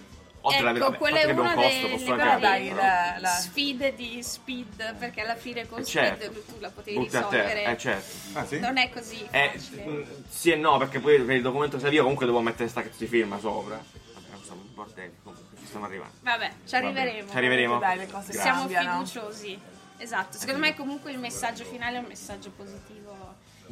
Oltre 0.45 0.71
Ecco, 0.71 0.79
vabbè, 0.81 0.97
quella 0.97 1.21
è 1.21 1.31
una 1.31 1.55
costo, 1.55 1.87
delle 1.87 1.93
anche 1.93 2.69
Però 2.69 2.75
la- 2.83 3.17
la- 3.21 3.29
sfide 3.29 3.95
di 3.95 4.21
speed, 4.25 4.97
perché 4.97 5.21
alla 5.21 5.37
fine 5.37 5.69
con 5.69 5.79
Eh, 5.81 5.85
certo. 5.85 6.25
speed 6.25 6.47
tu 6.47 6.55
la 6.59 6.71
potevi 6.71 6.97
Butti 6.99 7.15
a 7.17 7.19
risolvere. 7.21 7.65
eh 7.65 7.79
certo. 7.79 8.17
Ah, 8.39 8.45
sì? 8.45 8.59
Non 8.59 8.77
è 8.77 8.91
così 8.91 9.25
Eh, 9.31 9.51
facile. 9.55 9.85
mm, 9.87 10.03
sì 10.29 10.51
e 10.51 10.57
no, 10.57 10.79
perché 10.79 10.99
poi 10.99 11.21
per 11.23 11.37
il 11.37 11.43
documento 11.43 11.77
che 11.77 11.83
serviva 11.83 12.03
comunque 12.03 12.27
dovevo 12.27 12.43
mettere 12.45 12.69
sta 12.69 12.83
cazzo 12.83 12.97
di 12.99 13.07
firma 13.07 13.39
sopra. 13.39 13.77
Vabbè, 13.77 14.37
insomma, 14.37 14.63
un 14.63 14.75
bordello, 14.75 15.13
comunque, 15.23 15.57
ci 15.61 15.67
stiamo 15.67 15.85
arrivando. 15.87 16.15
Vabbè, 16.23 16.53
ci 16.67 16.75
arriveremo. 16.75 17.31
Ci 17.31 17.37
arriveremo. 17.37 17.79
Dai, 17.79 17.99
le 17.99 18.07
cose 18.09 18.33
Siamo 18.33 18.67
fiduciosi. 18.67 19.61
Esatto, 19.99 20.37
secondo 20.39 20.59
me 20.59 20.75
comunque 20.75 21.13
il 21.13 21.19
messaggio 21.21 21.63
finale 21.63 21.99
è 21.99 22.01
un 22.01 22.07
messaggio 22.07 22.51
positivo 22.57 23.12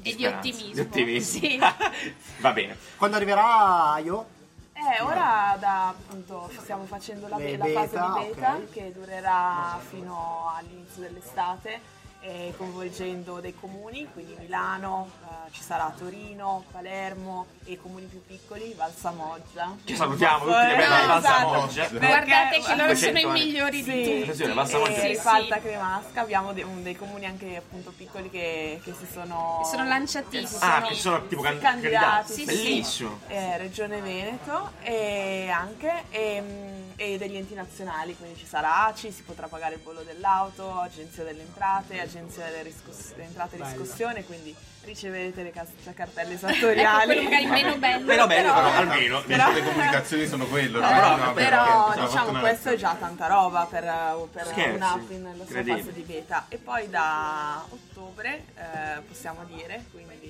e 0.02 0.14
di 0.14 0.26
ottimismo. 0.26 0.72
Di 0.72 0.80
ottimismo. 0.80 1.40
Sì. 1.40 1.58
Va 2.40 2.52
bene. 2.52 2.76
Quando 2.96 3.16
arriverà 3.16 3.98
Io? 4.02 4.38
Eh, 4.72 5.02
ora 5.02 5.56
da, 5.58 5.88
appunto 5.88 6.50
stiamo 6.58 6.84
facendo 6.84 7.28
la, 7.28 7.36
la 7.36 7.66
fase 7.66 7.98
beta, 7.98 8.18
di 8.18 8.28
beta 8.28 8.54
ok. 8.54 8.70
che 8.70 8.92
durerà 8.94 9.78
fino 9.86 10.50
all'inizio 10.56 11.02
dell'estate 11.02 11.98
e 12.22 12.52
coinvolgendo 12.56 13.40
dei 13.40 13.54
comuni, 13.54 14.06
quindi 14.12 14.36
Milano, 14.38 15.10
eh, 15.24 15.50
ci 15.52 15.62
sarà 15.62 15.92
Torino, 15.96 16.64
Palermo 16.70 17.46
e 17.64 17.72
i 17.72 17.76
comuni 17.80 18.04
più 18.06 18.22
piccoli, 18.26 18.74
Valsamoggia. 18.76 19.74
Ci 19.84 19.96
salutiamo 19.96 20.44
tutti 20.44 20.56
Eh, 20.56 20.76
belle 20.76 20.84
esatto. 20.84 21.06
Valsamoggia. 21.08 21.82
Perché- 21.86 22.06
Guardate 22.06 22.60
che 22.60 22.74
loro 22.76 22.76
sono 22.76 22.90
i 22.92 22.96
500 22.96 23.28
anni. 23.28 23.44
migliori 23.44 23.82
di 23.82 23.90
Sì, 23.90 24.32
tutti. 24.36 24.52
Valsamoggia. 24.52 24.90
e 24.90 25.14
Sì, 25.16 25.20
sì. 25.20 25.60
Cremasca, 25.60 26.20
abbiamo 26.20 26.52
dei, 26.52 26.64
dei 26.82 26.96
comuni 26.96 27.24
anche 27.26 27.56
appunto 27.56 27.90
piccoli 27.96 28.28
che, 28.30 28.80
che 28.84 28.92
si 28.98 29.06
sono, 29.10 29.62
Sono 29.64 29.84
lanciatissimi. 29.84 30.60
Ah, 30.62 30.82
ci 30.86 30.94
sono 30.94 31.26
tipo 31.26 31.40
can- 31.42 31.58
candidati, 31.58 32.32
sì, 32.32 32.38
sì. 32.40 32.44
Bellissimo. 32.44 33.18
eh, 33.28 33.56
Regione 33.56 34.00
Veneto 34.00 34.72
e 34.82 35.48
anche 35.50 36.04
ehm, 36.10 36.79
e 37.00 37.16
degli 37.16 37.34
enti 37.36 37.54
nazionali, 37.54 38.14
quindi 38.14 38.38
ci 38.38 38.44
sarà 38.44 38.84
ACI, 38.84 39.10
si 39.10 39.22
potrà 39.22 39.46
pagare 39.46 39.76
il 39.76 39.80
bollo 39.80 40.02
dell'auto, 40.02 40.78
Agenzia 40.80 41.24
delle 41.24 41.40
Entrate, 41.40 41.98
Agenzia 41.98 42.44
delle, 42.44 42.62
riscos- 42.62 43.12
delle 43.14 43.24
Entrate 43.24 43.54
e 43.54 43.58
Bello. 43.58 43.70
Riscossione, 43.70 44.24
quindi 44.26 44.54
riceverete 44.84 45.42
le 45.42 45.50
cas- 45.50 45.68
cartelle 45.94 46.34
Ecco, 46.34 46.46
esattoriali. 46.48 47.04
quello 47.06 47.22
magari 47.22 47.46
meno 47.46 47.76
bello. 47.78 48.04
Però 48.10 48.26
bello, 48.26 48.52
però 48.52 48.68
però- 48.68 48.76
almeno. 48.78 49.22
Le, 49.24 49.36
le 49.54 49.62
comunicazioni 49.64 50.26
sono 50.26 50.44
quello, 50.46 50.80
no? 50.80 50.86
Eh, 50.90 51.16
No, 51.16 51.32
però 51.32 51.88
perché 51.88 52.06
diciamo 52.06 52.38
questo 52.38 52.68
è 52.68 52.76
già 52.76 52.94
tanta 52.98 53.26
roba 53.28 53.64
per, 53.64 53.82
per 54.30 54.46
Scherzi, 54.48 54.76
un'app 54.76 55.10
in 55.10 55.22
la 55.38 55.44
sua 55.46 55.64
fase 55.64 55.92
di 55.94 56.02
beta 56.02 56.44
e 56.50 56.58
poi 56.58 56.90
da 56.90 57.64
ottobre 57.66 58.44
eh, 58.56 59.00
possiamo 59.08 59.44
dire 59.44 59.84
quindi 59.90 60.29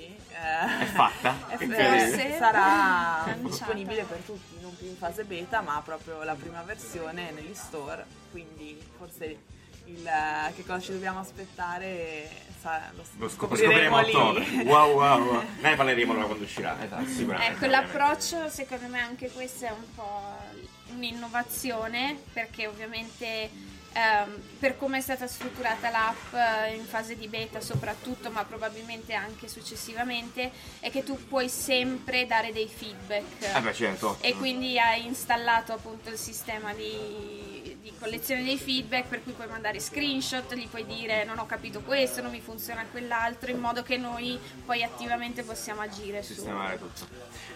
È 0.81 0.85
fatta? 0.87 1.37
è- 1.49 1.57
eh, 1.63 2.35
sarà 2.39 3.23
Lanciata. 3.27 3.33
disponibile 3.41 4.03
per 4.05 4.19
tutti 4.19 4.59
non 4.61 4.75
più 4.77 4.87
in 4.87 4.97
fase 4.97 5.25
beta 5.25 5.61
ma 5.61 5.81
proprio 5.85 6.23
la 6.23 6.35
prima 6.35 6.63
versione 6.63 7.31
negli 7.33 7.55
store 7.55 8.05
quindi 8.31 8.81
forse 8.97 9.39
il, 9.87 10.07
eh, 10.07 10.53
che 10.55 10.65
cosa 10.65 10.81
ci 10.81 10.93
dobbiamo 10.93 11.19
aspettare 11.21 12.29
sa- 12.61 12.91
lo, 12.95 13.05
Lo 13.19 13.29
scop- 13.29 13.55
scopriremo 13.57 13.73
scopriremo 13.73 13.97
a 13.97 14.01
lì. 14.03 14.15
ottobre. 14.15 14.63
Wow, 14.65 14.93
wow, 14.95 15.23
wow. 15.25 15.45
Ne 15.61 15.75
parleremo 15.75 16.13
allora 16.13 16.27
quando 16.27 16.45
uscirà. 16.45 16.77
Esatto, 16.83 17.07
sicuramente. 17.07 17.53
Ecco, 17.55 17.67
l'approccio 17.67 18.49
secondo 18.49 18.87
me 18.89 19.01
anche 19.01 19.31
questa 19.33 19.67
è 19.69 19.71
un 19.73 19.95
po' 19.95 20.37
un'innovazione 20.93 22.19
perché 22.33 22.67
ovviamente 22.67 23.51
ehm, 23.93 24.43
per 24.59 24.77
come 24.77 24.99
è 24.99 25.01
stata 25.01 25.27
strutturata 25.27 25.91
l'app 25.91 26.35
eh, 26.35 26.75
in 26.75 26.85
fase 26.85 27.17
di 27.17 27.29
beta 27.29 27.61
soprattutto, 27.61 28.31
ma 28.31 28.45
probabilmente 28.45 29.15
anche 29.15 29.49
successivamente, 29.49 30.51
è 30.81 30.91
che 30.91 31.03
tu 31.03 31.19
puoi 31.27 31.49
sempre 31.49 32.27
dare 32.27 32.53
dei 32.53 32.69
feedback. 32.69 33.57
Eh 33.57 33.61
beh, 33.61 33.75
certo. 33.75 34.17
E 34.21 34.35
quindi 34.35 34.79
hai 34.79 35.07
installato 35.07 35.73
appunto 35.73 36.11
il 36.11 36.19
sistema 36.19 36.73
di, 36.75 37.60
di 37.81 37.93
collezione 37.99 38.43
dei 38.45 38.59
feedback 38.59 39.09
per 39.09 39.23
cui 39.23 39.33
puoi 39.33 39.49
mandare 39.49 39.81
screenshot, 39.81 40.55
gli 40.55 40.69
puoi 40.69 40.85
dire 40.85 41.25
non 41.25 41.39
ho 41.39 41.47
capito 41.47 41.81
questo, 41.81 42.21
non 42.21 42.31
mi 42.31 42.41
funziona 42.41 42.85
quell'altro, 42.91 43.51
in 43.51 43.59
modo 43.59 43.83
che 43.83 43.97
noi 43.97 44.39
poi 44.65 44.83
attivamente 44.83 45.43
possiamo 45.43 45.81
agire 45.81 46.23
su. 46.23 46.35
sistemare 46.35 46.79
tutto. 46.79 47.07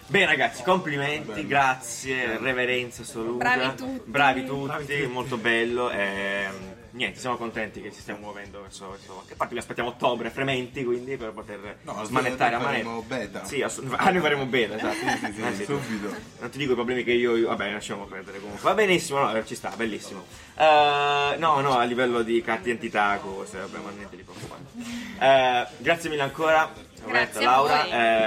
Bene 0.07 0.25
ragazzi, 0.25 0.63
complimenti, 0.63 1.31
Bello. 1.31 1.47
grazie, 1.47 2.37
reverenza 2.37 3.01
assoluta. 3.03 3.55
Bravi 3.55 3.75
tutti. 3.75 4.09
Bravi 4.09 4.45
tutti, 4.45 5.07
molto 5.07 5.37
bello. 5.37 5.89
ehm, 5.89 6.74
niente, 6.95 7.19
siamo 7.19 7.37
contenti 7.37 7.81
che 7.81 7.91
ci 7.93 7.99
stiamo 7.99 8.19
muovendo 8.21 8.61
verso, 8.61 8.89
verso 8.89 9.23
che 9.27 9.35
parte 9.35 9.53
vi 9.53 9.59
aspettiamo 9.59 9.89
ottobre, 9.89 10.29
frementi 10.29 10.83
quindi 10.83 11.17
per 11.17 11.31
poter 11.31 11.77
No, 11.83 12.03
smanettare 12.03 12.55
a 12.55 12.59
faremo 12.59 13.03
manetta. 13.07 13.15
beta. 13.39 13.45
Sì, 13.45 13.61
ass- 13.61 13.81
ah, 13.95 14.09
noi 14.11 14.21
faremo 14.21 14.45
beta, 14.45 14.75
esatto. 14.75 14.95
Sì, 14.95 15.33
sì, 15.33 15.41
Eh, 15.41 15.53
sì, 15.53 15.63
subito. 15.65 16.15
Non 16.39 16.49
ti 16.49 16.57
dico 16.57 16.71
i 16.71 16.75
problemi 16.75 17.03
che 17.03 17.11
io, 17.11 17.35
io- 17.35 17.47
vabbè, 17.49 17.71
lasciamo 17.71 18.05
perdere 18.05 18.39
comunque. 18.39 18.63
Va 18.63 18.73
benissimo, 18.73 19.19
no, 19.19 19.43
ci 19.45 19.55
sta, 19.55 19.73
bellissimo. 19.75 20.23
Eh, 20.57 21.35
no, 21.37 21.59
no, 21.61 21.77
a 21.77 21.83
livello 21.83 22.21
di 22.21 22.41
carte 22.41 22.69
identità, 22.69 23.17
cose, 23.21 23.59
vabbè, 23.59 23.77
ma 23.79 23.89
niente 23.91 24.15
di 24.15 24.23
preoccupante. 24.23 24.71
Eh, 25.19 25.67
grazie 25.79 26.09
mille 26.09 26.21
ancora. 26.21 26.84
A 27.03 27.41
Laura, 27.41 27.85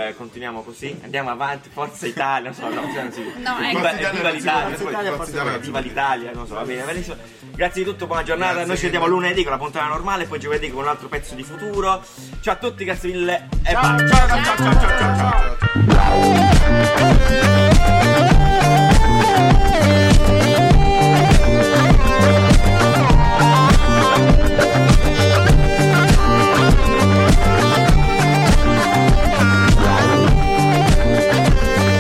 eh, 0.09 0.15
continuiamo 0.17 0.63
così, 0.63 0.97
andiamo 1.03 1.31
avanti, 1.31 1.69
Forza 1.69 2.07
Italia, 2.07 2.51
non 2.51 2.59
so, 2.59 2.69
no, 2.69 2.93
cioè, 2.93 3.11
sì. 3.11 3.23
No, 3.39 3.59
ecco. 3.59 3.77
viva, 3.79 3.93
viva 4.11 4.31
l'Italia, 4.31 4.77
Forza 4.77 4.91
Italia, 4.91 5.15
Forza 5.15 5.31
Italia, 5.33 5.59
viva 5.59 5.79
l'Italia, 5.81 6.31
non 6.33 6.47
so, 6.47 6.55
va 6.55 6.63
bene, 6.63 6.85
benissimo. 6.85 7.17
Grazie 7.55 7.83
di 7.83 7.91
tutto, 7.91 8.07
buona 8.07 8.23
giornata, 8.23 8.53
Grazie, 8.53 8.69
noi 8.69 8.77
ci 8.77 8.85
vediamo 8.85 9.07
lunedì 9.07 9.43
con 9.43 9.53
la 9.53 9.59
puntata 9.59 9.87
normale, 9.87 10.27
poi 10.27 10.39
giovedì 10.39 10.71
con 10.71 10.83
un 10.85 10.89
altro 10.89 11.09
pezzo 11.09 11.35
di 11.35 11.43
futuro. 11.43 12.05
Ciao 12.41 12.55
a 12.55 12.57
tutti, 12.57 12.85
grazie 12.85 13.11
mille 13.11 13.49
e 13.65 13.73
ciao 13.73 13.99
ciao 13.99 14.29
ciao 14.29 14.43
ciao 14.45 14.57
ciao. 14.57 15.17
ciao. 15.17 15.57
Ciao, 15.89 16.27
ciao. 17.27 18.58